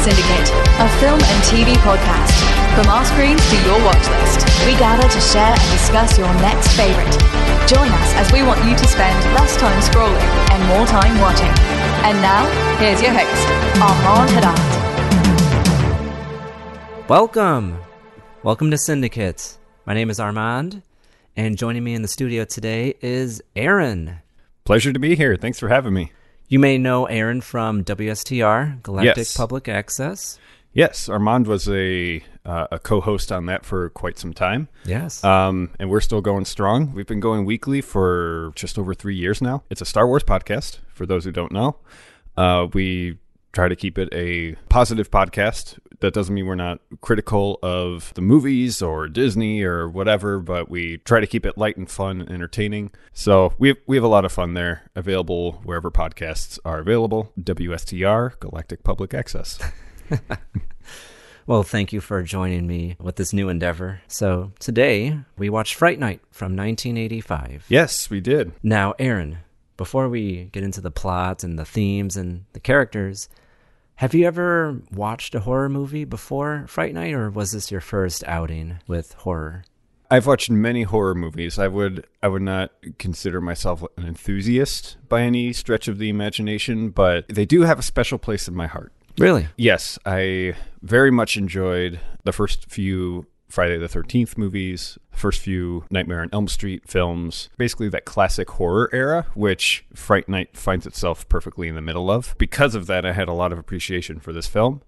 Syndicate, 0.00 0.48
a 0.80 0.88
film 0.98 1.20
and 1.20 1.44
TV 1.44 1.76
podcast. 1.84 2.32
From 2.74 2.88
our 2.88 3.04
screens 3.04 3.46
to 3.50 3.56
your 3.68 3.78
watch 3.84 4.08
list, 4.08 4.40
we 4.64 4.72
gather 4.80 5.06
to 5.06 5.20
share 5.20 5.52
and 5.52 5.70
discuss 5.72 6.16
your 6.16 6.32
next 6.40 6.68
favorite. 6.72 7.12
Join 7.68 7.86
us 7.92 8.14
as 8.14 8.32
we 8.32 8.42
want 8.42 8.64
you 8.64 8.74
to 8.74 8.88
spend 8.88 9.22
less 9.34 9.58
time 9.58 9.78
scrolling 9.82 10.24
and 10.52 10.66
more 10.68 10.86
time 10.86 11.20
watching. 11.20 11.52
And 12.08 12.16
now, 12.22 12.48
here's 12.78 13.02
your 13.02 13.12
host, 13.12 13.46
Armand 13.82 14.30
Haddad. 14.30 14.58
Welcome! 17.06 17.76
Welcome 18.42 18.70
to 18.70 18.78
Syndicate. 18.78 19.58
My 19.84 19.92
name 19.92 20.08
is 20.08 20.18
Armand, 20.18 20.80
and 21.36 21.58
joining 21.58 21.84
me 21.84 21.92
in 21.92 22.00
the 22.00 22.08
studio 22.08 22.46
today 22.46 22.94
is 23.02 23.42
Aaron. 23.54 24.20
Pleasure 24.64 24.94
to 24.94 24.98
be 24.98 25.14
here. 25.14 25.36
Thanks 25.36 25.58
for 25.58 25.68
having 25.68 25.92
me. 25.92 26.12
You 26.50 26.58
may 26.58 26.78
know 26.78 27.06
Aaron 27.06 27.40
from 27.42 27.84
WSTR, 27.84 28.82
Galactic 28.82 29.16
Yes. 29.18 29.36
Public 29.36 29.68
Access. 29.68 30.40
Yes, 30.72 31.08
Armand 31.08 31.46
was 31.46 31.68
a 31.68 32.24
uh, 32.44 32.66
a 32.72 32.78
co-host 32.80 33.30
on 33.30 33.46
that 33.46 33.64
for 33.64 33.90
quite 33.90 34.18
some 34.18 34.32
time. 34.32 34.66
Yes. 34.84 35.22
Um, 35.22 35.70
and 35.78 35.88
we're 35.90 36.00
still 36.00 36.20
going 36.20 36.44
strong. 36.44 36.92
We've 36.92 37.06
been 37.06 37.20
going 37.20 37.44
weekly 37.44 37.80
for 37.80 38.50
just 38.56 38.80
over 38.80 38.94
three 38.94 39.14
years 39.14 39.40
now. 39.40 39.62
It's 39.70 39.80
a 39.80 39.84
Star 39.84 40.08
Wars 40.08 40.24
podcast. 40.24 40.78
For 40.88 41.06
those 41.06 41.24
who 41.24 41.30
don't 41.30 41.52
know, 41.52 41.76
uh, 42.36 42.66
we 42.72 43.18
try 43.52 43.68
to 43.68 43.76
keep 43.76 43.96
it 43.96 44.08
a 44.12 44.56
positive 44.68 45.08
podcast. 45.08 45.78
That 46.00 46.14
doesn't 46.14 46.34
mean 46.34 46.46
we're 46.46 46.54
not 46.54 46.80
critical 47.00 47.58
of 47.62 48.12
the 48.14 48.22
movies 48.22 48.80
or 48.80 49.06
Disney 49.06 49.62
or 49.62 49.88
whatever, 49.88 50.38
but 50.38 50.70
we 50.70 50.98
try 50.98 51.20
to 51.20 51.26
keep 51.26 51.44
it 51.44 51.58
light 51.58 51.76
and 51.76 51.90
fun 51.90 52.20
and 52.20 52.30
entertaining. 52.30 52.90
So 53.12 53.52
we 53.58 53.68
have, 53.68 53.76
we 53.86 53.96
have 53.96 54.04
a 54.04 54.08
lot 54.08 54.24
of 54.24 54.32
fun 54.32 54.54
there. 54.54 54.90
Available 54.94 55.60
wherever 55.64 55.90
podcasts 55.90 56.58
are 56.64 56.78
available. 56.78 57.32
WSTR 57.38 58.38
Galactic 58.40 58.82
Public 58.82 59.12
Access. 59.12 59.58
well, 61.46 61.62
thank 61.62 61.92
you 61.92 62.00
for 62.00 62.22
joining 62.22 62.66
me 62.66 62.96
with 62.98 63.16
this 63.16 63.32
new 63.32 63.48
endeavor. 63.48 64.00
So, 64.08 64.52
today 64.58 65.18
we 65.36 65.50
watched 65.50 65.74
Fright 65.74 65.98
Night 65.98 66.20
from 66.30 66.56
1985. 66.56 67.66
yes, 67.68 68.08
we 68.08 68.20
did. 68.20 68.52
Now, 68.62 68.94
Aaron, 68.98 69.38
before 69.76 70.08
we 70.08 70.44
get 70.52 70.62
into 70.62 70.80
the 70.80 70.90
plot 70.90 71.44
and 71.44 71.58
the 71.58 71.64
themes 71.64 72.16
and 72.16 72.44
the 72.52 72.60
characters, 72.60 73.28
have 74.00 74.14
you 74.14 74.26
ever 74.26 74.80
watched 74.90 75.34
a 75.34 75.40
horror 75.40 75.68
movie 75.68 76.06
before 76.06 76.64
Fright 76.66 76.94
Night, 76.94 77.12
or 77.12 77.28
was 77.28 77.52
this 77.52 77.70
your 77.70 77.82
first 77.82 78.24
outing 78.26 78.78
with 78.86 79.12
horror? 79.12 79.62
I've 80.10 80.26
watched 80.26 80.48
many 80.48 80.84
horror 80.84 81.14
movies. 81.14 81.58
I 81.58 81.68
would 81.68 82.06
I 82.22 82.28
would 82.28 82.40
not 82.40 82.72
consider 82.96 83.42
myself 83.42 83.84
an 83.98 84.06
enthusiast 84.06 84.96
by 85.10 85.20
any 85.20 85.52
stretch 85.52 85.86
of 85.86 85.98
the 85.98 86.08
imagination, 86.08 86.88
but 86.88 87.28
they 87.28 87.44
do 87.44 87.60
have 87.62 87.78
a 87.78 87.82
special 87.82 88.16
place 88.16 88.48
in 88.48 88.54
my 88.54 88.66
heart. 88.66 88.90
Really? 89.18 89.48
Yes, 89.58 89.98
I 90.06 90.54
very 90.80 91.10
much 91.10 91.36
enjoyed 91.36 92.00
the 92.24 92.32
first 92.32 92.70
few 92.70 93.26
Friday 93.50 93.78
the 93.78 93.88
13th 93.88 94.38
movies, 94.38 94.96
first 95.10 95.40
few 95.40 95.84
Nightmare 95.90 96.20
on 96.20 96.30
Elm 96.32 96.48
Street 96.48 96.88
films, 96.88 97.50
basically 97.58 97.88
that 97.88 98.04
classic 98.04 98.48
horror 98.50 98.88
era, 98.92 99.26
which 99.34 99.84
Fright 99.92 100.28
Night 100.28 100.56
finds 100.56 100.86
itself 100.86 101.28
perfectly 101.28 101.68
in 101.68 101.74
the 101.74 101.80
middle 101.80 102.10
of. 102.10 102.34
Because 102.38 102.74
of 102.74 102.86
that, 102.86 103.04
I 103.04 103.12
had 103.12 103.28
a 103.28 103.32
lot 103.32 103.52
of 103.52 103.58
appreciation 103.58 104.20
for 104.20 104.32
this 104.32 104.46
film. 104.46 104.82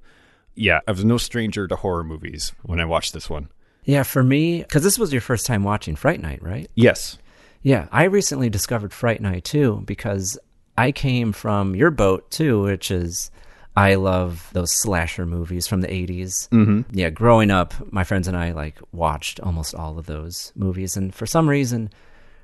Yeah, 0.54 0.80
I 0.86 0.92
was 0.92 1.04
no 1.04 1.18
stranger 1.18 1.66
to 1.66 1.76
horror 1.76 2.04
movies 2.04 2.52
when 2.62 2.80
I 2.80 2.84
watched 2.84 3.12
this 3.12 3.28
one. 3.28 3.48
Yeah, 3.84 4.04
for 4.04 4.22
me, 4.22 4.62
because 4.62 4.84
this 4.84 4.98
was 4.98 5.12
your 5.12 5.22
first 5.22 5.44
time 5.44 5.64
watching 5.64 5.96
Fright 5.96 6.20
Night, 6.20 6.42
right? 6.42 6.70
Yes. 6.74 7.18
Yeah, 7.62 7.88
I 7.90 8.04
recently 8.04 8.48
discovered 8.48 8.92
Fright 8.92 9.20
Night 9.20 9.44
too 9.44 9.82
because 9.86 10.38
I 10.78 10.92
came 10.92 11.32
from 11.32 11.74
your 11.74 11.90
boat 11.90 12.30
too, 12.30 12.62
which 12.62 12.90
is 12.90 13.30
I 13.76 13.94
love 13.94 14.50
those 14.52 14.70
slasher 14.72 15.24
movies 15.24 15.66
from 15.66 15.80
the 15.80 15.88
80s. 15.88 16.48
Mm-hmm. 16.50 16.82
Yeah, 16.96 17.10
growing 17.10 17.50
up, 17.50 17.74
my 17.92 18.04
friends 18.04 18.28
and 18.28 18.36
I 18.36 18.52
like 18.52 18.78
watched 18.92 19.40
almost 19.40 19.74
all 19.74 19.98
of 19.98 20.06
those 20.06 20.52
movies, 20.54 20.96
and 20.96 21.14
for 21.14 21.24
some 21.26 21.48
reason, 21.48 21.90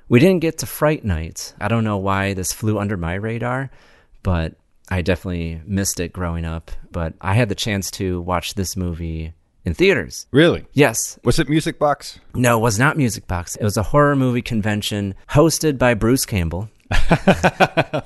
we 0.07 0.19
didn't 0.19 0.39
get 0.41 0.57
to 0.59 0.65
Fright 0.65 1.05
Night. 1.05 1.53
I 1.61 1.67
don't 1.67 1.83
know 1.83 1.97
why 1.97 2.33
this 2.33 2.51
flew 2.51 2.79
under 2.79 2.97
my 2.97 3.13
radar, 3.13 3.69
but 4.23 4.55
I 4.89 5.03
definitely 5.03 5.61
missed 5.65 5.99
it 5.99 6.11
growing 6.13 6.45
up. 6.45 6.71
But 6.91 7.13
I 7.21 7.35
had 7.35 7.49
the 7.49 7.55
chance 7.55 7.91
to 7.91 8.21
watch 8.21 8.55
this 8.55 8.75
movie 8.75 9.33
in 9.65 9.75
theaters. 9.75 10.25
Really? 10.31 10.65
Yes, 10.73 11.19
Was 11.23 11.37
it 11.37 11.47
Music 11.47 11.77
Box? 11.77 12.19
no, 12.33 12.57
it 12.57 12.61
was 12.61 12.79
not 12.79 12.97
Music 12.97 13.27
Box. 13.27 13.55
It 13.55 13.63
was 13.63 13.77
a 13.77 13.83
horror 13.83 14.15
movie 14.15 14.41
convention 14.41 15.13
hosted 15.29 15.77
by 15.77 15.93
Bruce 15.93 16.25
Campbell. 16.25 16.69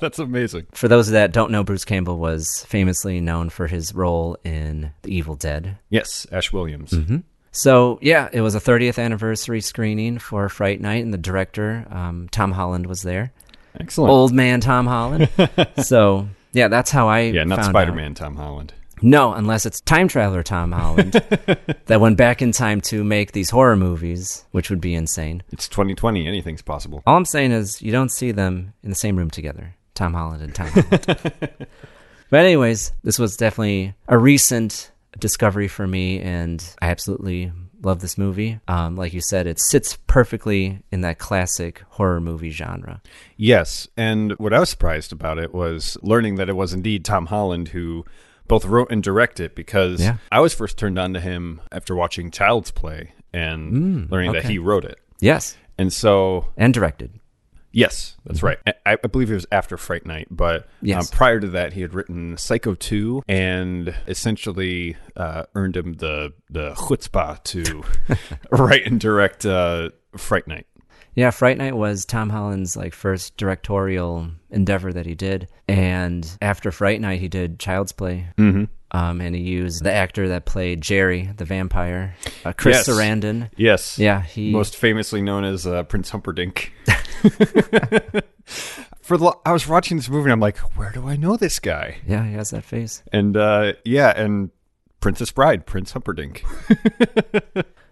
That's 0.00 0.18
amazing. 0.18 0.66
For 0.72 0.88
those 0.88 1.10
that 1.10 1.32
don't 1.32 1.50
know, 1.50 1.64
Bruce 1.64 1.84
Campbell 1.84 2.18
was 2.18 2.64
famously 2.66 3.20
known 3.20 3.50
for 3.50 3.66
his 3.66 3.94
role 3.94 4.36
in 4.44 4.92
The 5.02 5.14
Evil 5.14 5.36
Dead. 5.36 5.78
Yes, 5.88 6.26
Ash 6.30 6.52
Williams. 6.52 6.90
Mm-hmm. 6.90 7.18
So, 7.52 7.98
yeah, 8.02 8.28
it 8.32 8.40
was 8.40 8.54
a 8.54 8.60
30th 8.60 9.02
anniversary 9.02 9.60
screening 9.60 10.18
for 10.18 10.48
Fright 10.48 10.80
Night, 10.80 11.04
and 11.04 11.14
the 11.14 11.18
director, 11.18 11.86
um, 11.90 12.28
Tom 12.30 12.52
Holland, 12.52 12.86
was 12.86 13.02
there. 13.02 13.32
Excellent. 13.78 14.10
Old 14.10 14.32
man 14.32 14.60
Tom 14.60 14.86
Holland. 14.86 15.28
so, 15.82 16.28
yeah, 16.52 16.68
that's 16.68 16.90
how 16.90 17.08
I 17.08 17.20
yeah, 17.20 17.44
not 17.44 17.64
Spider 17.64 17.92
Man 17.92 18.14
Tom 18.14 18.36
Holland. 18.36 18.72
No, 19.04 19.34
unless 19.34 19.66
it's 19.66 19.82
time 19.82 20.08
traveler 20.08 20.42
Tom 20.42 20.72
Holland 20.72 21.12
that 21.86 22.00
went 22.00 22.16
back 22.16 22.40
in 22.40 22.52
time 22.52 22.80
to 22.82 23.04
make 23.04 23.32
these 23.32 23.50
horror 23.50 23.76
movies, 23.76 24.46
which 24.52 24.70
would 24.70 24.80
be 24.80 24.94
insane. 24.94 25.42
It's 25.52 25.68
2020. 25.68 26.26
Anything's 26.26 26.62
possible. 26.62 27.02
All 27.06 27.14
I'm 27.14 27.26
saying 27.26 27.52
is 27.52 27.82
you 27.82 27.92
don't 27.92 28.08
see 28.08 28.32
them 28.32 28.72
in 28.82 28.88
the 28.88 28.96
same 28.96 29.16
room 29.16 29.28
together, 29.28 29.74
Tom 29.92 30.14
Holland 30.14 30.42
and 30.42 30.54
Tom 30.54 30.68
Holland. 30.68 31.06
but 32.30 32.40
anyways, 32.46 32.92
this 33.02 33.18
was 33.18 33.36
definitely 33.36 33.92
a 34.08 34.16
recent 34.16 34.90
discovery 35.18 35.68
for 35.68 35.86
me, 35.86 36.20
and 36.20 36.64
I 36.80 36.88
absolutely 36.88 37.52
love 37.82 38.00
this 38.00 38.16
movie. 38.16 38.58
Um, 38.68 38.96
like 38.96 39.12
you 39.12 39.20
said, 39.20 39.46
it 39.46 39.60
sits 39.60 39.98
perfectly 40.06 40.80
in 40.90 41.02
that 41.02 41.18
classic 41.18 41.82
horror 41.90 42.22
movie 42.22 42.48
genre. 42.48 43.02
Yes, 43.36 43.86
and 43.98 44.32
what 44.38 44.54
I 44.54 44.60
was 44.60 44.70
surprised 44.70 45.12
about 45.12 45.38
it 45.38 45.52
was 45.52 45.98
learning 46.00 46.36
that 46.36 46.48
it 46.48 46.56
was 46.56 46.72
indeed 46.72 47.04
Tom 47.04 47.26
Holland 47.26 47.68
who 47.68 48.06
both 48.48 48.64
wrote 48.64 48.90
and 48.90 49.02
directed 49.02 49.54
because 49.54 50.00
Yeah. 50.00 50.16
I 50.30 50.40
was 50.40 50.54
first 50.54 50.76
turned 50.78 50.98
on 50.98 51.14
to 51.14 51.20
him 51.20 51.60
after 51.72 51.94
watching 51.96 52.30
Child's 52.30 52.70
Play 52.70 53.12
and 53.32 54.10
learning 54.10 54.32
that 54.32 54.44
he 54.44 54.58
wrote 54.58 54.84
it. 54.84 54.98
Yes. 55.20 55.56
And 55.78 55.92
so 55.92 56.46
and 56.56 56.72
directed. 56.74 57.18
Yes, 57.76 58.16
that's 58.24 58.40
right. 58.44 58.58
I, 58.86 58.92
I 59.02 59.06
believe 59.08 59.32
it 59.32 59.34
was 59.34 59.46
after 59.50 59.76
Fright 59.76 60.06
Night, 60.06 60.28
but 60.30 60.68
Yes. 60.80 61.10
um, 61.10 61.16
prior 61.16 61.40
to 61.40 61.48
that, 61.48 61.72
he 61.72 61.80
had 61.80 61.92
written 61.92 62.36
Psycho 62.36 62.74
2 62.74 63.24
and 63.26 63.92
essentially 64.06 64.96
uh, 65.16 65.44
earned 65.56 65.76
him 65.76 65.94
the, 65.94 66.32
the 66.48 66.70
chutzpah 66.74 67.42
to 67.42 67.82
write 68.52 68.86
and 68.86 69.00
direct 69.00 69.44
uh, 69.44 69.90
Fright 70.16 70.46
Night. 70.46 70.68
Yeah, 71.14 71.30
Fright 71.30 71.58
Night 71.58 71.76
was 71.76 72.04
Tom 72.04 72.28
Holland's 72.30 72.76
like 72.76 72.92
first 72.94 73.36
directorial 73.36 74.28
endeavor 74.50 74.92
that 74.92 75.06
he 75.06 75.14
did, 75.14 75.48
and 75.68 76.28
after 76.42 76.70
Fright 76.72 77.00
Night, 77.00 77.20
he 77.20 77.28
did 77.28 77.58
Child's 77.58 77.92
Play. 77.92 78.28
Mm-hmm. 78.36 78.64
Um, 78.96 79.20
and 79.20 79.34
he 79.34 79.42
used 79.42 79.82
the 79.82 79.92
actor 79.92 80.28
that 80.28 80.44
played 80.44 80.80
Jerry, 80.80 81.28
the 81.36 81.44
vampire, 81.44 82.14
uh, 82.44 82.52
Chris 82.52 82.76
Yes. 82.76 82.88
Sarandon. 82.88 83.50
Yes. 83.56 83.98
Yeah, 83.98 84.22
he 84.22 84.52
Most 84.52 84.76
famously 84.76 85.20
known 85.20 85.42
as 85.42 85.66
uh, 85.66 85.82
Prince 85.82 86.10
Humperdinck. 86.10 86.72
For 89.02 89.16
the, 89.18 89.36
I 89.44 89.52
was 89.52 89.66
watching 89.66 89.96
this 89.96 90.08
movie 90.08 90.24
and 90.24 90.32
I'm 90.32 90.40
like, 90.40 90.58
where 90.76 90.90
do 90.92 91.08
I 91.08 91.16
know 91.16 91.36
this 91.36 91.58
guy? 91.58 91.96
yeah 92.06 92.24
he 92.24 92.34
has 92.34 92.50
that 92.50 92.62
face. 92.64 93.02
And 93.12 93.36
uh, 93.36 93.72
yeah, 93.84 94.12
and 94.16 94.50
Princess 95.00 95.30
Bride, 95.32 95.66
Prince 95.66 95.92
Humperdinck. 95.92 96.44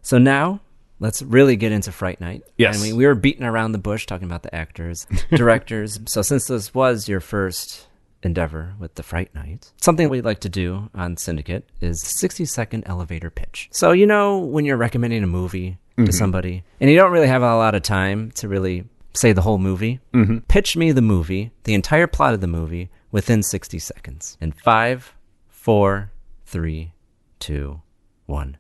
So 0.05 0.19
now 0.19 0.61
let's 1.03 1.21
really 1.21 1.57
get 1.57 1.73
into 1.73 1.91
Fright 1.91 2.21
Night. 2.21 2.45
Yes. 2.57 2.81
I 2.81 2.83
mean, 2.83 2.97
we 2.97 3.05
were 3.07 3.17
beating 3.17 3.43
around 3.43 3.73
the 3.73 3.79
bush 3.79 4.07
talking 4.07 4.25
about 4.25 4.45
the 4.45 4.55
actors, 4.55 5.07
directors. 5.35 5.99
so 6.07 6.23
since 6.23 6.47
this 6.47 6.73
was 6.73 7.09
your 7.09 7.21
first 7.21 7.89
endeavor 8.23 8.75
with 8.79 8.95
the 8.95 9.03
Fright 9.03 9.35
Night, 9.35 9.73
something 9.81 10.09
we 10.09 10.21
like 10.21 10.39
to 10.41 10.49
do 10.49 10.89
on 10.95 11.17
Syndicate 11.17 11.69
is 11.81 12.01
60 12.01 12.45
second 12.45 12.85
elevator 12.87 13.31
pitch. 13.31 13.69
So, 13.73 13.91
you 13.91 14.07
know, 14.07 14.39
when 14.39 14.65
you're 14.65 14.77
recommending 14.77 15.25
a 15.25 15.27
movie 15.27 15.77
to 15.97 16.05
mm-hmm. 16.05 16.13
somebody 16.13 16.63
and 16.81 16.89
you 16.89 16.97
don't 16.97 17.11
really 17.11 17.27
have 17.27 17.43
a 17.43 17.57
lot 17.57 17.75
of 17.75 17.83
time 17.83 18.31
to 18.37 18.49
really 18.49 18.85
say 19.13 19.33
the 19.33 19.43
whole 19.43 19.59
movie, 19.59 19.99
mm-hmm. 20.15 20.39
pitch 20.47 20.77
me 20.77 20.93
the 20.93 21.03
movie, 21.03 21.51
the 21.65 21.75
entire 21.75 22.07
plot 22.07 22.33
of 22.33 22.41
the 22.41 22.47
movie 22.47 22.91
within 23.11 23.43
60 23.43 23.79
seconds. 23.81 24.39
In 24.41 24.53
five, 24.53 25.15
four, 25.49 26.13
three, 26.47 26.93
two, 27.41 27.83
one. 28.27 28.57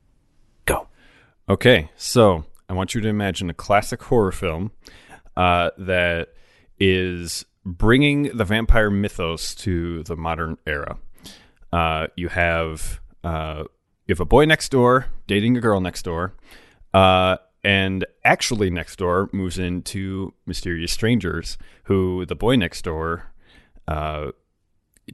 Okay, 1.52 1.90
so 1.96 2.46
I 2.66 2.72
want 2.72 2.94
you 2.94 3.02
to 3.02 3.08
imagine 3.08 3.50
a 3.50 3.52
classic 3.52 4.02
horror 4.04 4.32
film 4.32 4.70
uh, 5.36 5.68
that 5.76 6.28
is 6.80 7.44
bringing 7.62 8.34
the 8.34 8.46
vampire 8.46 8.88
mythos 8.88 9.54
to 9.56 10.02
the 10.04 10.16
modern 10.16 10.56
era. 10.66 10.96
Uh, 11.70 12.06
you 12.16 12.28
have 12.28 13.02
uh, 13.22 13.64
you 14.06 14.14
have 14.14 14.20
a 14.20 14.24
boy 14.24 14.46
next 14.46 14.70
door 14.70 15.08
dating 15.26 15.58
a 15.58 15.60
girl 15.60 15.78
next 15.82 16.06
door, 16.06 16.32
uh, 16.94 17.36
and 17.62 18.06
actually 18.24 18.70
next 18.70 18.96
door 18.96 19.28
moves 19.30 19.58
into 19.58 20.32
mysterious 20.46 20.90
strangers 20.90 21.58
who 21.84 22.24
the 22.24 22.34
boy 22.34 22.56
next 22.56 22.80
door 22.80 23.30
uh, 23.88 24.28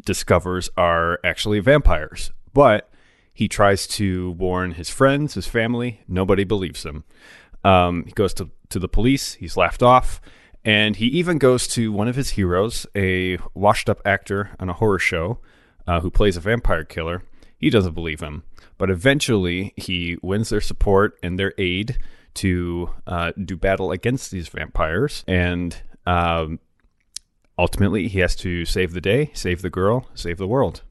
discovers 0.06 0.70
are 0.76 1.18
actually 1.24 1.58
vampires. 1.58 2.30
But 2.54 2.88
he 3.38 3.46
tries 3.46 3.86
to 3.86 4.32
warn 4.32 4.72
his 4.72 4.90
friends, 4.90 5.34
his 5.34 5.46
family. 5.46 6.00
Nobody 6.08 6.42
believes 6.42 6.84
him. 6.84 7.04
Um, 7.62 8.02
he 8.04 8.10
goes 8.10 8.34
to, 8.34 8.50
to 8.70 8.80
the 8.80 8.88
police. 8.88 9.34
He's 9.34 9.56
laughed 9.56 9.80
off. 9.80 10.20
And 10.64 10.96
he 10.96 11.06
even 11.06 11.38
goes 11.38 11.68
to 11.68 11.92
one 11.92 12.08
of 12.08 12.16
his 12.16 12.30
heroes, 12.30 12.84
a 12.96 13.38
washed 13.54 13.88
up 13.88 14.02
actor 14.04 14.56
on 14.58 14.68
a 14.68 14.72
horror 14.72 14.98
show 14.98 15.38
uh, 15.86 16.00
who 16.00 16.10
plays 16.10 16.36
a 16.36 16.40
vampire 16.40 16.82
killer. 16.82 17.22
He 17.56 17.70
doesn't 17.70 17.94
believe 17.94 18.18
him. 18.18 18.42
But 18.76 18.90
eventually, 18.90 19.72
he 19.76 20.18
wins 20.20 20.48
their 20.48 20.60
support 20.60 21.16
and 21.22 21.38
their 21.38 21.54
aid 21.58 21.96
to 22.34 22.90
uh, 23.06 23.30
do 23.40 23.56
battle 23.56 23.92
against 23.92 24.32
these 24.32 24.48
vampires. 24.48 25.22
And 25.28 25.80
um, 26.06 26.58
ultimately, 27.56 28.08
he 28.08 28.18
has 28.18 28.34
to 28.34 28.64
save 28.64 28.94
the 28.94 29.00
day, 29.00 29.30
save 29.32 29.62
the 29.62 29.70
girl, 29.70 30.08
save 30.16 30.38
the 30.38 30.48
world. 30.48 30.82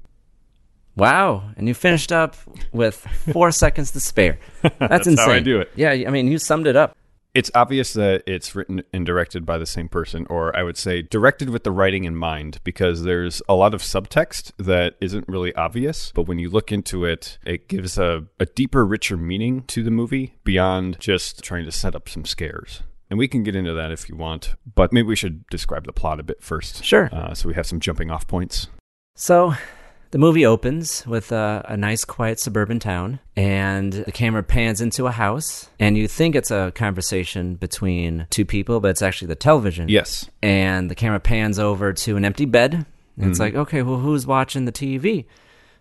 Wow, 0.98 1.44
and 1.56 1.68
you 1.68 1.76
finished 1.76 2.12
up 2.12 2.36
with 2.72 2.96
four 3.32 3.52
seconds 3.64 3.92
to 3.92 4.00
spare. 4.00 4.40
That's, 4.64 4.76
That's 4.80 5.08
insane. 5.08 5.26
how 5.26 5.32
I 5.32 5.40
do 5.40 5.60
it. 5.60 5.72
Yeah, 5.76 5.92
I 5.92 6.10
mean, 6.10 6.28
you 6.28 6.40
summed 6.40 6.66
it 6.68 6.76
up. 6.76 6.98
It's 7.36 7.52
obvious 7.54 7.94
that 7.94 8.24
it's 8.26 8.56
written 8.56 8.82
and 8.92 9.06
directed 9.06 9.46
by 9.46 9.60
the 9.60 9.68
same 9.68 9.90
person, 9.90 10.26
or 10.28 10.58
I 10.58 10.64
would 10.64 10.76
say 10.76 11.04
directed 11.04 11.52
with 11.52 11.64
the 11.64 11.72
writing 11.72 12.06
in 12.06 12.16
mind, 12.16 12.58
because 12.64 13.04
there's 13.04 13.44
a 13.48 13.54
lot 13.54 13.76
of 13.76 13.84
subtext 13.84 14.54
that 14.58 14.96
isn't 15.00 15.28
really 15.28 15.54
obvious. 15.54 16.12
But 16.16 16.24
when 16.24 16.40
you 16.40 16.50
look 16.50 16.72
into 16.72 17.06
it, 17.06 17.38
it 17.46 17.68
gives 17.68 18.00
a, 18.00 18.26
a 18.40 18.48
deeper, 18.48 18.84
richer 18.84 19.18
meaning 19.18 19.62
to 19.68 19.84
the 19.84 19.92
movie 19.92 20.34
beyond 20.44 21.00
just 21.00 21.44
trying 21.44 21.66
to 21.66 21.72
set 21.72 21.94
up 21.94 22.10
some 22.10 22.26
scares. 22.26 22.82
And 23.08 23.20
we 23.20 23.28
can 23.28 23.44
get 23.44 23.56
into 23.56 23.74
that 23.74 23.92
if 23.92 24.10
you 24.10 24.16
want, 24.16 24.56
but 24.74 24.92
maybe 24.92 25.08
we 25.08 25.16
should 25.16 25.48
describe 25.50 25.86
the 25.86 25.94
plot 25.94 26.20
a 26.20 26.24
bit 26.24 26.42
first. 26.42 26.84
Sure. 26.84 27.08
Uh, 27.12 27.36
so 27.36 27.48
we 27.48 27.54
have 27.54 27.68
some 27.68 27.80
jumping 27.80 28.10
off 28.10 28.28
points. 28.28 28.68
So, 29.16 29.54
the 30.12 30.18
movie 30.18 30.46
opens 30.46 31.06
with 31.08 31.32
a, 31.32 31.66
a 31.68 31.78
nice, 31.78 32.06
quiet 32.06 32.40
suburban 32.40 32.80
town, 32.80 33.20
and 33.36 33.92
the 33.94 34.12
camera 34.12 34.44
pans 34.44 34.82
into 34.82 35.06
a 35.08 35.12
house, 35.12 35.70
and 35.80 35.98
you 35.98 36.08
think 36.08 36.36
it's 36.36 36.52
a 36.52 36.72
conversation 36.76 37.56
between 37.56 38.28
two 38.30 38.46
people, 38.46 38.80
but 38.80 38.90
it's 38.92 39.02
actually 39.02 39.28
the 39.28 39.36
television. 39.36 39.90
Yes. 39.90 40.30
And 40.42 40.90
the 40.90 40.96
camera 40.96 41.20
pans 41.20 41.60
over 41.60 41.94
to 41.94 42.18
an 42.18 42.26
empty 42.26 42.46
bed. 42.46 42.74
And 42.74 42.86
Mm-hmm. 43.18 43.32
it's 43.32 43.40
like, 43.40 43.56
okay, 43.56 43.82
well, 43.82 43.98
who's 43.98 44.28
watching 44.28 44.66
the 44.66 44.72
TV? 44.72 45.26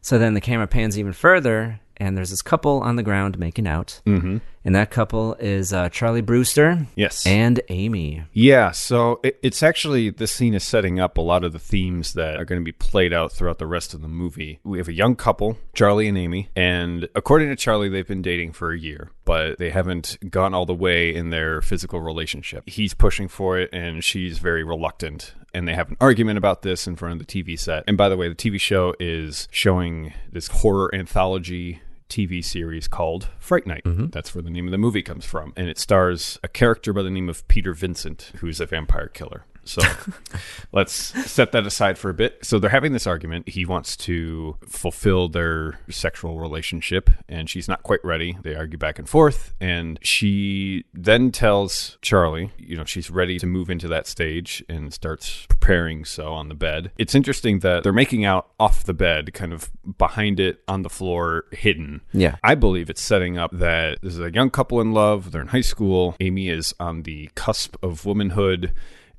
So 0.00 0.19
then 0.19 0.32
the 0.32 0.40
camera 0.40 0.67
pans 0.67 0.99
even 0.99 1.12
further, 1.12 1.81
and 1.99 2.17
there's 2.17 2.31
this 2.31 2.40
couple 2.40 2.81
on 2.81 2.96
the 2.96 3.02
ground 3.02 3.38
making 3.38 3.67
out. 3.67 4.00
Mm-hmm. 4.06 4.38
And 4.67 4.75
that 4.75 4.91
couple 4.91 5.35
is 5.35 5.73
uh, 5.73 5.89
Charlie 5.91 6.23
Brewster 6.23 6.89
Yes. 6.97 7.25
and 7.25 7.61
Amy. 7.69 8.25
Yeah, 8.33 8.73
so 8.73 9.21
it, 9.23 9.39
it's 9.41 9.63
actually 9.63 10.11
this 10.11 10.33
scene 10.33 10.55
is 10.55 10.65
setting 10.65 10.99
up 10.99 11.17
a 11.19 11.21
lot 11.21 11.45
of 11.45 11.53
the 11.53 11.61
themes 11.61 12.15
that 12.15 12.35
are 12.37 12.45
going 12.45 12.61
to 12.61 12.65
be 12.65 12.73
played 12.73 13.13
out 13.13 13.31
throughout 13.31 13.59
the 13.59 13.67
rest 13.69 13.95
of 13.95 14.03
the 14.03 14.09
movie. 14.09 14.59
We 14.65 14.79
have 14.79 14.89
a 14.89 14.93
young 14.93 15.15
couple, 15.15 15.57
Charlie 15.73 16.09
and 16.09 16.19
Amy, 16.19 16.49
and 16.57 17.09
according 17.15 17.49
to 17.51 17.57
Charlie, 17.57 17.89
they've 17.89 18.07
been 18.09 18.23
dating 18.23 18.55
for 18.55 18.73
a 18.73 18.79
year, 18.79 19.13
but 19.25 19.59
they 19.59 19.71
haven't 19.71 20.17
gone 20.33 20.53
all 20.53 20.67
the 20.67 20.75
way 20.75 21.15
in 21.15 21.31
their 21.31 21.63
physical 21.63 22.01
relationship. 22.01 22.69
He's 22.69 22.93
pushing 22.93 23.29
for 23.29 23.57
it, 23.61 23.71
and 23.73 24.03
she's 24.03 24.41
very 24.41 24.65
reluctant. 24.65 25.33
And 25.55 25.69
they 25.69 25.75
have 25.75 25.91
an 25.91 25.97
argument 26.01 26.39
about 26.39 26.63
this 26.63 26.89
in 26.89 26.97
front 26.97 27.21
of 27.21 27.25
the 27.25 27.43
TV 27.45 27.57
set. 27.57 27.85
And 27.87 27.97
by 27.97 28.09
the 28.09 28.17
way, 28.17 28.29
the 28.29 28.35
TV 28.35 28.61
show 28.61 28.95
is 28.99 29.47
showing 29.53 30.13
this 30.31 30.49
horror 30.49 30.93
anthology 30.93 31.81
TV 32.08 32.44
series 32.44 32.88
called 32.88 33.29
Fright 33.38 33.67
Night. 33.67 33.85
Mm-hmm. 33.85 34.06
That's 34.06 34.35
where 34.35 34.43
the 34.43 34.50
name 34.50 34.67
of 34.67 34.73
the 34.73 34.79
movie 34.79 35.03
comes 35.03 35.25
from. 35.25 35.53
And 35.56 35.69
it 35.69 35.79
stars 35.79 36.38
a 36.43 36.49
character 36.49 36.93
by 36.93 37.03
the 37.03 37.11
name 37.11 37.29
of 37.29 37.47
Peter 37.49 37.73
Vincent, 37.73 38.32
who's 38.37 38.61
a 38.61 38.67
vampire 38.67 39.08
killer. 39.08 39.44
So 39.69 39.83
let's 40.73 40.93
set 40.93 41.53
that 41.53 41.67
aside 41.67 41.99
for 41.99 42.11
a 42.11 42.15
bit. 42.15 42.44
So 42.44 42.58
they're 42.58 42.70
having 42.70 42.93
this 42.93 43.06
argument. 43.06 43.49
He 43.49 43.65
wants 43.65 43.96
to 43.99 44.56
fulfill 44.67 45.29
their 45.29 45.79
sexual 45.91 46.39
relationship, 46.41 47.11
and 47.29 47.49
she's 47.49 47.69
not 47.69 47.82
quite 47.82 48.05
ready. 48.05 48.37
They 48.43 48.55
argue 48.55 48.79
back 48.79 48.99
and 48.99 49.08
forth, 49.08 49.55
and 49.61 49.99
she 50.03 50.85
then 50.94 51.31
tells 51.31 51.99
Charlie, 52.03 52.53
you 52.58 52.77
know, 52.77 52.85
she's 52.85 53.11
ready 53.11 53.39
to 53.39 53.46
move 53.46 53.70
into 53.70 53.89
that 53.89 54.06
stage 54.06 54.65
and 54.69 54.93
starts 54.93 55.46
preparing 55.49 56.05
so 56.05 56.32
on 56.32 56.49
the 56.49 56.55
bed. 56.55 56.93
It's 56.99 57.15
interesting 57.15 57.61
that 57.61 57.82
they're 57.82 57.93
making 57.93 58.25
out 58.25 58.51
off 58.58 58.85
the 58.85 58.94
bed, 58.94 59.35
kind 59.35 59.53
of 59.53 59.70
behind 59.99 60.41
it 60.41 60.63
on 60.69 60.82
the 60.82 60.91
floor, 60.91 61.44
hidden. 61.53 62.03
Yeah. 62.13 62.37
I 62.43 62.55
believe 62.55 62.91
it's 62.91 63.03
setting 63.03 63.39
up 63.39 63.51
that 63.53 64.01
this 64.03 64.15
is 64.15 64.20
a 64.20 64.32
young 64.32 64.51
couple 64.51 64.81
in 64.81 64.93
love. 64.93 65.32
They're 65.32 65.43
in 65.43 65.49
high 65.49 65.61
school. 65.61 66.17
Amy 66.20 66.49
is 66.49 66.75
on 66.79 67.03
the 67.03 67.31
cusp 67.35 67.77
of 67.82 68.05
womanhood. 68.05 68.73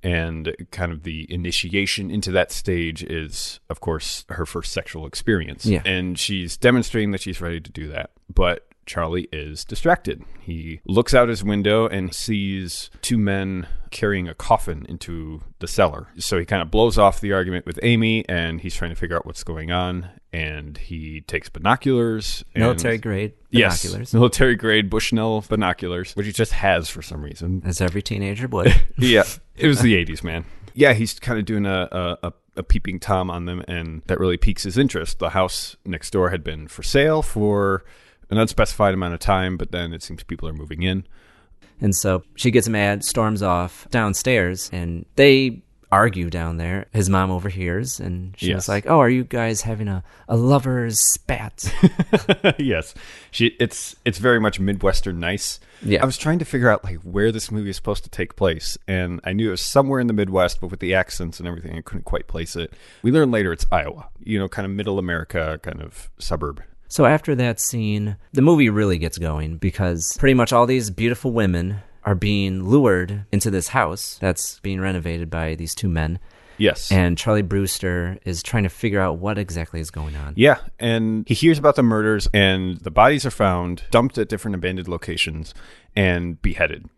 And 0.08 0.56
kind 0.72 0.94
of 0.94 1.04
the 1.04 1.28
initiation 1.30 2.10
into 2.10 2.32
that 2.32 2.50
stage 2.50 3.04
is, 3.04 3.60
of 3.70 3.82
course, 3.82 4.24
her 4.30 4.46
first 4.46 4.72
sexual 4.72 5.06
experience. 5.06 5.66
Yeah. 5.66 5.82
And 5.84 6.18
she's 6.18 6.56
demonstrating 6.56 7.12
that 7.12 7.20
she's 7.20 7.42
ready 7.42 7.60
to 7.60 7.72
do 7.72 7.90
that. 7.90 8.12
But 8.34 8.66
Charlie 8.88 9.28
is 9.32 9.64
distracted. 9.66 10.24
He 10.40 10.80
looks 10.86 11.14
out 11.14 11.30
his 11.30 11.44
window 11.44 11.88
and 11.88 12.14
sees 12.14 12.90
two 13.02 13.18
men 13.18 13.68
carrying 13.92 14.28
a 14.28 14.34
coffin 14.34 14.86
into 14.90 15.42
the 15.60 15.68
cellar. 15.68 16.08
So 16.18 16.40
he 16.40 16.46
kind 16.46 16.62
of 16.62 16.72
blows 16.72 16.98
off 16.98 17.22
the 17.22 17.34
argument 17.34 17.66
with 17.66 17.80
Amy 17.84 18.28
and 18.28 18.60
he's 18.62 18.76
trying 18.76 18.90
to 18.92 18.96
figure 18.96 19.16
out 19.16 19.26
what's 19.26 19.44
going 19.44 19.72
on. 19.72 20.10
And 20.34 20.78
he 20.78 21.22
takes 21.22 21.50
binoculars. 21.50 22.44
And 22.56 22.64
Military 22.64 22.98
grade 22.98 23.34
Yes, 23.50 23.82
binoculars. 23.84 24.14
military 24.14 24.56
grade 24.56 24.90
Bushnell 24.90 25.44
binoculars, 25.48 26.14
which 26.16 26.26
he 26.26 26.32
just 26.34 26.52
has 26.54 26.90
for 26.90 27.02
some 27.02 27.22
reason. 27.22 27.62
As 27.66 27.80
every 27.82 28.02
teenager 28.02 28.48
would. 28.48 28.74
yeah, 28.98 29.24
it 29.56 29.68
was 29.68 29.82
the 29.82 29.96
'80s, 30.06 30.24
man. 30.24 30.44
Yeah, 30.74 30.94
he's 30.94 31.18
kind 31.20 31.40
of 31.40 31.46
doing 31.46 31.66
a, 31.66 31.88
a 31.92 32.18
a 32.28 32.34
a 32.58 32.64
peeping 32.64 33.00
tom 33.00 33.32
on 33.32 33.46
them, 33.46 33.64
and 33.68 34.02
that 34.08 34.20
really 34.20 34.36
piques 34.38 34.64
his 34.64 34.78
interest. 34.78 35.20
The 35.20 35.30
house 35.30 35.78
next 35.86 36.12
door 36.12 36.30
had 36.30 36.44
been 36.44 36.68
for 36.68 36.84
sale 36.84 37.22
for 37.22 37.86
an 38.30 38.38
unspecified 38.38 38.94
amount 38.94 39.14
of 39.14 39.20
time, 39.20 39.58
but 39.58 39.72
then 39.72 39.94
it 39.94 40.04
seems 40.04 40.24
people 40.24 40.48
are 40.50 40.54
moving 40.54 40.84
in. 40.84 41.06
And 41.80 41.96
so 41.96 42.24
she 42.36 42.52
gets 42.52 42.68
mad, 42.68 43.04
storms 43.04 43.42
off 43.44 43.88
downstairs, 43.92 44.70
and 44.74 45.06
they 45.16 45.62
argue 45.90 46.30
down 46.30 46.58
there. 46.58 46.88
His 46.92 47.10
mom 47.10 47.32
overhears 47.32 48.00
and 48.00 48.36
she's 48.38 48.50
Yes. 48.50 48.68
like, 48.68 48.88
"Oh, 48.88 49.00
are 49.00 49.10
you 49.10 49.24
guys 49.24 49.62
having 49.62 49.88
a, 49.88 50.04
a 50.28 50.36
lover's 50.36 51.00
spat?" 51.14 51.74
yes, 52.60 52.94
she. 53.32 53.56
It's 53.60 53.96
it's 54.04 54.18
very 54.18 54.40
much 54.40 54.60
midwestern 54.60 55.20
nice. 55.20 55.60
Yeah. 55.84 56.02
I 56.02 56.06
was 56.06 56.18
trying 56.18 56.40
to 56.40 56.46
figure 56.46 56.70
out 56.70 56.84
like 56.84 56.98
where 57.04 57.32
this 57.32 57.52
movie 57.52 57.70
is 57.70 57.76
supposed 57.76 58.04
to 58.04 58.10
take 58.10 58.36
place, 58.36 58.78
and 58.88 59.22
I 59.24 59.32
knew 59.34 59.50
it 59.50 59.52
was 59.52 59.62
somewhere 59.62 60.00
in 60.00 60.08
the 60.08 60.14
Midwest, 60.14 60.60
but 60.60 60.72
with 60.72 60.80
the 60.80 60.94
accents 60.96 61.40
and 61.40 61.48
everything, 61.48 61.78
I 61.78 61.82
couldn't 61.82 62.06
quite 62.06 62.28
place 62.28 62.56
it. 62.56 62.74
We 63.04 63.12
learn 63.12 63.30
later 63.32 63.54
it's 63.54 63.66
Iowa. 63.72 64.10
You 64.24 64.40
know, 64.40 64.50
kind 64.50 64.66
of 64.66 64.72
middle 64.72 64.98
America, 65.00 65.60
kind 65.62 65.82
of 65.82 66.10
suburb. 66.18 66.62
So 66.88 67.06
after 67.06 67.36
that 67.36 67.60
scene, 67.60 68.18
the 68.34 68.42
movie 68.42 68.70
really 68.70 68.98
gets 68.98 69.18
going 69.18 69.58
because 69.58 70.16
pretty 70.18 70.34
much 70.34 70.54
all 70.54 70.66
these 70.66 70.90
beautiful 70.90 71.32
women 71.32 71.82
are 72.04 72.16
being 72.16 72.64
lured 72.64 73.26
into 73.32 73.52
this 73.52 73.70
house 73.70 74.18
that's 74.22 74.60
being 74.60 74.80
renovated 74.80 75.30
by 75.30 75.56
these 75.56 75.76
two 75.76 75.90
men. 75.90 76.20
Yes. 76.58 76.92
And 76.92 77.18
Charlie 77.18 77.42
Brewster 77.42 78.18
is 78.26 78.42
trying 78.42 78.64
to 78.64 78.70
figure 78.70 79.00
out 79.00 79.20
what 79.20 79.38
exactly 79.38 79.80
is 79.80 79.92
going 79.92 80.16
on. 80.16 80.34
Yeah, 80.36 80.60
and 80.80 81.28
he 81.28 81.34
hears 81.34 81.60
about 81.60 81.76
the 81.76 81.84
murders, 81.84 82.28
and 82.34 82.78
the 82.78 82.90
bodies 82.90 83.26
are 83.26 83.32
found 83.32 83.84
dumped 83.92 84.18
at 84.18 84.30
different 84.30 84.56
abandoned 84.56 84.88
locations 84.88 85.54
and 85.96 86.42
beheaded. 86.42 86.90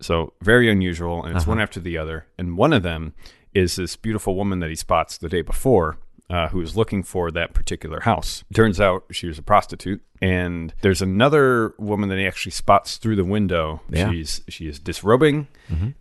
So 0.00 0.34
very 0.40 0.70
unusual, 0.70 1.24
and 1.24 1.34
it's 1.34 1.44
uh-huh. 1.44 1.52
one 1.52 1.60
after 1.60 1.80
the 1.80 1.98
other. 1.98 2.26
And 2.38 2.56
one 2.56 2.72
of 2.72 2.82
them 2.82 3.14
is 3.54 3.76
this 3.76 3.96
beautiful 3.96 4.36
woman 4.36 4.60
that 4.60 4.70
he 4.70 4.76
spots 4.76 5.18
the 5.18 5.28
day 5.28 5.42
before, 5.42 5.98
uh, 6.30 6.48
who 6.48 6.60
is 6.60 6.76
looking 6.76 7.02
for 7.02 7.30
that 7.30 7.52
particular 7.52 8.00
house. 8.00 8.42
Turns 8.54 8.80
out 8.80 9.04
she 9.10 9.26
was 9.26 9.38
a 9.38 9.42
prostitute, 9.42 10.00
and 10.22 10.72
there's 10.80 11.02
another 11.02 11.74
woman 11.78 12.08
that 12.08 12.18
he 12.18 12.26
actually 12.26 12.52
spots 12.52 12.96
through 12.96 13.16
the 13.16 13.24
window. 13.24 13.82
Yeah. 13.90 14.10
She's 14.10 14.40
she 14.48 14.66
is 14.66 14.78
disrobing, 14.78 15.48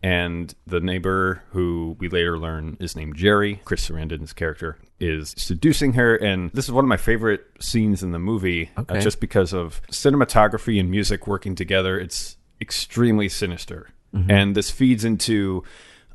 and 0.02 0.54
the 0.66 0.80
neighbor, 0.80 1.44
who 1.50 1.98
we 2.00 2.08
later 2.08 2.38
learn 2.38 2.78
is 2.80 2.96
named 2.96 3.16
Jerry, 3.18 3.62
Chris 3.66 3.90
Sarandon's 3.90 4.32
character, 4.34 4.78
is 5.00 5.34
seducing 5.38 5.94
her. 5.94 6.16
And 6.16 6.50
this 6.52 6.66
is 6.66 6.72
one 6.72 6.86
of 6.86 6.90
my 6.90 6.98
favorite 6.98 7.46
scenes 7.60 8.02
in 8.04 8.12
the 8.12 8.20
movie, 8.20 8.70
uh, 8.78 9.00
just 9.02 9.20
because 9.20 9.54
of 9.54 9.82
cinematography 9.92 10.80
and 10.80 10.90
music 10.90 11.28
working 11.28 11.56
together. 11.56 12.00
It's 12.00 12.38
extremely 12.62 13.28
sinister, 13.28 13.90
and 14.30 14.56
this 14.56 14.70
feeds 14.70 15.04
into 15.04 15.64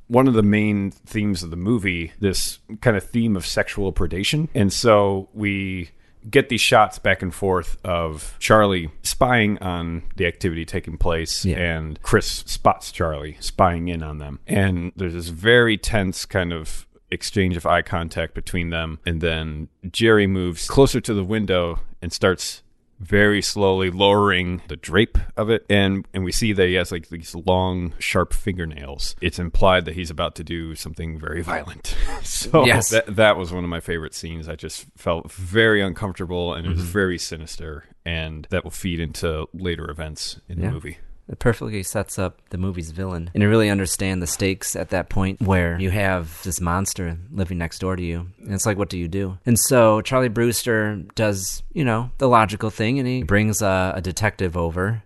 one 0.09 0.29
of 0.29 0.35
the 0.35 0.43
main 0.43 0.91
themes 0.91 1.43
of 1.43 1.51
the 1.51 1.57
movie 1.57 2.13
this 2.21 2.59
kind 2.81 2.97
of 2.97 3.03
theme 3.05 3.37
of 3.37 3.45
sexual 3.47 3.93
predation. 3.93 4.49
And 4.55 4.73
so 4.73 5.29
we 5.35 5.91
get 6.29 6.49
these 6.49 6.61
shots 6.61 6.99
back 6.99 7.23
and 7.23 7.33
forth 7.33 7.79
of 7.85 8.35
charlie 8.41 8.91
spying 9.03 9.57
on 9.59 10.03
the 10.17 10.27
activity 10.27 10.65
taking 10.65 10.99
place 10.99 11.45
Yeah. 11.45 11.57
and 11.59 12.03
chris 12.03 12.27
spots 12.47 12.91
charlie 12.91 13.37
spying 13.41 13.87
in 13.89 14.03
on 14.03 14.19
them. 14.19 14.41
And 14.47 14.91
there's 14.97 15.13
this 15.15 15.29
very 15.29 15.79
tense 15.79 16.25
kind 16.25 16.53
of 16.53 16.85
exchange 17.13 17.57
of 17.57 17.65
eye 17.65 17.83
contact 17.83 18.35
between 18.35 18.71
them. 18.71 18.99
And 19.07 19.21
then 19.21 19.69
jerry 19.91 20.27
moves 20.27 20.67
closer 20.69 21.01
to 21.01 21.15
the 21.15 21.23
window 21.25 21.79
and 22.03 22.13
starts 22.13 22.63
very 22.99 23.43
slowly 23.43 23.91
lowering 23.91 24.63
the 24.69 24.77
drape 24.77 25.19
of 25.37 25.51
it. 25.51 25.65
And 25.69 26.07
and 26.15 26.25
we 26.25 26.33
see 26.33 26.53
that 26.53 26.67
he 26.67 26.75
has 26.75 26.93
like 26.93 27.09
these 27.09 27.35
long 27.35 27.93
sharp 27.99 28.33
fingernails. 28.33 29.17
It's 29.21 29.39
implied 29.39 29.85
that 29.85 29.95
he's 29.95 30.11
about 30.11 30.35
to 30.37 30.45
do 30.45 30.75
something 30.75 31.19
very 31.19 31.43
violent. 31.43 31.97
So 32.23 32.65
Yes. 32.67 32.91
that, 32.91 33.17
that 33.17 33.37
was 33.37 33.53
one 33.53 33.63
of 33.65 33.71
my 33.71 33.81
favorite 33.81 34.15
scenes. 34.15 34.49
I 34.49 34.57
just 34.57 34.87
felt 34.97 35.31
very 35.31 35.81
uncomfortable 35.81 36.55
and 36.55 36.67
it 36.67 36.71
was 36.71 36.81
mm-hmm. 36.81 36.89
very 36.89 37.19
sinister 37.19 37.85
and 38.05 38.47
that 38.51 38.65
will 38.65 38.71
feed 38.71 39.01
into 39.01 39.47
later 39.53 39.91
events 39.91 40.41
in 40.49 40.59
Yeah. 40.59 40.67
the 40.67 40.73
movie 40.73 40.99
It 41.29 41.39
perfectly 41.39 41.83
sets 41.83 42.19
up 42.19 42.41
the 42.51 42.59
movie's 42.59 42.93
villain. 42.93 43.31
And 43.35 43.43
you 43.43 43.49
really 43.49 43.69
understand 43.69 44.23
the 44.23 44.27
stakes 44.27 44.77
at 44.77 44.91
that 44.91 45.09
point 45.09 45.41
where 45.41 45.79
you 45.81 45.91
have 45.91 46.43
this 46.45 46.61
monster 46.61 47.19
living 47.33 47.59
next 47.59 47.81
door 47.81 47.97
to 47.97 48.03
you. 48.03 48.29
And 48.45 48.55
it's 48.55 48.67
like, 48.67 48.79
what 48.79 48.89
do 48.89 48.99
you 48.99 49.09
do? 49.09 49.39
And 49.45 49.59
so 49.59 50.01
Charlie 50.03 50.29
Brewster 50.29 51.03
does, 51.15 51.63
you 51.73 51.85
know, 51.85 52.11
the 52.19 52.29
logical 52.29 52.71
thing 52.71 52.99
and 52.99 53.09
he 53.09 53.23
brings 53.23 53.61
a, 53.61 53.95
a 53.97 54.01
detective 54.01 54.57
over. 54.57 55.03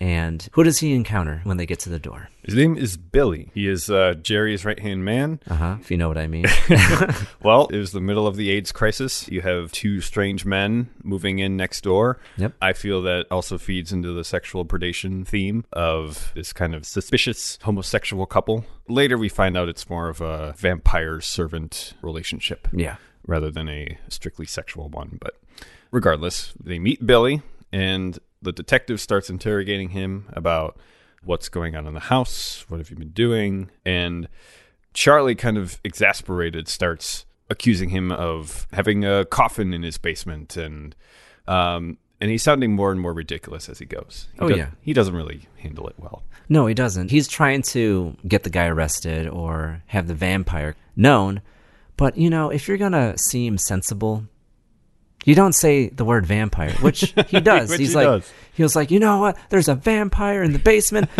And 0.00 0.48
who 0.52 0.64
does 0.64 0.78
he 0.78 0.94
encounter 0.94 1.42
when 1.44 1.58
they 1.58 1.66
get 1.66 1.78
to 1.80 1.90
the 1.90 1.98
door? 1.98 2.28
his 2.42 2.54
name 2.54 2.74
is 2.74 2.96
billy 2.96 3.50
he 3.52 3.68
is 3.68 3.90
uh, 3.90 4.14
jerry's 4.14 4.64
right-hand 4.64 5.04
man 5.04 5.38
Uh 5.48 5.54
huh. 5.54 5.76
If 5.78 5.90
you 5.90 5.98
know 5.98 6.08
what 6.08 6.16
I 6.16 6.26
mean. 6.26 6.46
Well, 7.42 7.68
it 7.68 7.76
was 7.76 7.92
the 7.92 8.00
middle 8.00 8.26
of 8.26 8.36
the 8.36 8.50
AIDS 8.50 8.70
crisis. 8.72 9.28
You 9.28 9.40
have 9.40 9.72
two 9.72 10.00
strange 10.00 10.44
men 10.44 10.90
moving 11.02 11.38
in 11.38 11.56
next 11.56 11.82
door. 11.82 12.18
Yep. 12.36 12.54
I 12.60 12.72
feel 12.74 13.02
that 13.02 13.26
also 13.30 13.56
feeds 13.58 13.92
into 13.92 14.12
the 14.12 14.24
sexual 14.24 14.64
predation 14.64 15.26
theme 15.26 15.64
of 15.72 16.32
this 16.34 16.52
kind 16.52 16.74
of 16.74 16.84
suspicious 16.86 17.58
homosexual 17.62 18.26
couple. 18.26 18.64
Later, 18.88 19.16
we 19.16 19.28
find 19.28 19.56
out 19.56 19.68
it's 19.68 19.88
more 19.88 20.08
of 20.08 20.20
a 20.20 20.52
vampire 20.58 21.20
servant 21.20 21.94
relationship 22.02 22.68
yeah. 22.72 22.96
rather 23.26 23.50
than 23.50 23.68
a 23.68 23.98
strictly 24.08 24.46
sexual 24.46 24.88
one. 24.88 25.18
But 25.20 25.34
regardless, 25.90 26.52
they 26.62 26.78
meet 26.78 27.06
Billy, 27.06 27.42
and 27.72 28.18
the 28.42 28.52
detective 28.52 29.00
starts 29.00 29.28
interrogating 29.30 29.90
him 29.90 30.26
about 30.32 30.78
what's 31.22 31.48
going 31.48 31.76
on 31.76 31.86
in 31.86 31.94
the 31.94 32.00
house, 32.00 32.64
what 32.68 32.78
have 32.78 32.90
you 32.90 32.96
been 32.96 33.10
doing, 33.10 33.70
and 33.84 34.28
Charlie, 34.94 35.34
kind 35.34 35.56
of 35.58 35.80
exasperated, 35.84 36.66
starts 36.66 37.26
accusing 37.48 37.90
him 37.90 38.10
of 38.10 38.66
having 38.72 39.04
a 39.04 39.24
coffin 39.24 39.72
in 39.74 39.82
his 39.82 39.98
basement, 39.98 40.56
and 40.56 40.96
um, 41.46 41.98
and 42.20 42.30
he's 42.30 42.42
sounding 42.42 42.72
more 42.72 42.90
and 42.90 43.00
more 43.00 43.12
ridiculous 43.12 43.68
as 43.68 43.78
he 43.78 43.84
goes. 43.86 44.28
He 44.34 44.40
Oh, 44.40 44.48
does- 44.48 44.58
yeah. 44.58 44.70
he 44.82 44.92
doesn't 44.92 45.14
really 45.14 45.42
handle 45.58 45.86
it 45.88 45.94
well. 45.98 46.22
No, 46.48 46.66
he 46.66 46.74
doesn't. 46.74 47.10
He's 47.10 47.28
trying 47.28 47.62
to 47.62 48.16
get 48.26 48.42
the 48.42 48.50
guy 48.50 48.66
arrested 48.66 49.26
or 49.28 49.82
have 49.86 50.06
the 50.08 50.14
vampire 50.14 50.74
known. 50.96 51.40
But, 51.96 52.16
you 52.18 52.28
know, 52.28 52.50
if 52.50 52.66
you're 52.68 52.76
going 52.76 52.92
to 52.92 53.16
seem 53.16 53.56
sensible, 53.58 54.26
you 55.24 55.34
don't 55.34 55.52
say 55.54 55.88
the 55.88 56.04
word 56.04 56.26
vampire, 56.26 56.72
which 56.80 57.12
he 57.28 57.40
does. 57.40 57.70
Which 57.70 57.78
He's 57.80 57.90
he 57.90 57.94
like, 57.96 58.06
does. 58.06 58.32
he 58.54 58.62
was 58.62 58.74
like, 58.74 58.90
you 58.90 58.98
know 59.00 59.18
what? 59.18 59.36
There's 59.50 59.68
a 59.68 59.74
vampire 59.74 60.42
in 60.42 60.52
the 60.52 60.58
basement. 60.58 61.10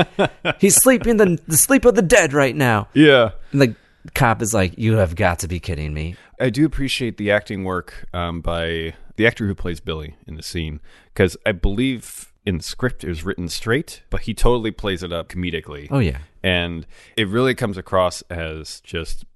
He's 0.59 0.77
sleeping 0.77 1.17
the, 1.19 1.39
the 1.47 1.57
sleep 1.57 1.85
of 1.85 1.95
the 1.95 2.03
dead 2.03 2.33
right 2.33 2.55
now. 2.57 2.89
Yeah. 2.95 3.33
And 3.53 3.61
the 3.61 3.75
cop 4.15 4.41
is 4.43 4.55
like, 4.55 4.79
you 4.79 4.95
have 4.95 5.15
got 5.15 5.41
to 5.41 5.49
be 5.49 5.61
kidding 5.61 5.93
me. 5.93 6.17
I 6.41 6.51
do 6.51 6.65
appreciate 6.65 7.19
the 7.19 7.31
acting 7.31 7.65
work 7.65 8.07
um, 8.15 8.41
by 8.41 8.95
the 9.17 9.27
actor 9.27 9.47
who 9.47 9.55
plays 9.55 9.81
Billy 9.81 10.17
in 10.27 10.37
the 10.37 10.43
scene 10.43 10.81
because 11.13 11.37
I 11.45 11.53
believe 11.53 12.33
in 12.47 12.57
the 12.57 12.63
script 12.63 13.05
it 13.05 13.09
was 13.09 13.23
written 13.23 13.49
straight, 13.51 14.03
but 14.09 14.23
he 14.23 14.33
totally 14.33 14.71
plays 14.71 15.03
it 15.03 15.13
up 15.13 15.29
comedically. 15.29 15.89
Oh, 15.91 15.99
yeah. 15.99 16.19
And 16.43 16.87
it 17.19 17.29
really 17.29 17.55
comes 17.55 17.77
across 17.77 18.23
as 18.31 18.81
just 18.81 19.27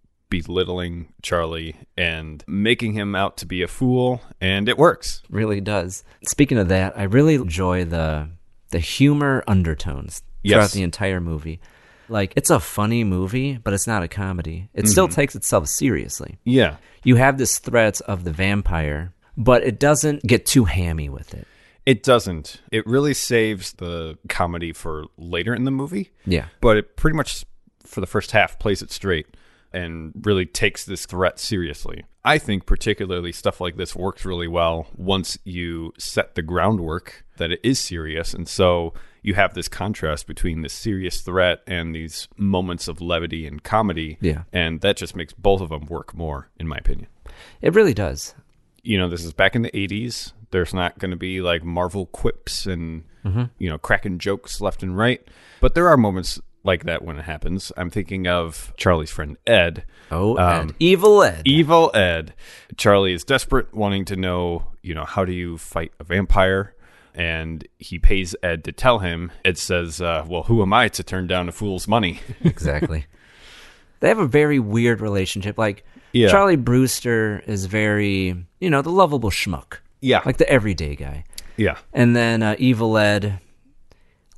belittling 0.43 1.13
Charlie 1.23 1.77
and 1.97 2.45
making 2.47 2.95
him 2.95 3.15
out 3.15 3.37
to 3.39 3.47
be 3.47 3.63
a 3.63 3.69
fool, 3.69 4.21
and 4.41 4.69
it 4.69 4.79
works. 4.79 5.23
really 5.31 5.61
does. 5.61 6.05
Speaking 6.27 6.59
of 6.59 6.69
that, 6.69 6.99
I 6.99 7.05
really 7.05 7.35
enjoy 7.35 7.85
the 7.85 8.29
the 8.71 8.81
humor 8.81 9.45
undertones 9.47 10.23
throughout 10.43 10.63
Yes. 10.63 10.73
the 10.73 10.83
entire 10.83 11.21
movie. 11.21 11.61
Like 12.09 12.33
it's 12.37 12.51
a 12.51 12.61
funny 12.61 13.05
movie, 13.05 13.57
but 13.57 13.73
it's 13.73 13.87
not 13.87 14.03
a 14.03 14.09
comedy. 14.09 14.69
It 14.75 14.81
mm-hmm. 14.81 14.91
still 14.91 15.09
takes 15.09 15.35
itself 15.35 15.69
seriously. 15.69 16.39
Yeah. 16.45 16.77
You 17.03 17.17
have 17.17 17.39
this 17.39 17.59
threat 17.59 18.01
of 18.03 18.25
the 18.25 18.33
vampire, 18.33 19.13
but 19.37 19.63
it 19.63 19.79
doesn't 19.79 20.23
get 20.23 20.47
too 20.47 20.65
hammy 20.65 21.09
with 21.09 21.35
it. 21.35 21.47
It 21.87 22.03
doesn't. 22.03 22.63
It 22.73 22.87
really 22.87 23.15
saves 23.15 23.75
the 23.75 24.19
comedy 24.29 24.73
for 24.73 25.05
later 25.19 25.55
in 25.55 25.65
the 25.65 25.71
movie. 25.71 26.11
Yeah. 26.25 26.47
But 26.61 26.79
it 26.79 26.97
pretty 26.97 27.17
much, 27.17 27.45
for 27.85 28.01
the 28.01 28.07
first 28.07 28.31
half, 28.31 28.59
plays 28.59 28.81
it 28.81 28.91
straight 28.91 29.27
and 29.75 30.13
really 30.23 30.47
takes 30.47 30.85
this 30.85 31.05
threat 31.07 31.39
seriously. 31.39 32.05
I 32.25 32.39
think, 32.39 32.65
particularly, 32.65 33.33
stuff 33.33 33.61
like 33.61 33.77
this 33.77 33.95
works 33.95 34.25
really 34.25 34.49
well 34.49 34.87
once 34.97 35.39
you 35.45 35.93
set 35.99 36.35
the 36.35 36.43
groundwork 36.43 37.25
that 37.37 37.51
it 37.51 37.61
is 37.63 37.79
serious. 37.79 38.33
And 38.33 38.49
so 38.49 38.95
you 39.23 39.35
have 39.35 39.53
this 39.55 39.69
contrast 39.69 40.27
between 40.27 40.63
this 40.63 40.73
serious 40.73 41.21
threat 41.21 41.63
and 41.67 41.95
these 41.95 42.29
moments 42.37 42.89
of 42.89 43.01
levity 43.03 43.47
and 43.47 43.63
comedy. 43.63 44.17
Yeah. 44.21 44.45
And 44.53 44.81
that 44.81 44.97
just 44.97 45.15
makes 45.17 45.33
both 45.35 45.61
of 45.61 45.69
them 45.69 45.87
work 45.87 46.15
more, 46.15 46.49
in 46.59 46.67
my 46.69 46.77
opinion 46.77 47.09
It 47.61 47.75
really 47.75 47.95
does. 47.95 48.35
you 48.85 48.99
know, 48.99 49.09
this 49.09 49.25
is 49.25 49.33
back 49.33 49.57
in 49.57 49.63
the 49.63 49.71
80s. 49.71 50.33
There's 50.51 50.73
not 50.73 50.99
going 50.99 51.11
to 51.11 51.17
be 51.17 51.41
like 51.41 51.65
Marvel 51.65 52.07
quips 52.07 52.67
and, 52.67 53.05
mm-hmm. 53.25 53.45
you 53.59 53.69
know, 53.69 53.79
cracking 53.79 54.19
jokes 54.19 54.61
left 54.61 54.83
and 54.83 54.97
right. 54.97 55.27
But 55.61 55.75
there 55.75 55.89
are 55.89 55.97
moments 55.97 56.41
like 56.65 56.85
that 56.85 57.03
when 57.05 57.19
it 57.19 57.23
happens. 57.25 57.71
I'm 57.77 57.91
thinking 57.91 58.27
of 58.27 58.73
Charlie's 58.77 59.11
friend 59.11 59.37
Ed. 59.47 59.85
Oh, 60.11 60.37
Um, 60.39 60.69
Ed. 60.71 60.75
evil 60.81 61.23
Ed. 61.23 61.43
Evil 61.45 61.91
Ed. 61.95 62.35
Charlie 62.77 63.13
is 63.13 63.23
desperate, 63.25 63.73
wanting 63.75 64.05
to 64.07 64.17
know, 64.17 64.69
you 64.83 64.95
know, 64.95 65.05
how 65.05 65.25
do 65.25 65.33
you 65.33 65.59
fight 65.59 65.93
a 66.01 66.05
vampire? 66.05 66.75
And 67.15 67.67
he 67.79 67.99
pays 68.01 68.35
Ed 68.43 68.65
to 68.65 68.73
tell 68.73 68.99
him. 68.99 69.31
Ed 69.45 69.57
says, 69.59 70.01
uh, 70.01 70.25
well, 70.27 70.43
who 70.45 70.63
am 70.63 70.73
I 70.73 70.89
to 70.89 71.03
turn 71.05 71.27
down 71.29 71.49
a 71.49 71.53
fool's 71.53 71.87
money? 71.87 72.21
exactly. 72.45 73.07
They 74.01 74.09
have 74.09 74.19
a 74.19 74.27
very 74.27 74.59
weird 74.59 75.01
relationship. 75.01 75.57
Like 75.57 75.85
Yeah. 76.13 76.29
Charlie 76.29 76.57
Brewster 76.57 77.43
is 77.47 77.67
very, 77.67 78.35
you 78.61 78.69
know, 78.71 78.83
the 78.83 78.91
lovable 78.91 79.31
schmuck. 79.31 79.79
Yeah. 80.01 80.23
Like 80.27 80.39
the 80.39 80.49
everyday 80.51 80.97
guy. 80.97 81.25
yeah. 81.57 81.79
And 81.93 82.17
then 82.17 82.43
uh, 82.43 82.57
Evil 82.59 82.99
Ed, 82.99 83.39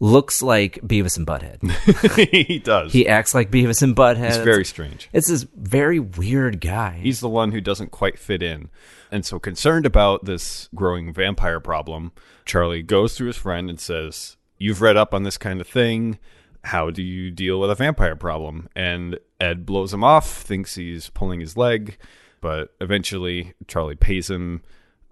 looks 0.00 0.42
like 0.42 0.78
Beavis 0.82 1.16
and 1.16 1.26
Butthead. 1.26 2.30
he 2.46 2.58
does. 2.58 2.92
he 2.92 3.08
acts 3.08 3.34
like 3.34 3.50
Beavis 3.50 3.82
and 3.82 3.96
Butthead. 3.96 4.26
He's 4.26 4.36
very 4.38 4.64
strange. 4.64 5.08
It's 5.12 5.28
this 5.28 5.44
very 5.54 5.98
weird 5.98 6.60
guy. 6.60 6.98
He's 7.02 7.20
the 7.20 7.28
one 7.28 7.52
who 7.52 7.60
doesn't 7.60 7.90
quite 7.90 8.18
fit 8.18 8.42
in. 8.42 8.70
And 9.10 9.24
so, 9.24 9.38
concerned 9.38 9.86
about 9.86 10.24
this 10.24 10.68
growing 10.74 11.12
vampire 11.12 11.60
problem, 11.60 12.12
Charlie 12.44 12.82
goes 12.82 13.14
to 13.16 13.24
his 13.26 13.36
friend 13.36 13.70
and 13.70 13.80
says, 13.80 14.36
You've 14.58 14.80
read 14.80 14.96
up 14.96 15.14
on 15.14 15.22
this 15.22 15.38
kind 15.38 15.60
of 15.60 15.68
thing. 15.68 16.18
How 16.64 16.90
do 16.90 17.02
you 17.02 17.30
deal 17.30 17.60
with 17.60 17.70
a 17.70 17.76
vampire 17.76 18.16
problem? 18.16 18.68
And 18.74 19.18
Ed 19.40 19.64
blows 19.64 19.94
him 19.94 20.02
off, 20.02 20.28
thinks 20.28 20.74
he's 20.74 21.10
pulling 21.10 21.40
his 21.40 21.56
leg, 21.56 21.96
but 22.40 22.74
eventually 22.80 23.54
Charlie 23.68 23.94
pays 23.94 24.28
him 24.28 24.62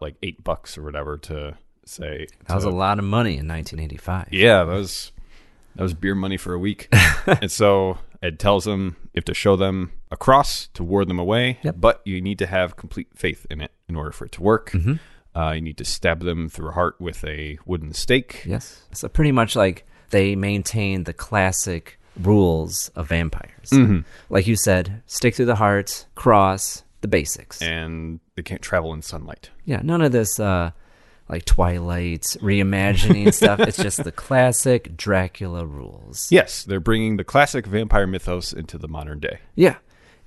like 0.01 0.17
eight 0.23 0.43
bucks 0.43 0.77
or 0.77 0.83
whatever 0.83 1.17
to 1.19 1.57
say. 1.89 2.27
that 2.47 2.55
was 2.55 2.65
a 2.65 2.71
lot 2.71 2.99
of 2.99 3.05
money 3.05 3.33
in 3.39 3.49
1985. 3.49 4.29
yeah, 4.33 4.65
that 4.65 4.73
was 4.73 5.13
that 5.77 5.83
was 5.83 5.95
beer 5.95 6.15
money 6.15 6.37
for 6.37 6.53
a 6.55 6.59
week. 6.59 6.89
and 7.27 7.51
so 7.51 7.99
Ed 8.23 8.39
tells 8.39 8.67
him 8.67 8.97
you 9.13 9.19
have 9.19 9.25
to 9.25 9.35
show 9.35 9.57
them 9.57 9.93
a 10.11 10.17
cross 10.17 10.69
to 10.75 10.85
ward 10.85 11.09
them 11.09 11.19
away, 11.19 11.59
Yep. 11.63 11.75
but 11.79 12.01
you 12.05 12.21
need 12.21 12.39
to 12.39 12.47
have 12.47 12.77
complete 12.77 13.09
faith 13.15 13.47
in 13.51 13.61
it 13.61 13.73
in 13.89 13.97
order 13.97 14.13
for 14.13 14.25
it 14.27 14.33
to 14.33 14.43
work. 14.43 14.71
Mm-hmm. 14.71 14.95
Uh, 15.37 15.53
you 15.53 15.61
need 15.61 15.77
to 15.79 15.85
stab 15.85 16.21
them 16.21 16.49
through 16.49 16.69
a 16.69 16.73
heart 16.73 17.01
with 17.01 17.25
a 17.25 17.59
wooden 17.67 17.93
stake. 17.93 18.45
Yes. 18.47 18.85
So 18.93 19.09
pretty 19.09 19.33
much 19.33 19.57
like 19.57 19.85
they 20.11 20.37
maintain 20.37 21.05
the 21.05 21.13
classic 21.13 21.99
rules 22.23 22.91
of 22.95 23.09
vampires. 23.09 23.71
Mm-hmm. 23.71 24.01
Like 24.31 24.47
you 24.47 24.55
said, 24.55 25.03
stick 25.07 25.35
through 25.35 25.47
the 25.47 25.57
heart, 25.57 26.07
cross, 26.15 26.85
the 27.01 27.09
basics. 27.09 27.61
And 27.61 28.21
they 28.37 28.43
can't 28.43 28.63
travel 28.63 28.95
in 28.95 29.03
sunlight. 29.03 29.51
yeah, 29.65 29.81
none 29.83 30.03
of 30.03 30.13
this 30.13 30.39
uh 30.39 30.71
like 31.29 31.45
Twilight 31.45 32.23
reimagining 32.41 33.33
stuff. 33.33 33.61
It's 33.61 33.77
just 33.79 34.05
the 34.05 34.13
classic 34.27 34.97
Dracula 34.97 35.65
rules. 35.67 36.31
Yes, 36.31 36.65
they're 36.65 36.81
bringing 36.81 37.17
the 37.17 37.25
classic 37.25 37.67
vampire 37.67 38.07
mythos 38.07 38.53
into 38.53 38.77
the 38.79 38.89
modern 38.89 39.21
day. 39.21 39.39
Yeah. 39.55 39.77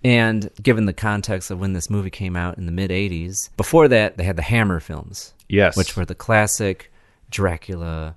And 0.04 0.50
given 0.62 0.86
the 0.86 0.94
context 0.94 1.50
of 1.52 1.60
when 1.60 1.74
this 1.74 1.90
movie 1.90 2.10
came 2.12 2.36
out 2.36 2.58
in 2.58 2.66
the 2.66 2.72
mid 2.72 2.92
80s, 2.92 3.50
before 3.58 3.88
that, 3.88 4.18
they 4.18 4.24
had 4.24 4.36
the 4.36 4.42
Hammer 4.44 4.80
films, 4.80 5.34
Yes. 5.50 5.76
which 5.76 5.96
were 5.98 6.06
the 6.06 6.16
classic 6.16 6.92
Dracula, 7.32 8.16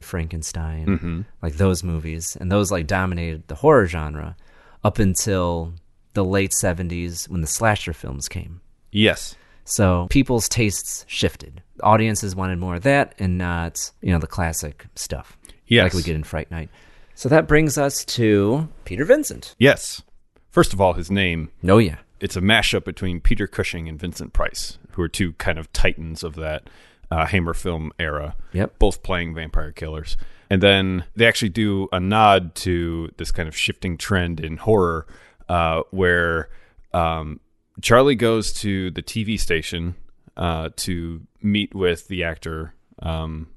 Frankenstein, 0.00 0.86
Mm-hmm. 0.86 1.20
like 1.42 1.54
those 1.54 1.82
movies. 1.84 2.36
And 2.40 2.50
those 2.50 2.70
like 2.70 2.86
dominated 2.86 3.46
the 3.48 3.56
horror 3.56 3.86
genre 3.86 4.36
up 4.84 4.98
until 4.98 5.74
the 6.14 6.24
late 6.24 6.52
70s 6.52 7.28
when 7.28 7.40
the 7.42 7.46
slasher 7.46 7.92
films 7.92 8.28
came. 8.28 8.60
Yes. 8.90 9.34
So 9.68 10.06
people's 10.10 10.48
tastes 10.48 11.04
shifted. 11.08 11.62
Audiences 11.82 12.34
wanted 12.34 12.58
more 12.58 12.76
of 12.76 12.82
that 12.84 13.14
and 13.18 13.36
not, 13.38 13.90
you 14.00 14.12
know, 14.12 14.18
the 14.18 14.26
classic 14.26 14.86
stuff. 14.94 15.36
Yes. 15.66 15.84
Like 15.84 15.94
we 15.94 16.02
get 16.02 16.16
in 16.16 16.24
Fright 16.24 16.50
Night. 16.50 16.70
So 17.14 17.28
that 17.28 17.46
brings 17.46 17.76
us 17.76 18.04
to 18.06 18.68
Peter 18.84 19.04
Vincent. 19.04 19.54
Yes. 19.58 20.02
First 20.50 20.72
of 20.72 20.80
all, 20.80 20.94
his 20.94 21.10
name 21.10 21.50
Oh, 21.66 21.78
yeah. 21.78 21.98
it's 22.20 22.36
a 22.36 22.40
mashup 22.40 22.84
between 22.84 23.20
Peter 23.20 23.46
Cushing 23.46 23.88
and 23.88 24.00
Vincent 24.00 24.32
Price, 24.32 24.78
who 24.92 25.02
are 25.02 25.08
two 25.08 25.34
kind 25.34 25.58
of 25.58 25.72
titans 25.72 26.22
of 26.24 26.34
that 26.36 26.70
uh, 27.10 27.26
Hammer 27.26 27.54
film 27.54 27.92
era. 27.98 28.36
Yep. 28.52 28.78
Both 28.78 29.02
playing 29.02 29.34
vampire 29.34 29.72
killers. 29.72 30.16
And 30.48 30.62
then 30.62 31.04
they 31.14 31.26
actually 31.26 31.50
do 31.50 31.88
a 31.92 32.00
nod 32.00 32.54
to 32.56 33.10
this 33.18 33.30
kind 33.30 33.48
of 33.48 33.56
shifting 33.56 33.98
trend 33.98 34.40
in 34.40 34.56
horror 34.56 35.06
uh, 35.48 35.82
where 35.90 36.48
um, 36.94 37.40
Charlie 37.82 38.14
goes 38.14 38.52
to 38.54 38.90
the 38.90 39.02
TV 39.02 39.38
station 39.38 39.94
uh, 40.36 40.70
to 40.76 41.22
meet 41.42 41.74
with 41.74 42.08
the 42.08 42.24
actor 42.24 42.74
um, 43.00 43.48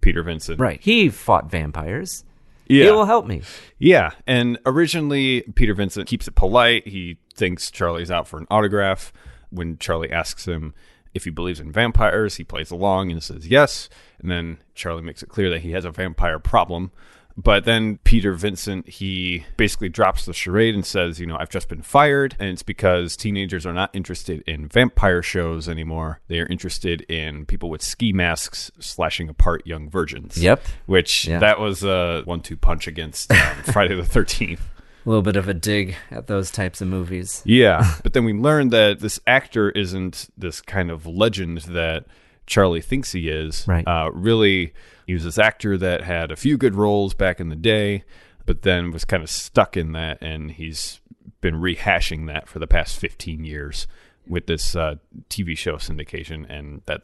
Peter 0.00 0.22
Vincent. 0.22 0.60
Right. 0.60 0.80
He 0.80 1.08
fought 1.08 1.50
vampires. 1.50 2.24
Yeah. 2.66 2.84
He 2.84 2.90
will 2.90 3.04
help 3.04 3.26
me. 3.26 3.42
Yeah, 3.78 4.12
and 4.26 4.58
originally 4.64 5.42
Peter 5.54 5.74
Vincent 5.74 6.08
keeps 6.08 6.26
it 6.26 6.34
polite. 6.34 6.88
He 6.88 7.18
thinks 7.34 7.70
Charlie's 7.70 8.10
out 8.10 8.26
for 8.26 8.38
an 8.38 8.46
autograph. 8.50 9.12
When 9.50 9.76
Charlie 9.78 10.10
asks 10.10 10.46
him 10.48 10.74
if 11.12 11.24
he 11.24 11.30
believes 11.30 11.60
in 11.60 11.70
vampires, 11.70 12.36
he 12.36 12.44
plays 12.44 12.70
along 12.70 13.12
and 13.12 13.22
says 13.22 13.46
yes. 13.46 13.88
And 14.18 14.30
then 14.30 14.58
Charlie 14.74 15.02
makes 15.02 15.22
it 15.22 15.28
clear 15.28 15.50
that 15.50 15.60
he 15.60 15.72
has 15.72 15.84
a 15.84 15.90
vampire 15.90 16.38
problem. 16.38 16.90
But 17.36 17.64
then 17.64 17.98
Peter 18.04 18.32
Vincent, 18.34 18.88
he 18.88 19.44
basically 19.56 19.88
drops 19.88 20.24
the 20.24 20.32
charade 20.32 20.74
and 20.74 20.86
says, 20.86 21.18
you 21.18 21.26
know, 21.26 21.36
I've 21.36 21.50
just 21.50 21.68
been 21.68 21.82
fired. 21.82 22.36
And 22.38 22.48
it's 22.50 22.62
because 22.62 23.16
teenagers 23.16 23.66
are 23.66 23.72
not 23.72 23.90
interested 23.92 24.42
in 24.46 24.68
vampire 24.68 25.20
shows 25.20 25.68
anymore. 25.68 26.20
They 26.28 26.38
are 26.38 26.46
interested 26.46 27.00
in 27.02 27.44
people 27.46 27.70
with 27.70 27.82
ski 27.82 28.12
masks 28.12 28.70
slashing 28.78 29.28
apart 29.28 29.66
young 29.66 29.90
virgins. 29.90 30.38
Yep. 30.38 30.62
Which 30.86 31.26
Yeah. 31.26 31.40
that 31.40 31.58
was 31.58 31.82
a 31.82 32.22
one 32.24 32.40
two 32.40 32.56
punch 32.56 32.86
against 32.86 33.32
um, 33.32 33.36
Friday 33.64 33.96
the 33.96 34.02
13th. 34.02 34.60
A 35.06 35.08
little 35.08 35.20
bit 35.22 35.36
of 35.36 35.48
a 35.48 35.54
dig 35.54 35.96
at 36.12 36.28
those 36.28 36.52
types 36.52 36.80
of 36.80 36.86
movies. 36.88 37.42
Yeah. 37.44 37.94
but 38.04 38.12
then 38.12 38.24
we 38.24 38.32
learned 38.32 38.70
that 38.70 39.00
this 39.00 39.18
actor 39.26 39.70
isn't 39.70 40.30
this 40.38 40.60
kind 40.60 40.88
of 40.90 41.04
legend 41.04 41.58
that 41.62 42.04
Charlie 42.46 42.80
thinks 42.80 43.10
he 43.12 43.28
is. 43.28 43.66
Right. 43.66 43.86
Uh, 43.86 44.10
really, 44.12 44.72
he 45.06 45.14
was 45.14 45.24
this 45.24 45.38
actor 45.38 45.76
that 45.78 46.02
had 46.02 46.30
a 46.30 46.36
few 46.36 46.56
good 46.56 46.74
roles 46.74 47.14
back 47.14 47.40
in 47.40 47.48
the 47.48 47.56
day, 47.56 48.04
but 48.46 48.62
then 48.62 48.90
was 48.90 49.04
kind 49.04 49.22
of 49.22 49.30
stuck 49.30 49.76
in 49.76 49.92
that, 49.92 50.18
and 50.20 50.52
he's 50.52 51.00
been 51.40 51.56
rehashing 51.56 52.26
that 52.26 52.48
for 52.48 52.58
the 52.58 52.66
past 52.66 52.98
15 52.98 53.44
years 53.44 53.86
with 54.26 54.46
this 54.46 54.74
uh, 54.74 54.94
TV 55.28 55.56
show 55.56 55.76
syndication, 55.76 56.46
and 56.48 56.80
that 56.86 57.02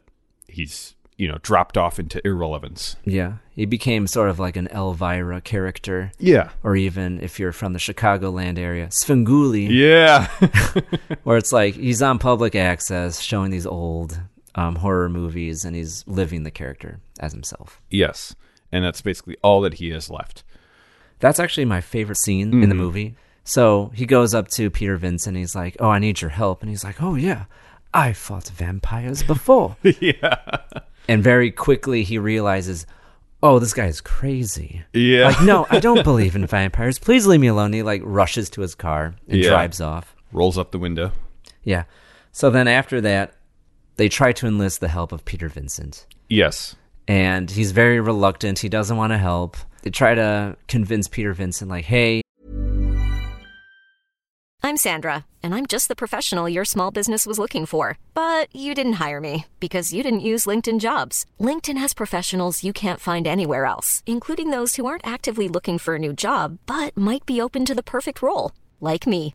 he's, 0.48 0.94
you 1.18 1.28
know, 1.28 1.36
dropped 1.42 1.76
off 1.76 1.98
into 1.98 2.26
irrelevance. 2.26 2.96
Yeah. 3.04 3.34
He 3.50 3.66
became 3.66 4.06
sort 4.06 4.30
of 4.30 4.38
like 4.38 4.56
an 4.56 4.68
Elvira 4.68 5.42
character. 5.42 6.12
Yeah. 6.18 6.48
Or 6.62 6.74
even 6.76 7.20
if 7.20 7.38
you're 7.38 7.52
from 7.52 7.74
the 7.74 7.78
Chicagoland 7.78 8.58
area, 8.58 8.86
Svengoolie, 8.86 9.68
Yeah. 9.68 10.28
where 11.24 11.36
it's 11.36 11.52
like 11.52 11.74
he's 11.74 12.00
on 12.00 12.18
public 12.18 12.54
access 12.54 13.20
showing 13.20 13.50
these 13.50 13.66
old 13.66 14.18
um, 14.54 14.76
horror 14.76 15.08
movies 15.08 15.64
and 15.64 15.74
he's 15.76 16.04
living 16.06 16.42
the 16.42 16.50
character 16.50 17.00
as 17.20 17.32
himself. 17.32 17.80
yes. 17.90 18.34
And 18.72 18.84
that's 18.84 19.00
basically 19.02 19.36
all 19.42 19.60
that 19.62 19.74
he 19.74 19.90
has 19.90 20.08
left. 20.08 20.44
That's 21.18 21.40
actually 21.40 21.64
my 21.64 21.80
favorite 21.80 22.18
scene 22.18 22.62
in 22.62 22.68
the 22.68 22.74
movie. 22.76 23.16
So 23.42 23.90
he 23.94 24.06
goes 24.06 24.32
up 24.32 24.46
to 24.50 24.70
Peter 24.70 24.96
Vincent. 24.96 25.36
He's 25.36 25.56
like, 25.56 25.76
"Oh, 25.80 25.88
I 25.90 25.98
need 25.98 26.20
your 26.20 26.30
help," 26.30 26.60
and 26.62 26.70
he's 26.70 26.84
like, 26.84 27.02
"Oh 27.02 27.16
yeah, 27.16 27.46
I 27.92 28.12
fought 28.12 28.46
vampires 28.48 29.24
before." 29.24 29.76
yeah. 29.82 30.36
and 31.08 31.20
very 31.20 31.50
quickly 31.50 32.04
he 32.04 32.16
realizes, 32.16 32.86
"Oh, 33.42 33.58
this 33.58 33.74
guy 33.74 33.86
is 33.86 34.00
crazy." 34.00 34.84
Yeah. 34.92 35.26
Like, 35.30 35.42
no, 35.42 35.66
I 35.68 35.80
don't 35.80 36.04
believe 36.10 36.36
in 36.36 36.46
vampires. 36.46 37.00
Please 37.00 37.26
leave 37.26 37.40
me 37.40 37.48
alone. 37.48 37.72
He 37.72 37.82
like 37.82 38.02
rushes 38.04 38.48
to 38.50 38.60
his 38.60 38.76
car 38.76 39.16
and 39.26 39.38
Yeah. 39.42 39.48
drives 39.48 39.80
off. 39.80 40.14
Rolls 40.32 40.56
up 40.56 40.70
the 40.70 40.78
window. 40.78 41.10
Yeah. 41.64 41.84
So 42.30 42.50
then 42.50 42.68
after 42.68 43.00
that, 43.00 43.34
they 44.00 44.08
try 44.08 44.32
to 44.32 44.46
enlist 44.46 44.80
the 44.80 44.88
help 44.88 45.12
of 45.12 45.26
Peter 45.26 45.50
Vincent. 45.50 46.06
Yes. 46.30 46.74
And 47.06 47.50
he's 47.50 47.72
very 47.72 48.00
reluctant. 48.00 48.60
He 48.60 48.70
doesn't 48.70 48.96
want 48.96 49.12
to 49.12 49.18
help. 49.18 49.58
They 49.82 49.90
try 49.90 50.14
to 50.14 50.56
convince 50.68 51.06
Peter 51.06 51.34
Vincent, 51.34 51.70
like, 51.70 51.84
hey, 51.84 52.22
I'm 54.62 54.78
Sandra, 54.78 55.26
and 55.42 55.54
I'm 55.54 55.66
just 55.66 55.88
the 55.88 55.96
professional 55.96 56.48
your 56.48 56.64
small 56.64 56.90
business 56.90 57.26
was 57.26 57.38
looking 57.38 57.66
for. 57.66 57.98
But 58.14 58.54
you 58.56 58.74
didn't 58.74 59.04
hire 59.04 59.20
me 59.20 59.44
because 59.58 59.92
you 59.92 60.02
didn't 60.02 60.28
use 60.32 60.46
LinkedIn 60.46 60.80
jobs. 60.80 61.26
LinkedIn 61.38 61.76
has 61.76 61.92
professionals 61.92 62.64
you 62.64 62.72
can't 62.72 63.00
find 63.00 63.26
anywhere 63.26 63.66
else, 63.66 64.02
including 64.06 64.48
those 64.50 64.76
who 64.76 64.86
aren't 64.86 65.06
actively 65.06 65.46
looking 65.46 65.76
for 65.76 65.96
a 65.96 65.98
new 65.98 66.14
job 66.14 66.58
but 66.64 66.96
might 66.96 67.26
be 67.26 67.38
open 67.40 67.66
to 67.66 67.74
the 67.74 67.82
perfect 67.82 68.22
role, 68.22 68.52
like 68.80 69.06
me. 69.06 69.34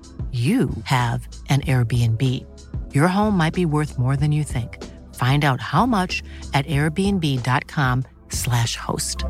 you 0.31 0.69
have 0.85 1.27
an 1.49 1.59
Airbnb. 1.61 2.23
Your 2.93 3.09
home 3.09 3.35
might 3.35 3.53
be 3.53 3.65
worth 3.65 3.99
more 3.99 4.15
than 4.15 4.31
you 4.31 4.45
think. 4.45 4.81
Find 5.15 5.43
out 5.43 5.59
how 5.59 5.85
much 5.85 6.23
at 6.53 6.65
airbnb.com/slash 6.67 8.77
host. 8.77 9.25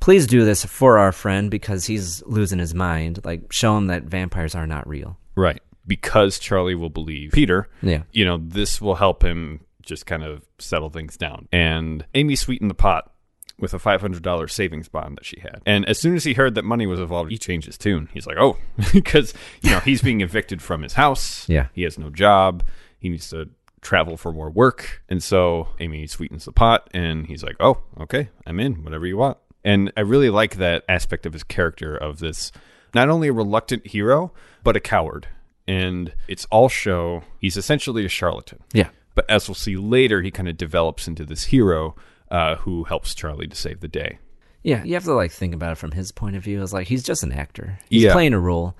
Please 0.00 0.26
do 0.26 0.44
this 0.44 0.64
for 0.64 0.98
our 0.98 1.12
friend 1.12 1.50
because 1.50 1.86
he's 1.86 2.22
losing 2.26 2.58
his 2.58 2.74
mind. 2.74 3.20
Like, 3.24 3.52
show 3.52 3.76
him 3.76 3.88
that 3.88 4.04
vampires 4.04 4.54
are 4.54 4.66
not 4.66 4.88
real. 4.88 5.18
Right. 5.34 5.60
Because 5.86 6.38
Charlie 6.38 6.74
will 6.74 6.90
believe 6.90 7.32
Peter. 7.32 7.68
Yeah. 7.82 8.02
You 8.12 8.24
know, 8.24 8.38
this 8.40 8.80
will 8.80 8.94
help 8.94 9.24
him 9.24 9.60
just 9.82 10.06
kind 10.06 10.22
of 10.22 10.44
settle 10.58 10.90
things 10.90 11.16
down. 11.16 11.48
And 11.52 12.04
Amy 12.14 12.36
sweetened 12.36 12.70
the 12.70 12.74
pot 12.74 13.12
with 13.58 13.72
a 13.72 13.78
$500 13.78 14.50
savings 14.50 14.88
bond 14.88 15.16
that 15.16 15.24
she 15.24 15.40
had. 15.40 15.62
And 15.64 15.86
as 15.86 15.98
soon 15.98 16.14
as 16.14 16.24
he 16.24 16.34
heard 16.34 16.54
that 16.54 16.64
money 16.64 16.86
was 16.86 17.00
involved, 17.00 17.30
he 17.30 17.38
changed 17.38 17.66
his 17.66 17.78
tune. 17.78 18.08
He's 18.12 18.26
like, 18.26 18.36
oh, 18.38 18.58
because, 18.92 19.32
you 19.62 19.70
know, 19.70 19.80
he's 19.80 20.02
being 20.02 20.20
evicted 20.20 20.60
from 20.60 20.82
his 20.82 20.92
house. 20.94 21.48
Yeah. 21.48 21.68
He 21.72 21.82
has 21.82 21.98
no 21.98 22.10
job. 22.10 22.62
He 22.98 23.08
needs 23.08 23.30
to 23.30 23.48
travel 23.80 24.16
for 24.16 24.32
more 24.32 24.50
work. 24.50 25.02
And 25.08 25.22
so 25.22 25.68
Amy 25.80 26.06
sweetens 26.06 26.44
the 26.44 26.52
pot 26.52 26.88
and 26.92 27.26
he's 27.26 27.42
like, 27.42 27.56
oh, 27.60 27.78
okay, 28.00 28.28
I'm 28.46 28.60
in, 28.60 28.84
whatever 28.84 29.06
you 29.06 29.16
want. 29.16 29.38
And 29.64 29.92
I 29.96 30.02
really 30.02 30.30
like 30.30 30.56
that 30.56 30.84
aspect 30.88 31.24
of 31.24 31.32
his 31.32 31.42
character 31.42 31.96
of 31.96 32.18
this 32.18 32.52
not 32.94 33.08
only 33.08 33.28
a 33.28 33.32
reluctant 33.32 33.86
hero, 33.86 34.32
but 34.64 34.76
a 34.76 34.80
coward. 34.80 35.28
And 35.68 36.14
it's 36.28 36.46
all 36.46 36.68
show 36.68 37.22
he's 37.40 37.56
essentially 37.56 38.04
a 38.04 38.08
charlatan. 38.08 38.60
Yeah. 38.72 38.90
But 39.14 39.28
as 39.30 39.48
we'll 39.48 39.54
see 39.54 39.76
later, 39.76 40.20
he 40.22 40.30
kind 40.30 40.48
of 40.48 40.56
develops 40.56 41.08
into 41.08 41.24
this 41.24 41.44
hero 41.44 41.96
uh, 42.30 42.56
who 42.56 42.84
helps 42.84 43.14
Charlie 43.14 43.46
to 43.48 43.56
save 43.56 43.80
the 43.80 43.88
day. 43.88 44.18
Yeah, 44.62 44.82
you 44.84 44.94
have 44.94 45.04
to 45.04 45.14
like 45.14 45.30
think 45.30 45.54
about 45.54 45.72
it 45.72 45.78
from 45.78 45.92
his 45.92 46.10
point 46.12 46.34
of 46.36 46.42
view. 46.42 46.62
It's 46.62 46.72
like 46.72 46.88
he's 46.88 47.02
just 47.04 47.22
an 47.22 47.32
actor. 47.32 47.78
He's 47.88 48.02
Yeah. 48.02 48.12
playing 48.12 48.34
a 48.34 48.40
role. 48.40 48.74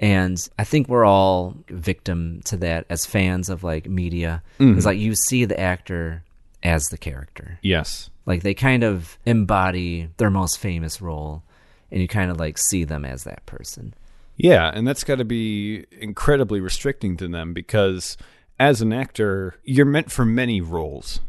And 0.00 0.38
I 0.58 0.64
think 0.64 0.88
we're 0.88 1.04
all 1.04 1.56
victim 1.68 2.40
to 2.44 2.56
that 2.58 2.86
as 2.88 3.04
fans 3.06 3.48
of 3.48 3.64
like 3.64 3.88
media. 3.88 4.42
Mm-hmm. 4.60 4.76
It's 4.76 4.86
like 4.86 4.98
you 4.98 5.14
see 5.14 5.44
the 5.44 5.58
actor 5.58 6.22
as 6.62 6.88
the 6.88 6.98
character. 6.98 7.58
Yes. 7.62 8.10
Like 8.26 8.42
they 8.42 8.54
kind 8.54 8.84
of 8.84 9.18
embody 9.26 10.08
their 10.18 10.30
most 10.30 10.58
famous 10.58 11.00
role 11.00 11.42
and 11.90 12.00
you 12.02 12.08
kind 12.08 12.30
of 12.30 12.38
like 12.38 12.58
see 12.58 12.84
them 12.84 13.04
as 13.04 13.24
that 13.24 13.44
person. 13.46 13.94
Yeah, 14.36 14.70
and 14.72 14.86
that's 14.86 15.02
got 15.02 15.16
to 15.18 15.24
be 15.24 15.84
incredibly 15.92 16.60
restricting 16.60 17.16
to 17.16 17.26
them 17.26 17.52
because 17.52 18.16
as 18.60 18.80
an 18.80 18.92
actor, 18.92 19.56
you're 19.64 19.86
meant 19.86 20.12
for 20.12 20.24
many 20.24 20.60
roles. 20.60 21.20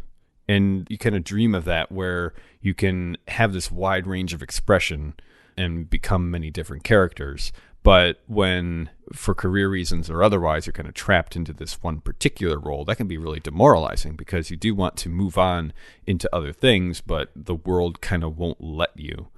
And 0.49 0.87
you 0.89 0.97
kind 0.97 1.15
of 1.15 1.23
dream 1.23 1.53
of 1.53 1.65
that 1.65 1.91
where 1.91 2.33
you 2.61 2.73
can 2.73 3.17
have 3.27 3.53
this 3.53 3.71
wide 3.71 4.07
range 4.07 4.33
of 4.33 4.41
expression 4.41 5.13
and 5.55 5.89
become 5.89 6.31
many 6.31 6.49
different 6.49 6.83
characters. 6.83 7.51
But 7.83 8.21
when, 8.27 8.89
for 9.13 9.33
career 9.33 9.69
reasons 9.69 10.09
or 10.09 10.23
otherwise, 10.23 10.65
you're 10.65 10.73
kind 10.73 10.89
of 10.89 10.95
trapped 10.95 11.35
into 11.35 11.53
this 11.53 11.81
one 11.81 12.01
particular 12.01 12.59
role, 12.59 12.83
that 12.85 12.95
can 12.95 13.07
be 13.07 13.17
really 13.17 13.39
demoralizing 13.39 14.15
because 14.15 14.49
you 14.51 14.57
do 14.57 14.75
want 14.75 14.97
to 14.97 15.09
move 15.09 15.37
on 15.37 15.71
into 16.05 16.33
other 16.35 16.51
things, 16.51 16.99
but 16.99 17.29
the 17.35 17.55
world 17.55 18.01
kind 18.01 18.23
of 18.23 18.37
won't 18.37 18.61
let 18.61 18.91
you 18.97 19.29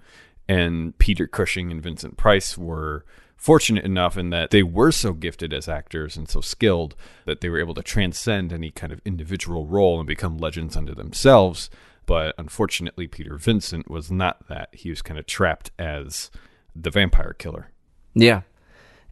and 0.52 0.97
Peter 0.97 1.28
Cushing 1.28 1.71
and 1.71 1.82
Vincent 1.82 2.17
Price 2.17 2.58
were 2.58 3.06
fortunate 3.41 3.84
enough 3.84 4.17
in 4.17 4.30
that 4.30 4.51
they 4.51 4.62
were 4.62 4.91
so 4.91 5.13
gifted 5.13 5.51
as 5.51 5.67
actors 5.67 6.15
and 6.15 6.30
so 6.30 6.41
skilled 6.41 6.95
that 7.25 7.41
they 7.41 7.49
were 7.49 7.60
able 7.60 7.73
to 7.73 7.82
transcend 7.82 8.54
any 8.54 8.69
kind 8.69 8.93
of 8.93 9.01
individual 9.04 9.65
role 9.65 9.97
and 9.99 10.06
become 10.08 10.38
legends 10.38 10.77
unto 10.77 10.93
themselves. 10.93 11.67
But 12.06 12.36
unfortunately, 12.38 13.08
Peter 13.08 13.38
Vincent 13.38 13.89
was 13.89 14.12
not 14.12 14.47
that. 14.47 14.69
He 14.73 14.91
was 14.91 15.01
kind 15.01 15.19
of 15.19 15.25
trapped 15.25 15.71
as 15.80 16.30
the 16.75 16.91
vampire 16.91 17.34
killer. 17.34 17.71
Yeah. 18.13 18.41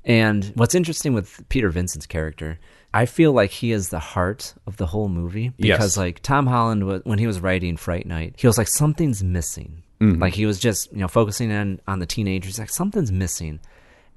And 0.06 0.46
what's 0.56 0.76
interesting 0.76 1.13
with 1.15 1.44
Peter 1.50 1.70
Vincent's 1.70 2.06
character, 2.06 2.60
I 2.94 3.08
feel 3.08 3.32
like 3.34 3.50
he 3.50 3.72
is 3.72 3.89
the 3.89 4.00
heart 4.00 4.54
of 4.68 4.78
the 4.78 4.86
whole 4.86 5.10
movie 5.10 5.50
because 5.58 5.96
Yes. 5.96 5.98
like 5.98 6.22
Tom 6.22 6.46
Holland 6.46 7.02
when 7.04 7.18
he 7.18 7.26
was 7.26 7.39
writing 7.39 7.78
Fright 7.78 8.06
Night, 8.06 8.36
he 8.38 8.46
was 8.46 8.60
like 8.60 8.68
something's 8.68 9.24
missing. 9.24 9.82
Mm-hmm. 10.00 10.22
Like 10.22 10.36
he 10.36 10.46
was 10.46 10.60
just, 10.60 10.92
you 10.92 11.00
know, 11.00 11.08
focusing 11.08 11.52
on 11.52 11.80
on 11.88 11.98
the 11.98 12.06
teenagers 12.06 12.60
like 12.60 12.70
something's 12.70 13.12
missing. 13.12 13.60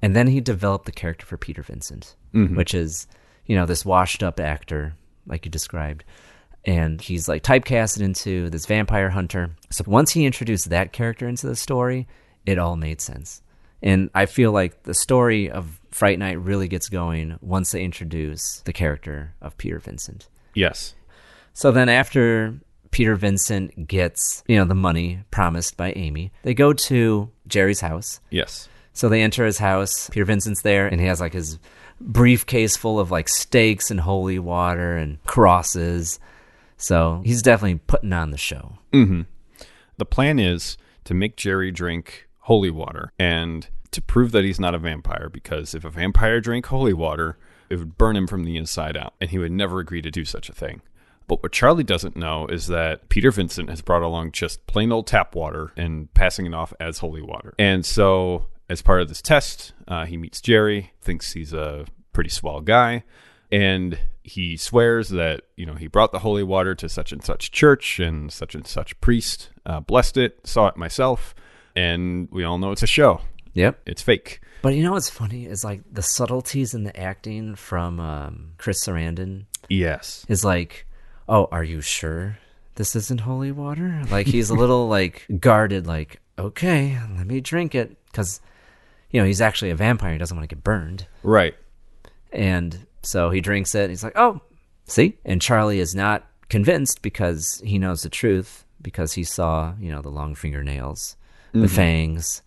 And 0.03 0.13
then 0.13 0.27
he 0.27 0.41
developed 0.41 0.85
the 0.85 0.91
character 0.91 1.25
for 1.25 1.37
Peter 1.37 1.63
Vincent, 1.63 2.17
mm-hmm. 2.33 2.57
which 2.57 2.73
is, 2.73 3.07
you 3.45 3.55
know, 3.55 3.65
this 3.65 3.85
washed 3.85 4.21
up 4.21 4.37
actor 4.37 4.95
like 5.25 5.45
you 5.45 5.49
described. 5.49 6.03
And 6.65 6.99
he's 6.99 7.29
like 7.29 7.41
typecasted 7.41 8.01
into 8.01 8.49
this 8.49 8.65
vampire 8.65 9.09
hunter. 9.09 9.51
So 9.71 9.85
once 9.87 10.11
he 10.11 10.25
introduced 10.25 10.69
that 10.69 10.91
character 10.91 11.25
into 11.25 11.47
the 11.47 11.55
story, 11.55 12.05
it 12.45 12.59
all 12.59 12.75
made 12.75 12.99
sense. 12.99 13.41
And 13.81 14.09
I 14.13 14.25
feel 14.25 14.51
like 14.51 14.83
the 14.83 14.93
story 14.93 15.49
of 15.49 15.79
Fright 15.91 16.19
Night 16.19 16.37
really 16.37 16.67
gets 16.67 16.89
going 16.89 17.37
once 17.39 17.71
they 17.71 17.81
introduce 17.81 18.59
the 18.65 18.73
character 18.73 19.33
of 19.41 19.57
Peter 19.57 19.79
Vincent. 19.79 20.27
Yes. 20.53 20.95
So 21.53 21.71
then 21.71 21.87
after 21.87 22.55
Peter 22.91 23.15
Vincent 23.15 23.87
gets, 23.87 24.43
you 24.47 24.57
know, 24.57 24.65
the 24.65 24.75
money 24.75 25.23
promised 25.31 25.77
by 25.77 25.93
Amy, 25.93 26.33
they 26.43 26.53
go 26.53 26.73
to 26.73 27.29
Jerry's 27.47 27.79
house. 27.79 28.19
Yes. 28.29 28.67
So 28.93 29.09
they 29.09 29.21
enter 29.21 29.45
his 29.45 29.57
house. 29.57 30.09
Peter 30.09 30.25
Vincent's 30.25 30.61
there 30.61 30.87
and 30.87 31.01
he 31.01 31.07
has 31.07 31.19
like 31.19 31.33
his 31.33 31.59
briefcase 31.99 32.77
full 32.77 32.99
of 32.99 33.11
like 33.11 33.29
stakes 33.29 33.91
and 33.91 33.99
holy 33.99 34.39
water 34.39 34.95
and 34.95 35.23
crosses. 35.25 36.19
So 36.77 37.21
he's 37.25 37.41
definitely 37.41 37.79
putting 37.87 38.13
on 38.13 38.31
the 38.31 38.37
show. 38.37 38.77
Mm-hmm. 38.91 39.21
The 39.97 40.05
plan 40.05 40.39
is 40.39 40.77
to 41.05 41.13
make 41.13 41.37
Jerry 41.37 41.71
drink 41.71 42.27
holy 42.39 42.69
water 42.69 43.11
and 43.17 43.67
to 43.91 44.01
prove 44.01 44.31
that 44.31 44.43
he's 44.43 44.59
not 44.59 44.75
a 44.75 44.79
vampire 44.79 45.29
because 45.29 45.73
if 45.73 45.85
a 45.85 45.89
vampire 45.89 46.41
drank 46.41 46.65
holy 46.65 46.93
water, 46.93 47.37
it 47.69 47.77
would 47.77 47.97
burn 47.97 48.17
him 48.17 48.27
from 48.27 48.43
the 48.43 48.57
inside 48.57 48.97
out 48.97 49.13
and 49.21 49.29
he 49.29 49.37
would 49.37 49.51
never 49.51 49.79
agree 49.79 50.01
to 50.01 50.11
do 50.11 50.25
such 50.25 50.49
a 50.49 50.53
thing. 50.53 50.81
But 51.27 51.41
what 51.41 51.51
Charlie 51.51 51.83
doesn't 51.83 52.17
know 52.17 52.47
is 52.47 52.67
that 52.67 53.07
Peter 53.09 53.31
Vincent 53.31 53.69
has 53.69 53.81
brought 53.81 54.01
along 54.01 54.33
just 54.33 54.65
plain 54.67 54.91
old 54.91 55.07
tap 55.07 55.35
water 55.35 55.71
and 55.77 56.13
passing 56.13 56.45
it 56.45 56.53
off 56.53 56.73
as 56.79 56.97
holy 56.97 57.21
water. 57.21 57.53
And 57.57 57.85
so, 57.85 58.47
as 58.69 58.81
part 58.81 59.01
of 59.01 59.07
this 59.09 59.21
test, 59.21 59.73
uh, 59.87 60.05
he 60.05 60.17
meets 60.17 60.41
Jerry, 60.41 60.93
thinks 61.01 61.33
he's 61.33 61.53
a 61.53 61.85
pretty 62.13 62.29
swell 62.29 62.61
guy, 62.61 63.03
and 63.51 63.99
he 64.23 64.55
swears 64.57 65.09
that 65.09 65.41
you 65.57 65.65
know 65.65 65.73
he 65.75 65.87
brought 65.87 66.11
the 66.11 66.19
holy 66.19 66.43
water 66.43 66.73
to 66.75 66.87
such 66.87 67.11
and 67.11 67.23
such 67.23 67.51
church 67.51 67.99
and 67.99 68.31
such 68.31 68.55
and 68.55 68.65
such 68.65 68.99
priest 69.01 69.49
uh, 69.65 69.81
blessed 69.81 70.15
it 70.15 70.39
saw 70.47 70.67
it 70.67 70.77
myself 70.77 71.35
and 71.75 72.29
we 72.31 72.45
all 72.45 72.57
know 72.57 72.71
it's 72.71 72.81
a 72.83 72.87
show 72.87 73.19
Yep. 73.53 73.81
it's 73.85 74.01
fake 74.01 74.39
But 74.61 74.75
you 74.75 74.83
know 74.83 74.93
what's 74.93 75.09
funny 75.09 75.45
is 75.45 75.65
like 75.65 75.81
the 75.91 76.01
subtleties 76.01 76.73
in 76.73 76.85
the 76.85 76.97
acting 76.97 77.55
from 77.55 77.99
um, 77.99 78.51
Chris 78.57 78.81
Sarandon 78.85 79.43
yes 79.67 80.25
is 80.29 80.45
like, 80.45 80.87
oh, 81.27 81.49
are 81.51 81.63
you 81.65 81.81
sure 81.81 82.37
this 82.75 82.95
isn't 82.95 83.19
holy 83.21 83.51
water? 83.51 84.03
Like 84.09 84.25
he's 84.27 84.49
a 84.49 84.55
little 84.55 84.87
like 84.97 85.25
guarded, 85.39 85.85
like, 85.85 86.21
okay, 86.39 86.97
let 87.17 87.27
me 87.27 87.41
drink 87.41 87.75
it. 87.75 87.97
Because, 88.05 88.39
you 89.13 89.21
know, 89.21 89.25
he's 89.25 89.39
actually 89.39 89.71
a 89.71 89.75
vampire. 89.75 90.11
He 90.11 90.17
doesn't 90.17 90.35
want 90.35 90.49
to 90.49 90.53
get 90.53 90.63
burned. 90.63 91.07
right 91.21 91.55
And 92.33 92.85
so 93.03 93.29
he 93.29 93.39
drinks 93.39 93.73
it. 93.75 93.83
And 93.83 93.89
he's 93.91 94.03
like, 94.03 94.17
oh, 94.17 94.41
see? 94.85 95.17
And 95.23 95.41
Charlie 95.41 95.79
is 95.79 95.95
not 95.95 96.27
convinced 96.49 97.01
because 97.01 97.61
he 97.65 97.79
knows 97.79 98.01
the 98.01 98.09
truth 98.09 98.65
because 98.81 99.13
he 99.13 99.23
saw, 99.23 99.73
you 99.79 99.89
know, 99.91 100.01
the 100.01 100.09
long 100.09 100.35
fingernails, 100.35 101.15
the 101.53 101.67
fangs, 101.69 102.41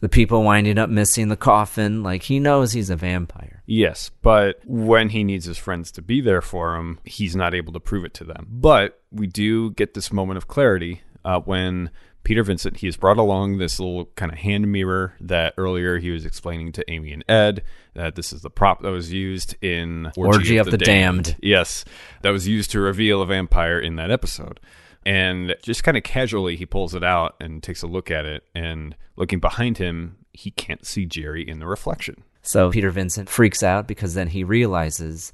the 0.00 0.08
people 0.08 0.42
winding 0.42 0.78
up 0.78 0.88
missing 0.90 1.28
the 1.28 1.36
coffin. 1.36 2.02
Like 2.02 2.22
he 2.22 2.40
knows 2.40 2.72
he's 2.72 2.90
a 2.90 2.96
vampire. 2.96 3.62
yes 3.66 4.10
but 4.22 4.60
when 4.64 5.10
he 5.10 5.22
needs 5.24 5.44
his 5.44 5.58
friends 5.58 5.92
to 5.92 6.00
be 6.02 6.20
there 6.22 6.40
for 6.40 6.76
him 6.76 6.98
he's 7.04 7.36
not 7.36 7.52
able 7.54 7.72
to 7.74 7.80
prove 7.80 8.04
it 8.06 8.14
to 8.14 8.24
them 8.24 8.46
but 8.50 9.02
we 9.12 9.26
do 9.26 9.70
get 9.72 9.92
this 9.92 10.10
moment 10.10 10.38
of 10.38 10.48
clarity 10.48 11.02
uh, 11.24 11.40
when 11.40 11.90
Peter 12.24 12.42
Vincent, 12.42 12.78
he 12.78 12.86
has 12.86 12.96
brought 12.96 13.16
along 13.16 13.56
this 13.56 13.80
little 13.80 14.06
kind 14.16 14.30
of 14.30 14.38
hand 14.38 14.70
mirror 14.70 15.14
that 15.20 15.54
earlier 15.56 15.98
he 15.98 16.10
was 16.10 16.26
explaining 16.26 16.72
to 16.72 16.90
Amy 16.90 17.12
and 17.12 17.24
Ed 17.28 17.62
that 17.94 18.16
this 18.16 18.32
is 18.32 18.42
the 18.42 18.50
prop 18.50 18.82
that 18.82 18.90
was 18.90 19.12
used 19.12 19.56
in 19.62 20.12
Orgy 20.16 20.58
of 20.58 20.70
the 20.70 20.76
Damned. 20.76 21.36
Yes, 21.42 21.84
that 22.22 22.30
was 22.30 22.46
used 22.46 22.70
to 22.72 22.80
reveal 22.80 23.22
a 23.22 23.26
vampire 23.26 23.80
in 23.80 23.96
that 23.96 24.10
episode. 24.10 24.60
And 25.06 25.56
just 25.62 25.84
kind 25.84 25.96
of 25.96 26.02
casually, 26.02 26.56
he 26.56 26.66
pulls 26.66 26.94
it 26.94 27.02
out 27.02 27.34
and 27.40 27.62
takes 27.62 27.82
a 27.82 27.86
look 27.86 28.10
at 28.10 28.26
it. 28.26 28.44
And 28.54 28.94
looking 29.16 29.38
behind 29.38 29.78
him, 29.78 30.18
he 30.34 30.50
can't 30.50 30.84
see 30.84 31.06
Jerry 31.06 31.48
in 31.48 31.60
the 31.60 31.66
reflection. 31.66 32.24
So 32.42 32.70
Peter 32.70 32.90
Vincent 32.90 33.30
freaks 33.30 33.62
out 33.62 33.88
because 33.88 34.12
then 34.12 34.28
he 34.28 34.44
realizes, 34.44 35.32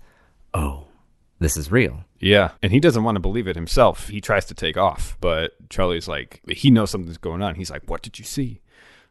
oh, 0.52 0.83
this 1.44 1.56
is 1.56 1.70
real. 1.70 2.04
Yeah. 2.18 2.52
And 2.62 2.72
he 2.72 2.80
doesn't 2.80 3.04
want 3.04 3.16
to 3.16 3.20
believe 3.20 3.46
it 3.46 3.54
himself. 3.54 4.08
He 4.08 4.20
tries 4.20 4.46
to 4.46 4.54
take 4.54 4.76
off, 4.76 5.16
but 5.20 5.52
Charlie's 5.68 6.08
like, 6.08 6.40
he 6.48 6.70
knows 6.70 6.90
something's 6.90 7.18
going 7.18 7.42
on. 7.42 7.54
He's 7.54 7.70
like, 7.70 7.88
What 7.88 8.02
did 8.02 8.18
you 8.18 8.24
see? 8.24 8.60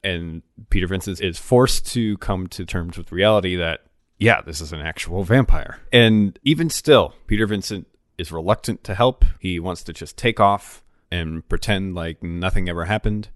And 0.04 0.41
Peter 0.69 0.88
Vincent 0.88 1.22
is 1.22 1.38
forced 1.38 1.86
to 1.93 2.17
come 2.17 2.48
to 2.48 2.65
terms 2.65 2.98
with 2.98 3.12
reality 3.12 3.56
that, 3.56 3.82
yeah, 4.17 4.41
this 4.41 4.60
is 4.60 4.74
an 4.74 4.82
actual 4.82 5.24
vampire. 5.24 5.80
And 5.93 6.38
even 6.43 6.69
still, 6.69 7.13
Peter 7.28 7.48
Vincent 7.48 7.88
is 8.17 8.32
reluctant 8.32 8.84
to 8.84 8.96
help. 8.96 9.24
He 9.39 9.60
wants 9.60 9.84
to 9.84 9.93
just 9.93 10.17
take 10.17 10.39
off 10.39 10.84
and 11.12 11.48
pretend 11.48 11.96
like 11.96 12.22
nothing 12.22 12.67
ever 12.67 12.86
happened. 12.86 13.30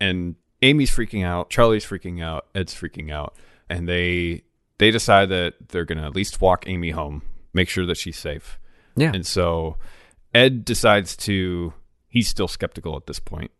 And 0.00 0.34
Amy's 0.60 0.90
freaking 0.90 1.24
out, 1.24 1.48
Charlie's 1.48 1.86
freaking 1.86 2.22
out, 2.22 2.46
Ed's 2.54 2.74
freaking 2.74 3.10
out, 3.10 3.36
and 3.68 3.88
they 3.88 4.42
they 4.78 4.90
decide 4.90 5.28
that 5.28 5.54
they're 5.68 5.84
going 5.84 5.98
to 5.98 6.04
at 6.04 6.14
least 6.14 6.40
walk 6.40 6.64
Amy 6.66 6.90
home, 6.90 7.22
make 7.52 7.68
sure 7.68 7.86
that 7.86 7.96
she's 7.96 8.18
safe. 8.18 8.58
Yeah. 8.96 9.12
And 9.14 9.26
so 9.26 9.76
Ed 10.34 10.64
decides 10.64 11.16
to, 11.18 11.72
he's 12.08 12.28
still 12.28 12.48
skeptical 12.48 12.96
at 12.96 13.06
this 13.06 13.18
point. 13.18 13.50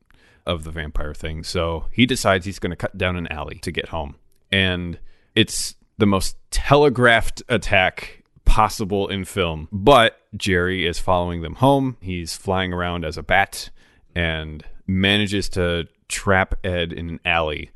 of 0.47 0.65
the 0.65 0.71
vampire 0.71 1.15
thing. 1.15 1.45
So 1.45 1.87
he 1.93 2.07
decides 2.07 2.47
he's 2.47 2.59
going 2.59 2.71
to 2.71 2.77
cut 2.77 2.99
down 2.99 3.17
an 3.17 3.29
alley 3.29 3.59
to 3.63 3.71
get 3.71 3.89
home. 3.89 4.17
And 4.51 4.99
it's 5.35 5.77
the 5.99 6.07
most 6.07 6.37
telegraphed 6.51 7.43
attack 7.49 8.25
possible 8.45 9.09
in 9.09 9.25
film. 9.25 9.69
But 9.71 10.19
Jerry 10.37 10.87
is 10.87 10.99
following 10.99 11.43
them 11.43 11.57
home. 11.57 11.97
He's 12.01 12.37
flying 12.37 12.73
around 12.73 13.05
as 13.05 13.17
a 13.17 13.23
bat 13.23 13.71
and 14.15 14.65
manages 14.87 15.49
to 15.51 15.87
trap 16.09 16.55
Ed 16.65 16.93
in 16.93 17.09
an 17.09 17.21
alley. 17.25 17.71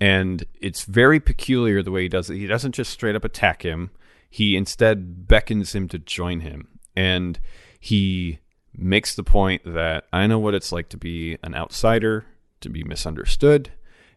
And 0.00 0.44
it's 0.60 0.84
very 0.84 1.20
peculiar 1.20 1.82
the 1.82 1.90
way 1.90 2.02
he 2.02 2.08
does 2.08 2.30
it. 2.30 2.36
He 2.36 2.46
doesn't 2.46 2.72
just 2.72 2.90
straight 2.92 3.14
up 3.14 3.24
attack 3.24 3.62
him, 3.62 3.90
he 4.32 4.56
instead 4.56 5.28
beckons 5.28 5.74
him 5.74 5.88
to 5.88 5.98
join 5.98 6.40
him. 6.40 6.66
And 6.96 7.38
he 7.78 8.38
makes 8.74 9.14
the 9.14 9.22
point 9.22 9.60
that 9.66 10.04
I 10.10 10.26
know 10.26 10.38
what 10.38 10.54
it's 10.54 10.72
like 10.72 10.88
to 10.88 10.96
be 10.96 11.36
an 11.42 11.54
outsider, 11.54 12.24
to 12.62 12.70
be 12.70 12.82
misunderstood. 12.82 13.72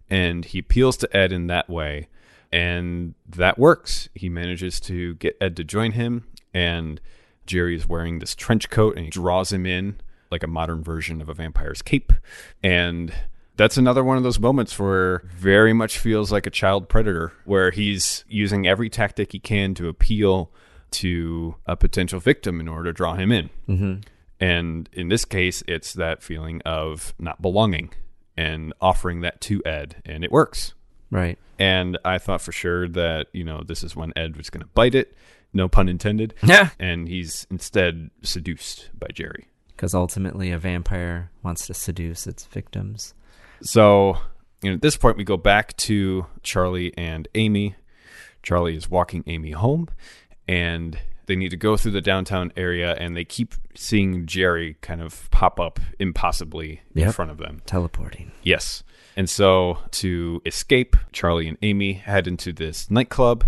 And 0.10 0.46
he 0.46 0.60
appeals 0.60 0.96
to 0.98 1.14
Ed 1.18 1.34
in 1.34 1.48
that 1.48 1.70
way. 1.70 2.08
And 2.50 3.16
that 3.28 3.60
works. 3.60 4.08
He 4.16 4.30
manages 4.30 4.80
to 4.82 5.16
get 5.16 5.36
Ed 5.42 5.58
to 5.58 5.66
join 5.66 5.92
him. 5.92 6.26
And 6.54 7.02
Jerry 7.46 7.76
is 7.76 7.90
wearing 7.90 8.20
this 8.20 8.36
trench 8.36 8.70
coat 8.70 8.96
and 8.96 9.04
he 9.04 9.12
draws 9.12 9.52
him 9.52 9.66
in 9.66 10.00
like 10.32 10.44
a 10.44 10.48
modern 10.48 10.82
version 10.82 11.20
of 11.20 11.28
a 11.28 11.34
vampire's 11.34 11.82
cape. 11.82 12.14
And 12.64 13.14
that's 13.58 13.78
another 13.78 14.04
one 14.04 14.18
of 14.18 14.24
those 14.24 14.40
moments 14.40 14.78
where 14.78 15.24
very 15.38 15.74
much 15.74 15.98
feels 15.98 16.32
like 16.32 16.46
a 16.46 16.50
child 16.50 16.90
predator, 16.90 17.34
where 17.46 17.72
he's 17.72 18.26
using 18.28 18.68
every 18.68 18.90
tactic 18.90 19.32
he 19.32 19.40
can 19.40 19.74
to 19.76 19.88
appeal 19.88 20.52
to 20.92 21.56
a 21.66 21.76
potential 21.76 22.20
victim 22.20 22.60
in 22.60 22.68
order 22.68 22.92
to 22.92 22.94
draw 22.94 23.16
him 23.16 23.32
in. 23.32 23.50
Mm-hmm. 23.68 24.02
And 24.40 24.90
in 24.94 25.08
this 25.10 25.26
case, 25.26 25.64
it's 25.68 25.94
that 25.94 26.22
feeling 26.22 26.62
of 26.66 27.14
not 27.18 27.42
belonging 27.42 27.92
and 28.38 28.74
offering 28.82 29.22
that 29.22 29.42
to 29.42 29.62
Ed, 29.66 30.02
and 30.06 30.24
it 30.24 30.32
works. 30.32 30.74
Right. 31.10 31.38
And 31.58 31.98
I 32.04 32.18
thought 32.18 32.42
for 32.42 32.52
sure 32.52 32.88
that, 32.90 33.28
you 33.32 33.44
know, 33.44 33.64
this 33.66 33.84
is 33.84 33.96
when 33.96 34.12
Ed 34.16 34.36
was 34.36 34.50
going 34.50 34.62
to 34.62 34.70
bite 34.74 34.96
it, 34.96 35.16
no 35.54 35.70
pun 35.70 35.88
intended. 35.88 36.34
Yeah. 36.44 36.70
And 36.80 37.08
he's 37.08 37.48
instead 37.50 38.12
seduced 38.22 38.90
by 38.98 39.08
Jerry. 39.14 39.48
Because 39.68 39.94
ultimately, 39.94 40.52
a 40.52 40.58
vampire 40.58 41.32
wants 41.44 41.68
to 41.68 41.74
seduce 41.74 42.28
its 42.28 42.46
victims. 42.46 43.14
So, 43.66 44.18
you 44.62 44.70
know, 44.70 44.76
at 44.76 44.82
this 44.82 44.96
point, 44.96 45.18
we 45.18 45.24
go 45.24 45.38
back 45.38 45.76
to 45.78 46.28
Charlie 46.44 46.94
and 46.98 47.28
Amy. 47.36 47.76
Charlie 48.44 48.76
is 48.78 48.90
walking 48.90 49.24
Amy 49.26 49.52
home, 49.52 49.88
and 50.48 51.00
they 51.26 51.36
need 51.36 51.50
to 51.50 51.58
go 51.58 51.76
through 51.76 51.94
the 51.94 52.02
downtown 52.02 52.54
area, 52.56 52.94
and 53.00 53.18
they 53.18 53.26
keep 53.26 53.56
seeing 53.74 54.28
Jerry 54.28 54.78
kind 54.82 55.02
of 55.02 55.30
pop 55.32 55.60
up 55.60 55.80
impossibly 56.00 56.82
in 56.94 57.02
Yep. 57.02 57.16
front 57.16 57.32
of 57.32 57.38
them. 57.40 57.64
Teleporting. 57.66 58.32
Yes. 58.44 58.84
And 59.18 59.28
so 59.30 59.80
to 59.92 60.42
escape, 60.46 60.96
Charlie 61.12 61.48
and 61.48 61.58
Amy 61.64 61.94
head 61.94 62.28
into 62.28 62.54
this 62.54 62.92
nightclub 62.92 63.46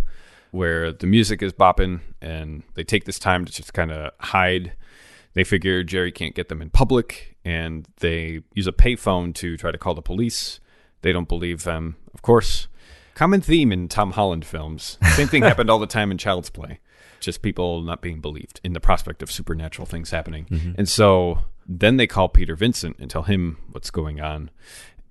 where 0.51 0.91
the 0.91 1.05
music 1.05 1.43
is 1.43 1.53
bopping 1.53 1.99
and 2.21 2.63
they 2.73 2.83
take 2.83 3.03
this 3.05 3.19
time 3.19 3.45
to 3.45 3.51
just 3.51 3.73
kind 3.73 3.91
of 3.91 4.11
hide. 4.19 4.73
They 5.37 5.43
figure 5.43 5.83
Jerry 5.83 6.11
can't 6.11 6.33
get 6.33 6.49
them 6.49 6.63
in 6.63 6.71
public 6.71 7.37
and 7.45 7.87
they 7.97 8.41
use 8.55 8.65
a 8.65 8.71
payphone 8.71 9.35
to 9.35 9.55
try 9.55 9.69
to 9.69 9.77
call 9.77 9.93
the 9.93 10.01
police. 10.01 10.59
They 11.03 11.13
don't 11.13 11.27
believe 11.27 11.63
them, 11.63 11.95
of 12.15 12.23
course. 12.23 12.67
Common 13.13 13.41
theme 13.41 13.71
in 13.71 13.87
Tom 13.87 14.13
Holland 14.13 14.45
films. 14.45 14.97
Same 15.15 15.27
thing 15.27 15.43
happened 15.43 15.69
all 15.69 15.77
the 15.77 15.85
time 15.85 16.09
in 16.09 16.17
Child's 16.17 16.49
Play. 16.49 16.79
Just 17.19 17.43
people 17.43 17.83
not 17.83 18.01
being 18.01 18.19
believed 18.19 18.59
in 18.63 18.73
the 18.73 18.79
prospect 18.79 19.21
of 19.21 19.31
supernatural 19.31 19.85
things 19.85 20.09
happening. 20.09 20.45
Mm-hmm. 20.45 20.71
And 20.75 20.89
so 20.89 21.43
then 21.67 21.97
they 21.97 22.07
call 22.07 22.29
Peter 22.29 22.55
Vincent 22.55 22.95
and 22.97 23.07
tell 23.07 23.21
him 23.21 23.59
what's 23.71 23.91
going 23.91 24.19
on. 24.19 24.49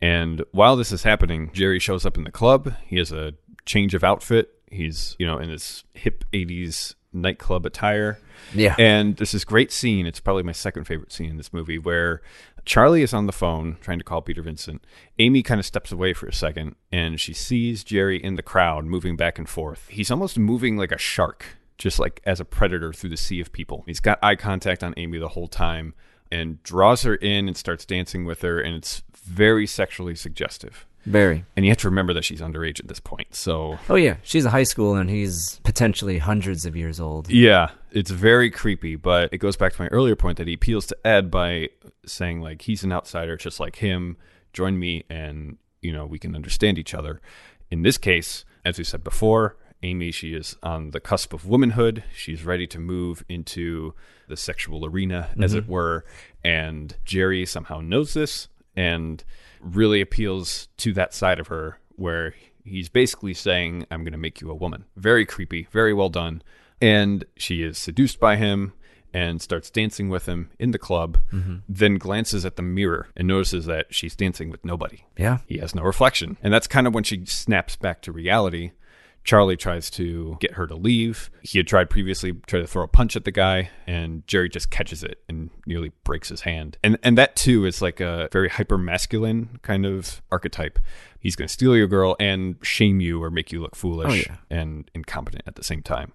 And 0.03 0.45
while 0.51 0.75
this 0.75 0.91
is 0.91 1.05
happening, 1.05 1.53
Jerry 1.53 1.79
shows 1.79 2.05
up 2.05 2.19
in 2.19 2.25
the 2.25 2.33
club. 2.33 2.75
He 2.85 2.99
has 2.99 3.13
a 3.13 3.35
change 3.65 3.95
of 3.95 4.03
outfit. 4.03 4.56
He's, 4.71 5.17
you 5.19 5.27
know, 5.27 5.39
in 5.39 5.49
his 5.49 5.85
hip 5.95 6.25
80s 6.33 6.95
nightclub 7.13 7.67
attire. 7.67 8.19
Yeah. 8.55 8.75
And 8.79 9.17
there's 9.17 9.33
this 9.33 9.45
great 9.45 9.73
scene. 9.73 10.07
It's 10.07 10.21
probably 10.21 10.43
my 10.43 10.53
second 10.53 10.85
favorite 10.85 11.13
scene 11.13 11.31
in 11.31 11.37
this 11.37 11.53
movie 11.53 11.79
where 11.79 12.21
Charlie 12.65 13.03
is 13.03 13.15
on 13.15 13.27
the 13.27 13.33
phone 13.33 13.79
trying 13.81 13.99
to 13.99 14.05
call 14.05 14.23
Peter 14.23 14.43
Vincent. 14.43 14.85
Amy 15.19 15.43
kind 15.43 15.59
of 15.59 15.67
steps 15.67 15.93
away 15.93 16.13
for 16.13 16.27
a 16.27 16.33
second 16.33 16.77
and 16.93 17.21
she 17.21 17.33
sees 17.33 17.85
Jerry 17.85 18.23
in 18.23 18.35
the 18.35 18.43
crowd 18.43 18.85
moving 18.85 19.17
back 19.17 19.39
and 19.39 19.49
forth. 19.49 19.89
He's 19.89 20.11
almost 20.11 20.39
moving 20.39 20.77
like 20.77 20.93
a 20.93 20.99
shark, 20.99 21.57
just 21.79 21.99
like 21.99 22.21
as 22.25 22.41
a 22.41 22.45
predator 22.45 22.93
through 22.93 23.11
the 23.11 23.17
sea 23.17 23.41
of 23.41 23.53
people. 23.53 23.85
He's 23.87 24.01
got 24.01 24.19
eye 24.23 24.37
contact 24.37 24.85
on 24.85 24.95
Amy 24.97 25.19
the 25.19 25.29
whole 25.29 25.49
time 25.49 25.95
and 26.31 26.63
draws 26.63 27.03
her 27.03 27.15
in 27.15 27.47
and 27.47 27.57
starts 27.57 27.85
dancing 27.85 28.25
with 28.25 28.43
her. 28.43 28.61
And 28.61 28.75
it's 28.75 29.03
very 29.15 29.67
sexually 29.67 30.15
suggestive. 30.15 30.87
Very. 31.07 31.45
And 31.57 31.65
you 31.65 31.71
have 31.71 31.79
to 31.79 31.89
remember 31.89 32.13
that 32.15 32.25
she's 32.25 32.41
underage 32.41 32.81
at 32.81 32.89
this 32.89 33.01
point. 33.01 33.35
So 33.35 33.79
Oh, 33.89 33.95
yeah. 33.95 34.17
She's 34.23 34.45
a 34.45 34.51
high 34.51 34.65
school 34.65 34.97
and 34.97 35.09
he's 35.09 35.61
potentially 35.63 36.19
hundreds 36.19 36.67
of 36.67 36.77
years 36.77 37.01
old. 37.01 37.31
Yeah, 37.31 37.71
it's 37.93 38.11
very 38.11 38.51
creepy, 38.51 38.97
but 38.97 39.33
it 39.33 39.39
goes 39.39 39.57
back 39.57 39.73
to 39.75 39.83
my 39.83 39.89
earlier 39.89 40.17
point 40.17 40.39
that 40.39 40.49
he 40.49 40.55
appeals 40.55 40.87
to 40.87 41.07
Ed 41.07 41.31
by 41.31 41.71
saying 42.05 42.41
like 42.41 42.63
he's 42.63 42.83
an 42.83 42.93
outsider 42.93 43.37
just 43.37 43.61
like 43.61 43.77
him. 43.77 44.17
Join 44.53 44.79
me 44.79 45.05
and 45.09 45.59
you 45.81 45.93
know, 45.93 46.05
we 46.05 46.19
can 46.19 46.35
understand 46.35 46.79
each 46.79 46.95
other. 46.95 47.21
In 47.71 47.83
this 47.83 47.99
case, 47.99 48.45
as 48.65 48.79
we 48.79 48.85
said 48.85 49.05
before, 49.05 49.57
Amy, 49.83 50.11
she 50.11 50.35
is 50.35 50.57
on 50.63 50.91
the 50.91 51.01
cusp 51.01 51.33
of 51.33 51.47
womanhood. 51.47 52.03
She's 52.13 52.45
ready 52.45 52.67
to 52.69 52.79
move 52.79 53.25
into 53.29 53.95
the 54.27 54.37
sexual 54.37 54.85
arena, 54.85 55.29
as 55.41 55.53
mm-hmm. 55.53 55.59
it 55.59 55.69
were. 55.69 56.05
And 56.43 56.97
Jerry 57.05 57.47
somehow 57.47 57.81
knows 57.81 58.15
this 58.15 58.49
and 58.75 59.23
really 59.75 60.01
appeals 60.01 60.69
to 60.79 60.93
that 60.95 61.13
side 61.13 61.41
of 61.41 61.49
her 61.49 61.79
where 61.97 62.35
he's 62.65 62.89
basically 62.89 63.35
saying, 63.35 63.87
I'm 63.91 64.03
going 64.03 64.13
to 64.13 64.19
make 64.19 64.41
you 64.41 64.51
a 64.51 64.55
woman. 64.55 64.85
Very 64.97 65.25
creepy, 65.25 65.69
very 65.71 65.93
well 65.95 66.09
done. 66.09 66.43
And 66.81 67.25
she 67.37 67.63
is 67.63 67.79
seduced 67.79 68.21
by 68.21 68.37
him 68.37 68.75
and 69.15 69.41
starts 69.41 69.71
dancing 69.71 70.11
with 70.11 70.27
him 70.27 70.51
in 70.59 70.73
the 70.73 70.79
club, 70.79 71.19
mm-hmm. 71.33 71.57
then 71.69 71.97
glances 71.97 72.45
at 72.45 72.57
the 72.57 72.63
mirror 72.63 73.09
and 73.17 73.27
notices 73.27 73.65
that 73.65 73.95
she's 73.95 74.15
dancing 74.15 74.51
with 74.51 74.65
nobody. 74.65 75.05
Yeah. 75.17 75.39
He 75.47 75.59
has 75.59 75.75
no 75.75 75.83
reflection. 75.83 76.37
And 76.43 76.53
that's 76.53 76.67
kind 76.67 76.87
of 76.87 76.95
when 76.95 77.05
she 77.05 77.25
snaps 77.25 77.77
back 77.77 78.03
to 78.03 78.13
reality. 78.13 78.73
Charlie 79.27 79.57
tries 79.59 79.91
to 79.91 80.39
get 80.41 80.53
her 80.53 80.67
to 80.67 80.75
leave. 80.75 81.31
He 81.43 81.59
had 81.59 81.67
tried 81.67 81.91
previously 81.91 82.33
try 82.47 82.61
to 82.61 82.67
throw 82.67 82.85
a 82.85 82.89
punch 82.89 83.17
at 83.17 83.25
the 83.25 83.31
guy, 83.33 83.69
and 83.87 84.27
Jerry 84.27 84.49
just 84.49 84.71
catches 84.71 85.03
it 85.05 85.19
and 85.29 85.51
nearly 85.67 85.93
breaks 86.05 86.31
his 86.31 86.41
hand. 86.43 86.79
And 86.83 86.97
and 87.03 87.19
that 87.19 87.37
too 87.37 87.67
is 87.67 87.83
like 87.83 88.01
a 88.01 88.29
very 88.33 88.49
hyper 88.49 88.79
masculine 88.79 89.59
kind 89.63 89.85
of 89.85 90.23
archetype. 90.33 90.79
He's 91.21 91.37
going 91.37 91.49
to 91.49 91.53
steal 91.53 91.77
your 91.77 91.89
girl 91.89 92.17
and 92.21 92.57
shame 92.63 93.01
you 93.01 93.23
or 93.23 93.31
make 93.31 93.51
you 93.53 93.61
look 93.61 93.75
foolish 93.77 94.11
Oh, 94.29 94.33
yeah. 94.33 94.37
and 94.49 94.89
incompetent 94.95 95.43
at 95.47 95.57
the 95.57 95.65
same 95.65 95.83
time. 95.83 96.13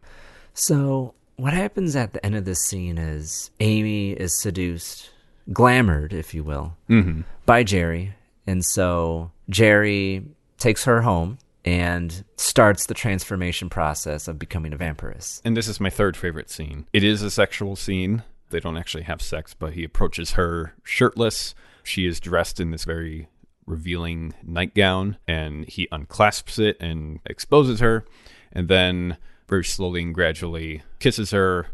So, 0.54 1.14
what 1.36 1.54
happens 1.54 1.96
at 1.96 2.14
the 2.14 2.26
end 2.26 2.36
of 2.36 2.46
this 2.46 2.60
scene 2.66 2.98
is 2.98 3.52
Amy 3.60 4.12
is 4.12 4.40
seduced, 4.42 5.10
glamored, 5.50 6.14
if 6.14 6.34
you 6.34 6.44
will, 6.44 6.78
Mm-hmm. 6.90 7.22
by 7.46 7.64
Jerry. 7.64 8.14
And 8.48 8.64
so 8.66 9.32
Jerry 9.50 10.24
takes 10.58 10.86
her 10.86 11.02
home 11.02 11.38
and 11.64 12.24
starts 12.38 12.86
the 12.86 12.94
transformation 12.94 13.70
process 13.70 14.28
of 14.28 14.40
becoming 14.40 14.74
a 14.74 14.78
vampiress. 14.78 15.42
And 15.46 15.56
this 15.56 15.68
is 15.68 15.80
my 15.80 15.90
third 15.90 16.18
favorite 16.18 16.50
scene. 16.50 16.88
It 16.94 17.04
is 17.04 17.22
a 17.22 17.32
sexual 17.32 17.76
scene. 17.76 18.24
They 18.50 18.60
don't 18.60 18.78
actually 18.78 19.04
have 19.04 19.22
sex, 19.22 19.54
but 19.54 19.74
he 19.74 19.84
approaches 19.84 20.32
her 20.32 20.74
shirtless. 20.84 21.56
She 21.84 22.06
is 22.06 22.20
dressed 22.20 22.60
in 22.60 22.72
this 22.72 22.86
very 22.86 23.30
revealing 23.66 24.34
nightgown, 24.44 25.18
and 25.28 25.68
he 25.68 25.88
unclasps 25.92 26.60
it 26.60 26.78
and 26.82 27.20
exposes 27.26 27.80
her, 27.80 28.06
and 28.52 28.68
then 28.68 29.18
very 29.48 29.64
slowly 29.64 30.02
and 30.02 30.14
gradually 30.14 30.82
kisses 31.00 31.32
her, 31.32 31.68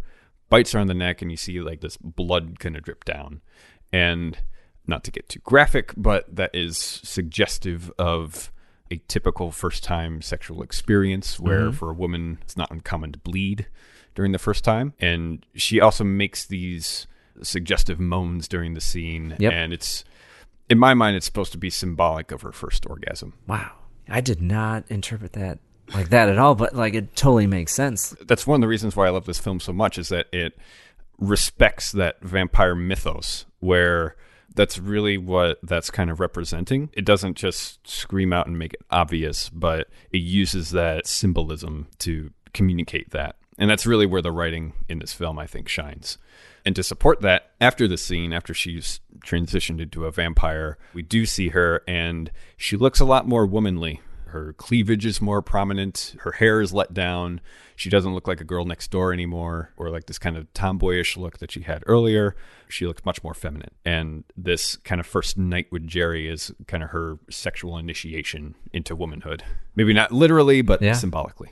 bites 0.50 0.73
her 0.73 0.80
on 0.80 0.88
the 0.88 0.93
neck, 0.93 1.21
and 1.21 1.32
you 1.32 1.38
see 1.38 1.60
like 1.62 1.82
this 1.82 1.97
blood 1.97 2.60
kind 2.60 2.76
of 2.76 2.84
drip 2.84 3.06
down. 3.06 3.41
And 3.91 4.38
not 4.86 5.04
to 5.06 5.12
get 5.12 5.30
too 5.30 5.39
graphic, 5.39 5.93
but 5.97 6.34
that 6.34 6.52
is 6.54 6.78
suggestive 6.78 7.91
of 7.97 8.52
a 8.91 8.97
typical 9.08 9.52
first 9.52 9.84
time 9.84 10.21
sexual 10.21 10.62
experience 10.62 11.39
where 11.39 11.67
mm-hmm. 11.67 11.76
for 11.76 11.89
a 11.89 11.93
woman 11.93 12.39
it's 12.41 12.58
not 12.58 12.71
uncommon 12.71 13.12
to 13.12 13.19
bleed 13.19 13.67
during 14.15 14.32
the 14.32 14.39
first 14.39 14.63
time. 14.63 14.93
And 15.00 15.45
she 15.56 15.80
also 15.80 16.04
makes 16.04 16.45
these 16.45 17.08
suggestive 17.43 18.00
moans 18.00 18.47
during 18.47 18.73
the 18.73 18.82
scene. 18.82 19.36
Yep. 19.39 19.54
And 19.54 19.73
it's, 19.73 20.04
in 20.69 20.80
my 20.80 20.93
mind, 20.93 21.15
it's 21.15 21.26
supposed 21.26 21.52
to 21.52 21.58
be 21.58 21.69
symbolic 21.69 22.32
of 22.32 22.41
her 22.41 22.52
first 22.52 22.86
orgasm. 22.88 23.34
Wow. 23.45 23.73
I 24.10 24.21
did 24.21 24.41
not 24.41 24.86
interpret 24.89 25.34
that 25.34 25.60
like 25.93 26.10
that 26.10 26.30
at 26.30 26.38
all, 26.38 26.56
but 26.56 26.76
like 26.76 26.93
it 26.93 27.15
totally 27.15 27.47
makes 27.47 27.73
sense. 27.73 28.15
That's 28.26 28.45
one 28.45 28.56
of 28.56 28.62
the 28.62 28.67
reasons 28.67 28.95
why 28.95 29.08
I 29.08 29.10
love 29.10 29.26
this 29.26 29.39
film 29.39 29.60
so 29.60 29.73
much 29.73 29.97
is 29.97 30.10
that 30.10 30.28
it 30.34 30.58
respects 31.17 31.91
that 31.93 32.21
vampire 32.21 32.76
mythos 32.76 33.45
where 33.60 34.15
that's 34.58 34.78
really 34.78 35.17
what 35.17 35.60
that's 35.63 35.89
kind 35.89 36.10
of 36.10 36.20
representing. 36.20 36.89
It 36.93 37.06
doesn't 37.06 37.38
just 37.38 37.88
scream 37.88 38.34
out 38.34 38.48
and 38.48 38.60
make 38.60 38.74
it 38.74 38.82
obvious, 38.91 39.50
but 39.50 39.88
it 40.12 40.17
uses 40.17 40.72
that 40.72 41.08
symbolism 41.08 41.88
to 42.00 42.32
communicate 42.54 43.12
that. 43.12 43.38
And 43.58 43.70
that's 43.70 43.86
really 43.86 44.06
where 44.06 44.22
the 44.22 44.32
writing 44.32 44.74
in 44.89 45.00
this 45.00 45.13
film, 45.13 45.39
I 45.39 45.48
think, 45.48 45.70
shines. 45.70 46.17
And 46.65 46.76
to 46.76 46.84
support 46.84 47.22
that, 47.22 47.52
after 47.62 47.88
the 47.88 47.98
scene, 47.98 48.34
after 48.34 48.54
she's 48.54 49.00
transitioned 49.26 49.80
into 49.80 50.06
a 50.06 50.12
vampire, 50.12 50.78
we 50.93 51.02
do 51.02 51.26
see 51.26 51.50
her 51.50 51.82
and 51.88 52.30
she 52.58 52.76
looks 52.76 53.00
a 53.00 53.06
lot 53.06 53.28
more 53.28 53.46
womanly. 53.46 54.02
Her 54.28 54.54
cleavage 54.54 55.06
is 55.06 55.22
more 55.22 55.42
prominent. 55.42 56.16
Her 56.20 56.32
hair 56.34 56.62
is 56.62 56.74
let 56.74 56.94
down. 56.94 57.42
She 57.76 57.90
doesn't 57.90 58.13
look 58.13 58.28
like 58.28 58.42
a 58.42 58.44
girl 58.44 58.66
next 58.66 58.90
door 58.92 59.13
anymore 59.13 59.72
or 59.78 59.90
like 59.90 60.06
this 60.08 60.18
kind 60.18 60.36
of 60.38 60.52
tomboyish 60.54 61.16
look 61.18 61.38
that 61.40 61.52
she 61.52 61.62
had 61.62 61.84
earlier. 61.88 62.36
She 62.70 62.86
looks 62.88 63.06
much 63.06 63.24
more 63.24 63.34
feminine. 63.34 63.72
And 63.86 64.24
this 64.36 64.78
kind 64.78 65.00
of 65.00 65.06
first 65.08 65.38
night 65.38 65.68
with 65.72 65.86
Jerry 65.88 66.28
is 66.28 66.52
kind 66.68 66.84
of 66.84 66.90
her 66.90 67.20
sexual 67.30 67.78
initiation 67.78 68.56
into 68.74 68.96
womanhood. 68.96 69.44
Maybe 69.76 69.94
not 69.94 70.12
literally, 70.12 70.62
but 70.62 70.82
Yeah. 70.82 70.94
symbolically. 70.94 71.52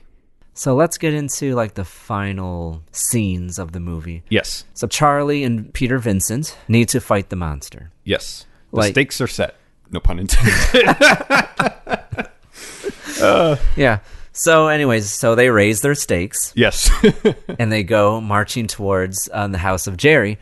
So 0.54 0.74
let's 0.74 0.96
get 0.98 1.12
into 1.14 1.54
like 1.54 1.74
the 1.74 1.84
final 1.84 2.82
scenes 2.90 3.58
of 3.58 3.72
the 3.72 3.80
movie. 3.80 4.22
Yes. 4.30 4.64
So 4.74 4.86
Charlie 4.86 5.44
and 5.44 5.72
Peter 5.74 5.98
Vincent 5.98 6.56
need 6.66 6.88
to 6.88 7.00
fight 7.00 7.28
the 7.28 7.36
monster. 7.36 7.90
Yes. 8.04 8.46
The 8.70 8.76
Like- 8.78 8.92
stakes 8.94 9.20
are 9.20 9.26
set. 9.26 9.54
No 9.92 10.00
pun 10.00 10.18
intended. 10.18 10.96
Yeah. 13.76 14.00
So, 14.32 14.68
anyways, 14.68 15.10
so 15.10 15.34
they 15.34 15.48
raise 15.48 15.80
their 15.80 15.94
stakes 15.94 16.52
yes. 16.54 16.90
and 17.58 17.72
they 17.72 17.82
go 17.82 18.20
marching 18.20 18.66
towards 18.66 19.30
uh, 19.32 19.48
the 19.48 19.56
house 19.56 19.86
of 19.86 19.96
Jerry. 19.96 20.38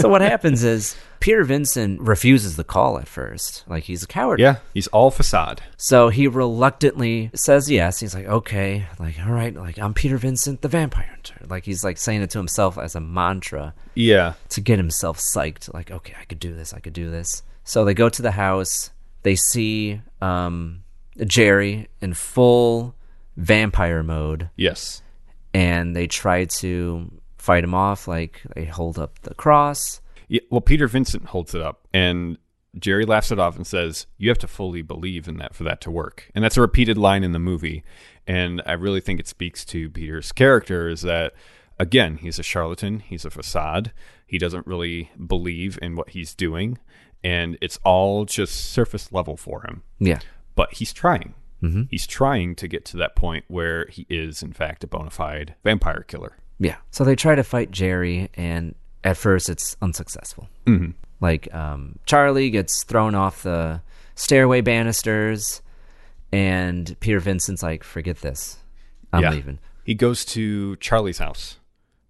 So 0.00 0.08
what 0.08 0.20
happens 0.20 0.62
is 0.62 0.94
Peter 1.18 1.42
Vincent 1.42 2.00
refuses 2.00 2.54
the 2.54 2.62
call 2.62 3.00
at 3.00 3.08
first, 3.08 3.64
like 3.66 3.82
he's 3.82 4.04
a 4.04 4.06
coward. 4.06 4.38
yeah. 4.38 4.58
He's 4.74 4.86
all 4.88 5.10
facade. 5.10 5.60
So 5.76 6.08
he 6.08 6.28
reluctantly 6.28 7.32
says 7.34 7.68
yes. 7.68 7.98
He's 7.98 8.14
like, 8.14 8.26
okay, 8.26 8.86
like 9.00 9.16
all 9.18 9.32
right, 9.32 9.52
like 9.52 9.76
I'm 9.80 9.92
Peter 9.92 10.18
Vincent, 10.18 10.62
the 10.62 10.68
vampire 10.68 11.08
hunter. 11.10 11.34
Like 11.48 11.64
he's 11.64 11.82
like 11.82 11.98
saying 11.98 12.22
it 12.22 12.30
to 12.30 12.38
himself 12.38 12.78
as 12.78 12.94
a 12.94 13.00
mantra 13.00 13.74
Yeah. 13.96 14.34
to 14.50 14.60
get 14.60 14.78
himself 14.78 15.18
psyched. 15.18 15.74
Like, 15.74 15.90
okay, 15.90 16.14
I 16.20 16.26
could 16.26 16.38
do 16.38 16.54
this. 16.54 16.72
I 16.72 16.78
could 16.78 16.92
do 16.92 17.10
this. 17.10 17.42
So 17.64 17.84
they 17.84 17.94
go 17.94 18.08
to 18.08 18.22
the 18.22 18.30
house. 18.30 18.90
They 19.24 19.34
see 19.34 20.00
um, 20.22 20.84
Jerry 21.24 21.88
in 22.00 22.14
full 22.14 22.94
vampire 23.36 24.02
mode, 24.02 24.50
Yes. 24.56 25.02
and 25.54 25.94
they 25.94 26.06
try 26.06 26.44
to 26.46 27.10
fight 27.38 27.64
him 27.64 27.74
off. 27.74 28.08
Like 28.08 28.42
they 28.54 28.64
hold 28.64 28.98
up 28.98 29.18
the 29.22 29.34
cross. 29.34 30.00
Yeah, 30.28 30.40
well, 30.50 30.60
Peter 30.60 30.88
Vincent 30.88 31.26
holds 31.26 31.54
it 31.54 31.62
up, 31.62 31.86
and 31.94 32.36
Jerry 32.78 33.04
laughs 33.04 33.30
it 33.30 33.38
off 33.38 33.56
and 33.56 33.66
says, 33.66 34.06
"You 34.18 34.28
have 34.28 34.38
to 34.38 34.48
fully 34.48 34.82
believe 34.82 35.28
in 35.28 35.36
that 35.36 35.54
for 35.54 35.64
that 35.64 35.80
to 35.82 35.90
work." 35.90 36.30
And 36.34 36.42
that's 36.44 36.56
a 36.56 36.60
repeated 36.60 36.98
line 36.98 37.22
in 37.24 37.32
the 37.32 37.38
movie, 37.38 37.84
and 38.26 38.60
I 38.66 38.72
really 38.72 39.00
think 39.00 39.20
it 39.20 39.28
speaks 39.28 39.64
to 39.66 39.88
Peter's 39.90 40.32
character 40.32 40.88
is 40.88 41.02
that 41.02 41.32
again, 41.78 42.16
he's 42.16 42.38
a 42.38 42.42
charlatan, 42.42 43.00
he's 43.00 43.24
a 43.26 43.30
facade, 43.30 43.92
he 44.26 44.38
doesn't 44.38 44.66
really 44.66 45.10
believe 45.26 45.78
in 45.82 45.94
what 45.94 46.10
he's 46.10 46.34
doing, 46.34 46.78
and 47.22 47.56
it's 47.60 47.78
all 47.84 48.24
just 48.24 48.54
surface 48.72 49.12
level 49.12 49.36
for 49.36 49.62
him. 49.66 49.82
Yeah. 49.98 50.20
But 50.56 50.72
he's 50.74 50.92
trying. 50.92 51.34
Mm-hmm. 51.62 51.82
He's 51.90 52.06
trying 52.06 52.54
to 52.56 52.66
get 52.68 52.84
to 52.86 52.96
that 52.96 53.14
point 53.14 53.44
where 53.48 53.86
he 53.86 54.06
is, 54.10 54.42
in 54.42 54.52
fact, 54.52 54.82
a 54.82 54.86
bona 54.88 55.10
fide 55.10 55.54
vampire 55.62 56.02
killer. 56.08 56.36
Yeah. 56.58 56.76
So 56.90 57.04
they 57.04 57.14
try 57.16 57.34
to 57.36 57.44
fight 57.44 57.70
Jerry, 57.70 58.28
and 58.34 58.74
at 59.04 59.16
first 59.16 59.48
it's 59.48 59.76
unsuccessful. 59.80 60.48
Mm-hmm. 60.66 60.90
Like 61.20 61.52
um, 61.54 61.98
Charlie 62.06 62.50
gets 62.50 62.82
thrown 62.84 63.14
off 63.14 63.42
the 63.44 63.80
stairway 64.16 64.60
banisters, 64.62 65.62
and 66.32 66.96
Peter 67.00 67.20
Vincent's 67.20 67.62
like, 67.62 67.84
"Forget 67.84 68.18
this, 68.18 68.58
I'm 69.12 69.22
Yeah. 69.22 69.30
leaving." 69.30 69.58
He 69.84 69.94
goes 69.94 70.24
to 70.26 70.76
Charlie's 70.76 71.18
house, 71.18 71.58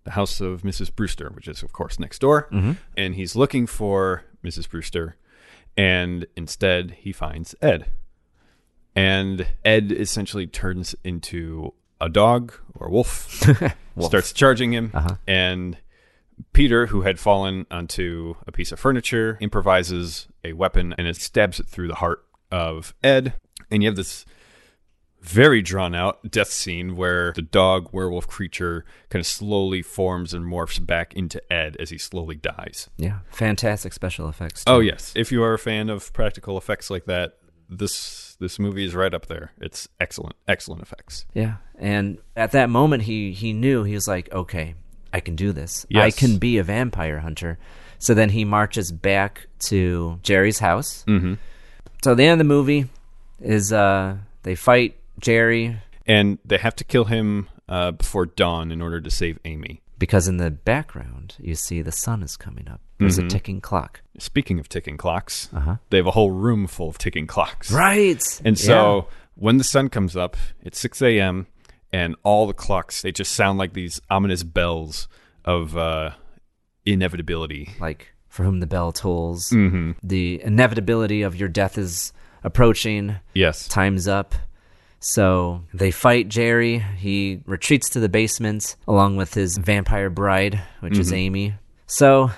the 0.04 0.12
house 0.12 0.40
of 0.40 0.62
Mrs. 0.62 0.94
Brewster, 0.94 1.30
which 1.34 1.46
is, 1.46 1.62
of 1.62 1.72
course, 1.72 1.98
next 1.98 2.20
door. 2.20 2.48
And 2.96 3.14
he's 3.14 3.36
looking 3.36 3.66
for 3.66 4.24
Mrs. 4.42 4.68
Brewster. 4.70 5.16
And 5.76 6.26
instead, 6.36 6.92
he 6.92 7.12
finds 7.12 7.54
Ed. 7.60 7.84
And 8.96 9.46
Ed 9.64 9.92
essentially 9.92 10.46
turns 10.46 10.94
into 11.04 11.74
a 12.00 12.08
dog 12.08 12.54
or 12.74 12.88
a 12.88 12.90
wolf, 12.90 13.44
starts 14.00 14.32
charging 14.32 14.72
him. 14.72 14.90
Uh-huh. 14.94 15.16
And 15.26 15.76
Peter, 16.52 16.86
who 16.86 17.02
had 17.02 17.18
fallen 17.18 17.66
onto 17.70 18.34
a 18.46 18.52
piece 18.52 18.72
of 18.72 18.80
furniture, 18.80 19.38
improvises 19.40 20.28
a 20.42 20.54
weapon 20.54 20.94
and 20.98 21.06
it 21.06 21.16
stabs 21.16 21.60
it 21.60 21.66
through 21.66 21.88
the 21.88 21.96
heart 21.96 22.24
of 22.50 22.94
Ed. 23.04 23.34
And 23.70 23.82
you 23.82 23.88
have 23.88 23.96
this 23.96 24.24
very 25.20 25.60
drawn 25.60 25.94
out 25.94 26.30
death 26.30 26.50
scene 26.50 26.94
where 26.94 27.32
the 27.32 27.42
dog 27.42 27.88
werewolf 27.92 28.28
creature 28.28 28.84
kind 29.10 29.20
of 29.20 29.26
slowly 29.26 29.82
forms 29.82 30.32
and 30.32 30.44
morphs 30.44 30.84
back 30.84 31.12
into 31.14 31.40
Ed 31.52 31.76
as 31.80 31.90
he 31.90 31.98
slowly 31.98 32.36
dies. 32.36 32.88
Yeah, 32.96 33.18
fantastic 33.30 33.92
special 33.92 34.28
effects. 34.28 34.62
Oh, 34.66 34.74
too. 34.74 34.76
Oh 34.76 34.80
yes, 34.80 35.12
if 35.16 35.32
you 35.32 35.42
are 35.42 35.54
a 35.54 35.58
fan 35.58 35.90
of 35.90 36.12
practical 36.12 36.56
effects 36.56 36.90
like 36.90 37.06
that, 37.06 37.38
this 37.68 38.36
this 38.38 38.58
movie 38.58 38.84
is 38.84 38.94
right 38.94 39.12
up 39.12 39.26
there. 39.26 39.52
It's 39.60 39.88
excellent, 40.00 40.36
excellent 40.46 40.82
effects. 40.82 41.26
Yeah, 41.34 41.56
and 41.78 42.18
at 42.34 42.52
that 42.52 42.70
moment, 42.70 43.04
he 43.04 43.32
he 43.32 43.52
knew 43.52 43.84
he 43.84 43.94
was 43.94 44.06
like, 44.08 44.32
okay, 44.32 44.74
I 45.12 45.20
can 45.20 45.36
do 45.36 45.52
this. 45.52 45.86
I 45.94 46.10
can 46.10 46.38
be 46.38 46.58
a 46.58 46.62
vampire 46.62 47.20
hunter. 47.20 47.58
So 47.98 48.12
then 48.14 48.28
he 48.28 48.44
marches 48.44 48.92
back 48.92 49.46
to 49.60 50.18
Jerry's 50.22 50.58
house. 50.58 51.04
Mm-hmm. 51.08 51.34
So 52.04 52.14
the 52.14 52.24
end 52.24 52.32
of 52.32 52.38
the 52.38 52.44
movie 52.44 52.86
is 53.40 53.72
uh 53.72 54.16
they 54.42 54.54
fight 54.54 54.96
Jerry 55.18 55.78
And 56.06 56.38
they 56.44 56.58
have 56.58 56.76
to 56.76 56.84
kill 56.84 57.04
him 57.04 57.48
uh, 57.68 57.90
before 57.92 58.26
dawn 58.26 58.70
in 58.70 58.80
order 58.80 59.00
to 59.00 59.10
save 59.10 59.38
Amy. 59.44 59.80
Because 59.98 60.28
in 60.28 60.36
the 60.36 60.50
background 60.50 61.36
you 61.38 61.54
see 61.54 61.82
the 61.82 61.92
sun 61.92 62.22
is 62.22 62.36
coming 62.36 62.68
up. 62.68 62.80
There's 62.98 63.18
a 63.18 63.26
ticking 63.28 63.60
clock. 63.60 64.00
Speaking 64.18 64.58
of 64.58 64.68
ticking 64.68 64.96
clocks, 64.96 65.48
Uh-huh. 65.52 65.76
they 65.90 65.98
have 65.98 66.06
a 66.06 66.12
whole 66.12 66.30
room 66.30 66.66
full 66.66 66.88
of 66.88 66.96
ticking 66.98 67.26
clocks. 67.26 67.70
Right. 67.70 68.22
And 68.44 68.58
so 68.58 69.08
when 69.34 69.58
the 69.58 69.64
sun 69.64 69.88
comes 69.90 70.16
up, 70.16 70.36
it's 70.62 70.78
6 70.80 71.02
a.m., 71.02 71.46
and 71.92 72.16
all 72.24 72.46
the 72.46 72.54
clocks, 72.54 73.02
they 73.02 73.12
just 73.12 73.32
sound 73.32 73.58
like 73.58 73.72
these 73.74 74.00
ominous 74.10 74.42
bells 74.42 75.08
of 75.44 75.76
uh, 75.76 76.10
inevitability. 76.84 77.74
like 77.80 78.12
for 78.28 78.44
whom 78.44 78.60
the 78.60 78.66
bell 78.66 78.92
tolls, 78.92 79.50
Mm-hmm. 79.50 79.92
the 80.02 80.42
inevitability 80.42 81.22
of 81.22 81.36
your 81.36 81.48
death 81.48 81.78
is 81.78 82.12
approaching. 82.44 83.16
Yes. 83.34 83.66
Time's 83.68 84.06
up. 84.08 84.34
So 85.00 85.62
they 85.72 85.90
fight 85.90 86.28
Jerry. 86.28 86.78
He 86.78 87.40
retreats 87.46 87.90
to 87.90 88.00
the 88.00 88.08
basement 88.08 88.76
along 88.88 89.16
with 89.16 89.34
his 89.34 89.56
vampire 89.58 90.10
bride, 90.10 90.60
which 90.80 90.98
is 90.98 91.12
Amy. 91.12 91.54
So 91.86 92.30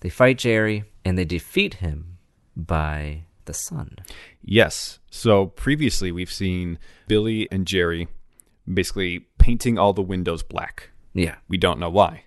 they 0.00 0.08
fight 0.08 0.38
Jerry 0.38 0.84
and 1.04 1.18
they 1.18 1.24
defeat 1.24 1.74
him 1.74 2.18
by 2.54 3.24
the 3.46 3.54
sun. 3.54 3.96
Yes. 4.42 4.98
So 5.10 5.46
previously, 5.46 6.12
we've 6.12 6.32
seen 6.32 6.78
Billy 7.08 7.48
and 7.50 7.66
Jerry 7.66 8.08
basically 8.72 9.26
painting 9.38 9.78
all 9.78 9.92
the 9.92 10.02
windows 10.02 10.42
black. 10.42 10.90
Yeah. 11.14 11.36
We 11.48 11.56
don't 11.58 11.80
know 11.80 11.90
why. 11.90 12.24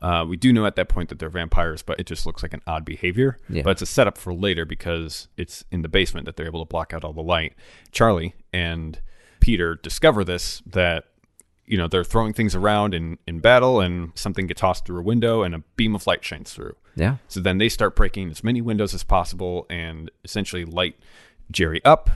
Uh, 0.00 0.24
we 0.28 0.36
do 0.36 0.52
know 0.52 0.64
at 0.64 0.76
that 0.76 0.88
point 0.88 1.08
that 1.08 1.18
they're 1.18 1.28
vampires, 1.28 1.82
but 1.82 1.98
it 1.98 2.06
just 2.06 2.24
looks 2.24 2.42
like 2.42 2.54
an 2.54 2.62
odd 2.66 2.84
behavior. 2.84 3.36
Yeah. 3.48 3.62
But 3.62 3.70
it's 3.70 3.82
a 3.82 3.86
setup 3.86 4.16
for 4.16 4.32
later 4.32 4.64
because 4.64 5.28
it's 5.36 5.64
in 5.72 5.82
the 5.82 5.88
basement 5.88 6.26
that 6.26 6.36
they're 6.36 6.46
able 6.46 6.64
to 6.64 6.68
block 6.68 6.92
out 6.92 7.04
all 7.04 7.12
the 7.12 7.22
light. 7.22 7.54
Charlie 7.90 8.34
and 8.52 9.00
Peter 9.48 9.76
discover 9.76 10.24
this 10.24 10.62
that 10.66 11.04
you 11.64 11.78
know 11.78 11.88
they're 11.88 12.04
throwing 12.04 12.34
things 12.34 12.54
around 12.54 12.92
in 12.92 13.16
in 13.26 13.40
battle, 13.40 13.80
and 13.80 14.12
something 14.14 14.46
gets 14.46 14.60
tossed 14.60 14.84
through 14.84 15.00
a 15.00 15.02
window, 15.02 15.42
and 15.42 15.54
a 15.54 15.60
beam 15.74 15.94
of 15.94 16.06
light 16.06 16.22
shines 16.22 16.52
through. 16.52 16.76
Yeah. 16.96 17.16
So 17.28 17.40
then 17.40 17.56
they 17.56 17.70
start 17.70 17.96
breaking 17.96 18.30
as 18.30 18.44
many 18.44 18.60
windows 18.60 18.92
as 18.92 19.04
possible 19.04 19.64
and 19.70 20.10
essentially 20.22 20.66
light 20.66 20.96
Jerry 21.50 21.82
up. 21.82 22.10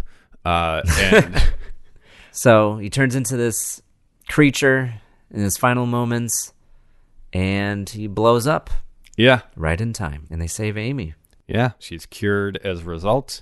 Uh, 0.44 0.82
and 0.98 1.54
So 2.32 2.76
he 2.76 2.90
turns 2.90 3.14
into 3.14 3.38
this 3.38 3.80
creature 4.28 5.00
in 5.30 5.40
his 5.40 5.56
final 5.56 5.86
moments 5.86 6.52
and 7.32 7.88
he 7.88 8.08
blows 8.08 8.46
up 8.46 8.68
yeah, 9.16 9.40
right 9.56 9.80
in 9.80 9.94
time. 9.94 10.26
And 10.30 10.38
they 10.38 10.46
save 10.46 10.76
Amy. 10.76 11.14
Yeah, 11.46 11.70
she's 11.78 12.04
cured 12.04 12.58
as 12.62 12.82
a 12.82 12.84
result. 12.84 13.40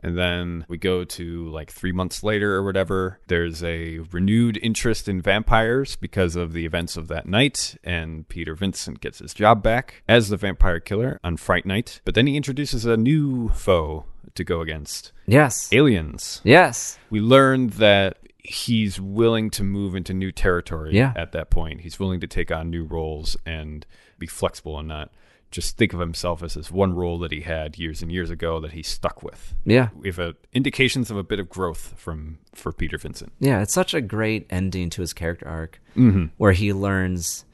And 0.00 0.16
then 0.16 0.64
we 0.68 0.76
go 0.76 1.04
to 1.04 1.48
like 1.48 1.70
three 1.70 1.92
months 1.92 2.22
later 2.22 2.54
or 2.54 2.62
whatever. 2.62 3.18
There's 3.28 3.62
a 3.64 4.00
renewed 4.12 4.58
interest 4.62 5.08
in 5.08 5.20
vampires 5.22 5.96
because 5.96 6.36
of 6.36 6.52
the 6.52 6.66
events 6.66 6.96
of 6.96 7.08
that 7.08 7.26
night. 7.26 7.76
And 7.82 8.28
Peter 8.28 8.54
Vincent 8.54 9.00
gets 9.00 9.18
his 9.20 9.32
job 9.34 9.62
back 9.62 10.02
as 10.06 10.28
the 10.28 10.36
vampire 10.36 10.80
killer 10.80 11.18
on 11.24 11.36
Fright 11.38 11.64
Night. 11.66 12.00
But 12.04 12.14
then 12.14 12.26
he 12.26 12.36
introduces 12.36 12.84
a 12.84 12.96
new 12.96 13.48
foe 13.48 14.04
to 14.34 14.44
go 14.44 14.60
against 14.60 15.12
Yes. 15.26 15.72
aliens. 15.72 16.40
Yes. 16.44 16.98
We 17.10 17.20
learned 17.20 17.70
that 17.74 18.18
he's 18.38 19.00
willing 19.00 19.50
to 19.50 19.64
move 19.64 19.96
into 19.96 20.14
new 20.14 20.30
territory 20.30 20.94
Yeah. 20.94 21.12
at 21.16 21.32
that 21.32 21.50
point. 21.50 21.80
He's 21.80 21.98
willing 21.98 22.20
to 22.20 22.26
take 22.28 22.52
on 22.52 22.70
new 22.70 22.84
roles 22.84 23.36
and 23.44 23.84
be 24.18 24.26
flexible 24.26 24.78
and 24.78 24.88
not 24.88 25.10
just 25.50 25.76
think 25.76 25.92
of 25.92 26.00
himself 26.00 26.42
as 26.42 26.54
this 26.54 26.70
one 26.72 26.92
role 26.94 27.18
that 27.20 27.30
he 27.30 27.42
had 27.42 27.78
years 27.78 28.02
and 28.02 28.10
years 28.10 28.30
ago 28.30 28.58
that 28.60 28.72
he 28.72 28.82
stuck 28.82 29.22
with. 29.22 29.54
Yeah. 29.64 29.88
We 29.94 30.08
have 30.08 30.18
uh 30.18 30.32
indications 30.52 31.10
of 31.10 31.16
a 31.16 31.22
bit 31.22 31.38
of 31.38 31.48
growth 31.48 31.94
from 31.96 32.38
for 32.54 32.72
Peter 32.72 32.98
Vincent. 32.98 33.32
Yeah, 33.38 33.62
it's 33.62 33.72
such 33.72 33.94
a 33.94 34.00
great 34.00 34.46
ending 34.50 34.90
to 34.90 35.00
his 35.02 35.12
character 35.12 35.48
arc 35.48 35.80
Mm-hmm. 35.96 36.26
where 36.36 36.52
he 36.52 36.72
learns 36.72 37.44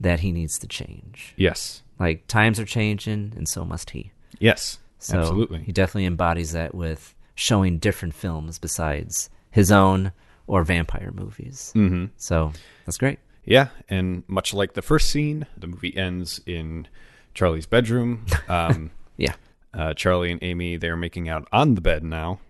that 0.00 0.20
he 0.20 0.32
needs 0.32 0.58
to 0.58 0.66
change. 0.66 1.34
Yes. 1.36 1.82
Like 2.00 2.26
times 2.26 2.58
are 2.58 2.64
changing, 2.64 3.32
and 3.36 3.48
so 3.48 3.64
must 3.64 3.90
he. 3.90 4.10
Yes, 4.40 4.78
So 4.98 5.18
absolutely. 5.20 5.62
he 5.62 5.70
definitely 5.72 6.06
embodies 6.06 6.50
that 6.52 6.74
with 6.74 7.14
showing 7.36 7.78
different 7.78 8.14
films 8.14 8.58
besides 8.58 9.30
his 9.52 9.70
own 9.70 10.10
or 10.48 10.64
vampire 10.64 11.12
movies. 11.14 11.70
Mm-hmm. 11.76 12.06
So 12.16 12.52
that's 12.86 12.98
great. 12.98 13.20
Yeah, 13.44 13.68
and 13.88 14.22
much 14.28 14.54
like 14.54 14.74
the 14.74 14.82
first 14.82 15.08
scene, 15.10 15.46
the 15.56 15.66
movie 15.66 15.96
ends 15.96 16.40
in 16.46 16.86
Charlie's 17.34 17.66
bedroom. 17.66 18.26
Um, 18.48 18.90
Yeah. 19.16 19.34
uh, 19.74 19.94
Charlie 19.94 20.30
and 20.30 20.42
Amy, 20.42 20.76
they're 20.76 20.96
making 20.96 21.28
out 21.28 21.48
on 21.52 21.74
the 21.74 21.80
bed 21.80 22.04
now. 22.04 22.40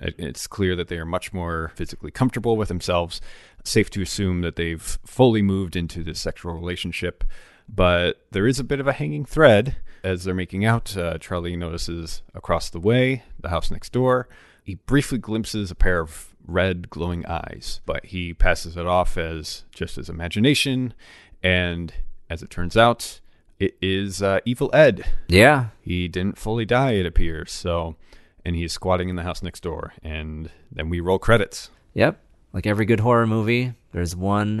It- 0.00 0.14
It's 0.18 0.46
clear 0.46 0.76
that 0.76 0.88
they 0.88 0.98
are 0.98 1.04
much 1.06 1.32
more 1.32 1.72
physically 1.74 2.10
comfortable 2.10 2.56
with 2.56 2.68
themselves. 2.68 3.20
Safe 3.64 3.90
to 3.90 4.02
assume 4.02 4.42
that 4.42 4.56
they've 4.56 4.82
fully 5.04 5.42
moved 5.42 5.74
into 5.74 6.02
this 6.04 6.20
sexual 6.20 6.52
relationship. 6.54 7.24
But 7.68 8.24
there 8.30 8.46
is 8.46 8.60
a 8.60 8.64
bit 8.64 8.78
of 8.78 8.86
a 8.86 8.92
hanging 8.92 9.24
thread 9.24 9.76
as 10.04 10.22
they're 10.22 10.34
making 10.34 10.64
out. 10.64 10.96
Uh, 10.96 11.18
Charlie 11.18 11.56
notices 11.56 12.22
across 12.34 12.70
the 12.70 12.78
way, 12.78 13.24
the 13.40 13.48
house 13.48 13.70
next 13.72 13.90
door, 13.90 14.28
he 14.62 14.76
briefly 14.76 15.18
glimpses 15.18 15.72
a 15.72 15.74
pair 15.74 15.98
of 16.00 16.35
red 16.46 16.90
glowing 16.90 17.26
eyes, 17.26 17.80
but 17.86 18.06
he 18.06 18.32
passes 18.32 18.76
it 18.76 18.86
off 18.86 19.16
as 19.16 19.64
just 19.72 19.96
his 19.96 20.08
imagination. 20.08 20.94
And 21.42 21.92
as 22.30 22.42
it 22.42 22.50
turns 22.50 22.76
out, 22.76 23.20
it 23.58 23.76
is 23.80 24.22
uh, 24.22 24.40
Evil 24.44 24.70
Ed. 24.72 25.06
Yeah. 25.28 25.68
He 25.80 26.08
didn't 26.08 26.38
fully 26.38 26.64
die, 26.64 26.92
it 26.92 27.06
appears. 27.06 27.52
So, 27.52 27.96
and 28.44 28.56
he's 28.56 28.72
squatting 28.72 29.08
in 29.08 29.16
the 29.16 29.22
house 29.22 29.42
next 29.42 29.62
door. 29.62 29.92
And 30.02 30.50
then 30.70 30.88
we 30.88 31.00
roll 31.00 31.18
credits. 31.18 31.70
Yep. 31.94 32.20
Like 32.52 32.66
every 32.66 32.84
good 32.84 33.00
horror 33.00 33.26
movie, 33.26 33.74
there's 33.92 34.14
one 34.14 34.60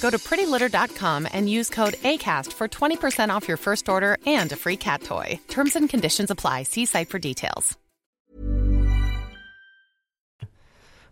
Go 0.00 0.10
to 0.10 0.18
prettylitter.com 0.18 1.28
and 1.32 1.50
use 1.50 1.68
code 1.68 1.94
ACAST 1.94 2.52
for 2.54 2.68
20% 2.68 3.28
off 3.30 3.46
your 3.46 3.56
first 3.56 3.88
order 3.88 4.16
and 4.26 4.50
a 4.52 4.56
free 4.56 4.76
cat 4.76 5.02
toy. 5.02 5.38
Terms 5.48 5.76
and 5.76 5.88
conditions 5.88 6.30
apply. 6.30 6.62
See 6.62 6.86
site 6.86 7.08
for 7.10 7.18
details. 7.18 7.76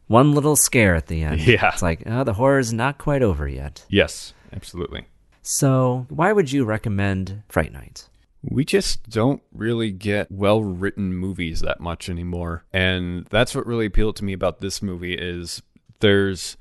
one 0.09 0.33
little 0.33 0.57
scare 0.57 0.95
at 0.95 1.07
the 1.07 1.23
end. 1.23 1.41
Yeah. 1.47 1.71
It's 1.73 1.83
like, 1.83 2.03
oh, 2.07 2.25
the 2.25 2.35
horror's 2.35 2.73
not 2.73 2.99
quite 2.99 3.23
over 3.23 3.49
yet. 3.49 3.85
Yes, 3.89 4.35
absolutely. 4.53 5.07
So, 5.43 6.07
why 6.09 6.33
would 6.33 6.51
you 6.51 6.65
recommend 6.65 7.43
Fright 7.49 7.73
Night? 7.73 8.09
We 8.43 8.65
just 8.65 9.09
don't 9.09 9.43
really 9.53 9.91
get 9.91 10.31
well 10.31 10.63
written 10.63 11.15
movies 11.15 11.61
that 11.61 11.81
much 11.81 12.09
anymore. 12.09 12.65
And 12.73 13.27
that's 13.27 13.55
what 13.55 13.67
really 13.67 13.87
appealed 13.87 14.17
to 14.17 14.25
me 14.25 14.33
about 14.33 14.61
this 14.61 14.83
movie 14.83 15.15
is 15.15 15.63
there's 16.01 16.57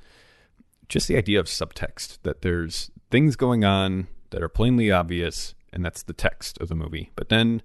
just 0.89 1.07
the 1.07 1.17
idea 1.17 1.39
of 1.39 1.47
subtext 1.47 2.19
that 2.23 2.41
there's 2.41 2.91
things 3.11 3.35
going 3.35 3.63
on 3.63 4.07
that 4.31 4.43
are 4.43 4.49
plainly 4.49 4.91
obvious 4.91 5.55
and 5.71 5.83
that's 5.83 6.03
the 6.03 6.13
text 6.13 6.59
of 6.59 6.69
the 6.69 6.75
movie. 6.75 7.11
But 7.15 7.29
then 7.29 7.61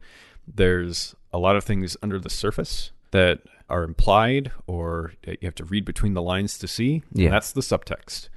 there's 0.46 1.14
a 1.32 1.38
lot 1.38 1.56
of 1.56 1.64
things 1.64 1.96
under 2.02 2.18
the 2.18 2.30
surface 2.30 2.90
that 3.12 3.40
are 3.68 3.84
implied 3.84 4.50
or 4.66 5.12
that 5.22 5.40
you 5.40 5.46
have 5.46 5.54
to 5.56 5.64
read 5.64 5.84
between 5.84 6.14
the 6.14 6.22
lines 6.22 6.58
to 6.58 6.66
see. 6.66 7.02
Yeah. 7.12 7.30
that's 7.30 7.52
the 7.52 7.60
subtext. 7.60 8.28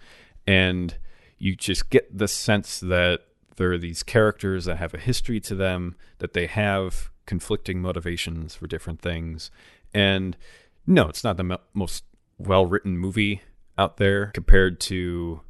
And 0.46 0.96
you 1.40 1.56
just 1.56 1.90
get 1.90 2.16
the 2.16 2.28
sense 2.28 2.80
that 2.80 3.22
there 3.56 3.72
are 3.72 3.78
these 3.78 4.04
characters 4.04 4.66
that 4.66 4.78
have 4.78 4.94
a 4.94 5.00
history 5.00 5.40
to 5.42 5.56
them, 5.56 5.96
that 6.20 6.34
they 6.34 6.46
have 6.46 7.10
conflicting 7.26 7.82
motivations 7.82 8.56
for 8.56 8.68
different 8.68 9.02
things. 9.02 9.50
And 9.94 10.38
no, 10.86 11.08
it's 11.08 11.24
not 11.24 11.38
the 11.38 11.44
mo- 11.44 11.62
most 11.74 12.04
well 12.38 12.66
written 12.66 12.98
movie 12.98 13.42
out 13.78 13.97
there 13.97 14.28
compared 14.28 14.80
to 14.82 15.41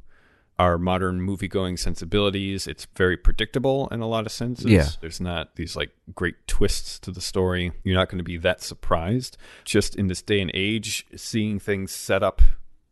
our 0.58 0.78
modern 0.78 1.20
movie 1.20 1.48
going 1.48 1.76
sensibilities. 1.76 2.66
It's 2.68 2.86
very 2.96 3.16
predictable 3.16 3.88
in 3.90 4.00
a 4.00 4.06
lot 4.06 4.24
of 4.24 4.32
senses. 4.32 4.66
Yeah. 4.66 4.86
There's 5.00 5.20
not 5.20 5.56
these 5.56 5.74
like 5.74 5.90
great 6.14 6.46
twists 6.46 6.98
to 7.00 7.10
the 7.10 7.20
story. 7.20 7.72
You're 7.82 7.96
not 7.96 8.08
going 8.08 8.18
to 8.18 8.24
be 8.24 8.36
that 8.38 8.62
surprised. 8.62 9.36
Just 9.64 9.96
in 9.96 10.06
this 10.06 10.22
day 10.22 10.40
and 10.40 10.50
age, 10.54 11.06
seeing 11.16 11.58
things 11.58 11.90
set 11.92 12.22
up 12.22 12.40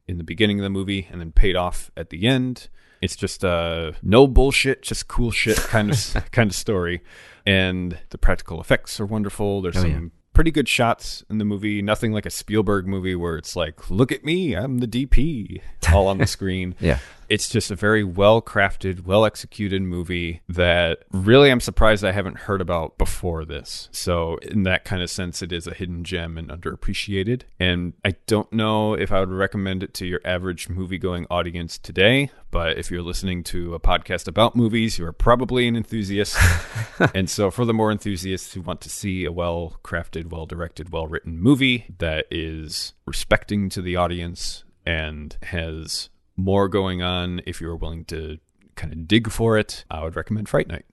in 0.08 0.18
the 0.18 0.24
beginning 0.24 0.58
of 0.58 0.64
the 0.64 0.70
movie 0.70 1.06
and 1.10 1.20
then 1.20 1.30
paid 1.30 1.54
off 1.54 1.90
at 1.96 2.10
the 2.10 2.26
end. 2.26 2.68
It's 3.00 3.16
just 3.16 3.44
uh 3.44 3.92
no 4.02 4.26
bullshit, 4.26 4.82
just 4.82 5.06
cool 5.08 5.30
shit 5.30 5.56
kind 5.56 5.90
of 5.90 6.16
kind 6.32 6.50
of 6.50 6.56
story. 6.56 7.02
And 7.46 7.98
the 8.10 8.18
practical 8.18 8.60
effects 8.60 8.98
are 9.00 9.06
wonderful. 9.06 9.60
There's 9.62 9.76
Oh, 9.76 9.82
some 9.82 9.90
yeah. 9.90 10.08
Pretty 10.32 10.50
good 10.50 10.68
shots 10.68 11.24
in 11.28 11.38
the 11.38 11.44
movie. 11.44 11.82
Nothing 11.82 12.12
like 12.12 12.26
a 12.26 12.30
Spielberg 12.30 12.86
movie 12.86 13.14
where 13.14 13.36
it's 13.36 13.54
like, 13.56 13.90
look 13.90 14.12
at 14.12 14.24
me, 14.24 14.54
I'm 14.54 14.78
the 14.78 14.86
DP, 14.86 15.60
all 15.92 16.08
on 16.08 16.18
the 16.18 16.26
screen. 16.28 16.74
Yeah. 16.80 16.98
It's 17.32 17.48
just 17.48 17.70
a 17.70 17.74
very 17.74 18.04
well 18.04 18.42
crafted, 18.42 19.06
well 19.06 19.24
executed 19.24 19.80
movie 19.80 20.42
that 20.50 20.98
really 21.12 21.50
I'm 21.50 21.60
surprised 21.60 22.04
I 22.04 22.12
haven't 22.12 22.40
heard 22.40 22.60
about 22.60 22.98
before 22.98 23.46
this. 23.46 23.88
So, 23.90 24.36
in 24.42 24.64
that 24.64 24.84
kind 24.84 25.00
of 25.00 25.08
sense, 25.08 25.40
it 25.40 25.50
is 25.50 25.66
a 25.66 25.72
hidden 25.72 26.04
gem 26.04 26.36
and 26.36 26.50
underappreciated. 26.50 27.44
And 27.58 27.94
I 28.04 28.16
don't 28.26 28.52
know 28.52 28.92
if 28.92 29.10
I 29.10 29.20
would 29.20 29.30
recommend 29.30 29.82
it 29.82 29.94
to 29.94 30.06
your 30.06 30.20
average 30.26 30.68
movie 30.68 30.98
going 30.98 31.26
audience 31.30 31.78
today, 31.78 32.30
but 32.50 32.76
if 32.76 32.90
you're 32.90 33.00
listening 33.00 33.44
to 33.44 33.74
a 33.74 33.80
podcast 33.80 34.28
about 34.28 34.54
movies, 34.54 34.98
you 34.98 35.06
are 35.06 35.12
probably 35.14 35.66
an 35.66 35.74
enthusiast. 35.74 36.36
and 37.14 37.30
so, 37.30 37.50
for 37.50 37.64
the 37.64 37.72
more 37.72 37.90
enthusiasts 37.90 38.52
who 38.52 38.60
want 38.60 38.82
to 38.82 38.90
see 38.90 39.24
a 39.24 39.32
well 39.32 39.78
crafted, 39.82 40.28
well 40.28 40.44
directed, 40.44 40.92
well 40.92 41.06
written 41.06 41.40
movie 41.40 41.86
that 41.96 42.26
is 42.30 42.92
respecting 43.06 43.70
to 43.70 43.80
the 43.80 43.96
audience 43.96 44.64
and 44.84 45.38
has 45.44 46.10
more 46.36 46.68
going 46.68 47.02
on, 47.02 47.40
if 47.46 47.60
you're 47.60 47.76
willing 47.76 48.04
to 48.06 48.38
kind 48.76 48.92
of 48.92 49.06
dig 49.06 49.30
for 49.30 49.58
it, 49.58 49.84
I 49.90 50.02
would 50.02 50.16
recommend 50.16 50.48
Fright 50.48 50.68
Night. 50.68 50.84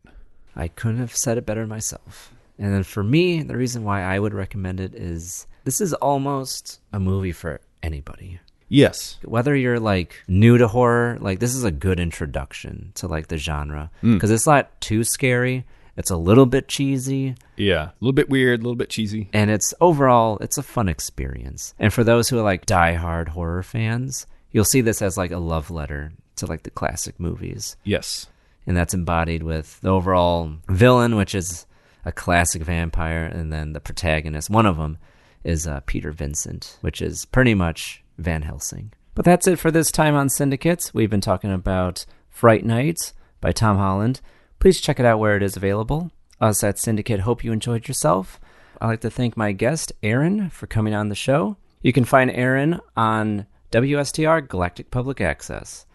I 0.55 0.67
couldn't 0.67 0.99
have 0.99 1.15
said 1.15 1.37
it 1.37 1.45
better 1.45 1.65
myself. 1.65 2.33
And 2.57 2.73
then 2.73 2.83
for 2.83 3.03
me, 3.03 3.41
the 3.43 3.55
reason 3.55 3.83
why 3.85 4.03
I 4.03 4.19
would 4.19 4.33
recommend 4.33 4.79
it 4.81 4.93
is 4.93 5.47
this 5.63 5.79
is 5.79 5.93
almost 5.93 6.81
a 6.91 6.99
movie 6.99 7.31
for 7.31 7.61
anybody. 7.81 8.39
Yes. 8.67 9.17
Whether 9.23 9.55
you're 9.55 9.79
like 9.79 10.21
new 10.27 10.57
to 10.57 10.67
horror, 10.67 11.17
like 11.21 11.39
this 11.39 11.55
is 11.55 11.63
a 11.63 11.71
good 11.71 11.99
introduction 11.99 12.91
to 12.95 13.07
like 13.07 13.27
the 13.27 13.37
genre 13.37 13.89
Mm. 14.03 14.15
because 14.15 14.29
it's 14.31 14.45
not 14.45 14.79
too 14.81 15.03
scary. 15.05 15.65
It's 15.95 16.11
a 16.11 16.17
little 16.17 16.45
bit 16.45 16.67
cheesy 16.67 17.35
Yeah. 17.57 17.85
A 17.85 17.93
little 17.99 18.13
bit 18.13 18.29
weird, 18.29 18.59
a 18.59 18.63
little 18.63 18.75
bit 18.75 18.89
cheesy. 18.89 19.29
and 19.33 19.49
it's 19.49 19.73
overall 19.81 20.37
it's 20.39 20.57
a 20.57 20.63
fun 20.63 20.89
experience. 20.89 21.73
And 21.79 21.93
for 21.93 22.03
those 22.03 22.27
who 22.29 22.37
are 22.39 22.43
like 22.43 22.65
die-hard 22.65 23.29
horror 23.29 23.63
fans, 23.63 24.27
you'll 24.51 24.65
see 24.65 24.81
this 24.81 25.01
as 25.01 25.17
like 25.17 25.31
a 25.31 25.37
love 25.37 25.69
letter 25.71 26.11
to 26.37 26.45
like 26.45 26.63
the 26.63 26.69
classic 26.69 27.19
movies. 27.19 27.75
Yes. 27.83 28.27
and 28.65 28.75
that's 28.77 28.93
embodied 28.93 29.43
with 29.43 29.79
the 29.81 29.89
overall 29.89 30.53
villain, 30.67 31.15
which 31.15 31.33
is 31.35 31.65
a 32.05 32.11
classic 32.11 32.61
vampire, 32.61 33.25
and 33.25 33.51
then 33.51 33.73
the 33.73 33.79
protagonist. 33.79 34.49
One 34.49 34.65
of 34.65 34.77
them 34.77 34.97
is 35.43 35.67
uh, 35.67 35.81
Peter 35.85 36.11
Vincent, 36.11 36.77
which 36.81 37.01
is 37.01 37.25
pretty 37.25 37.53
much 37.53 38.03
Van 38.17 38.43
Helsing. 38.43 38.93
But 39.15 39.25
that's 39.25 39.47
it 39.47 39.59
for 39.59 39.71
this 39.71 39.91
time 39.91 40.15
on 40.15 40.29
Cinedicates. 40.29 40.93
We've 40.93 41.09
been 41.09 41.19
talking 41.21 41.51
about 41.51 42.05
Fright 42.29 42.63
Night 42.65 43.11
by 43.41 43.51
Tom 43.51 43.77
Holland. 43.77 44.21
Please 44.59 44.79
check 44.79 44.99
it 44.99 45.05
out 45.05 45.19
where 45.19 45.35
it 45.35 45.43
is 45.43 45.57
available. 45.57 46.11
Us 46.39 46.63
at 46.63 46.77
Cinedicate 46.77 47.21
hope 47.21 47.43
you 47.43 47.51
enjoyed 47.51 47.87
yourself. 47.87 48.39
I'd 48.79 48.87
like 48.87 49.01
to 49.01 49.09
thank 49.09 49.35
my 49.35 49.51
guest, 49.51 49.91
Aaron, 50.03 50.49
for 50.49 50.67
coming 50.67 50.93
on 50.93 51.09
the 51.09 51.15
show. 51.15 51.57
You 51.81 51.91
can 51.91 52.05
find 52.05 52.31
Aaron 52.31 52.79
on 52.95 53.45
WSTR 53.71 54.47
Galactic 54.47 54.91
Public 54.91 55.21
Access. 55.21 55.85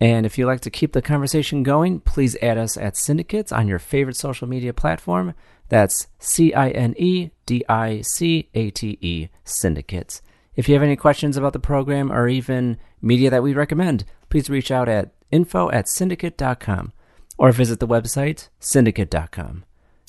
And 0.00 0.26
if 0.26 0.36
you'd 0.36 0.46
like 0.46 0.60
to 0.60 0.70
keep 0.70 0.92
the 0.92 1.02
conversation 1.02 1.62
going, 1.62 2.00
please 2.00 2.36
add 2.42 2.58
us 2.58 2.76
at 2.76 2.94
Cinedicates 2.94 3.56
on 3.56 3.68
your 3.68 3.78
favorite 3.78 4.16
social 4.16 4.48
media 4.48 4.72
platform. 4.72 5.34
That's 5.68 6.08
C 6.18 6.52
I 6.52 6.70
N 6.70 6.94
E 6.98 7.30
D 7.46 7.64
I 7.68 8.02
C 8.02 8.48
A 8.54 8.70
T 8.70 8.98
E 9.00 9.28
Cinedicates. 9.44 10.20
If 10.56 10.68
you 10.68 10.74
have 10.74 10.82
any 10.82 10.96
questions 10.96 11.36
about 11.36 11.52
the 11.52 11.58
program 11.58 12.12
or 12.12 12.28
even 12.28 12.76
media 13.00 13.30
that 13.30 13.42
we 13.42 13.54
recommend, 13.54 14.04
please 14.28 14.50
reach 14.50 14.70
out 14.70 14.88
at 14.88 15.12
info 15.30 15.70
at 15.70 15.86
cinedicate.com 15.86 16.92
or 17.38 17.50
visit 17.52 17.80
the 17.80 17.88
website 17.88 18.48
cinedicate.com. 18.60 19.64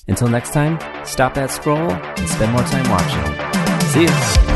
Until 0.07 0.27
next 0.27 0.53
time, 0.53 0.77
stop 1.05 1.33
that 1.33 1.51
scroll 1.51 1.91
and 1.91 2.29
spend 2.29 2.51
more 2.51 2.63
time 2.63 2.89
watching. 2.89 3.89
See 3.89 4.03
you. 4.03 4.54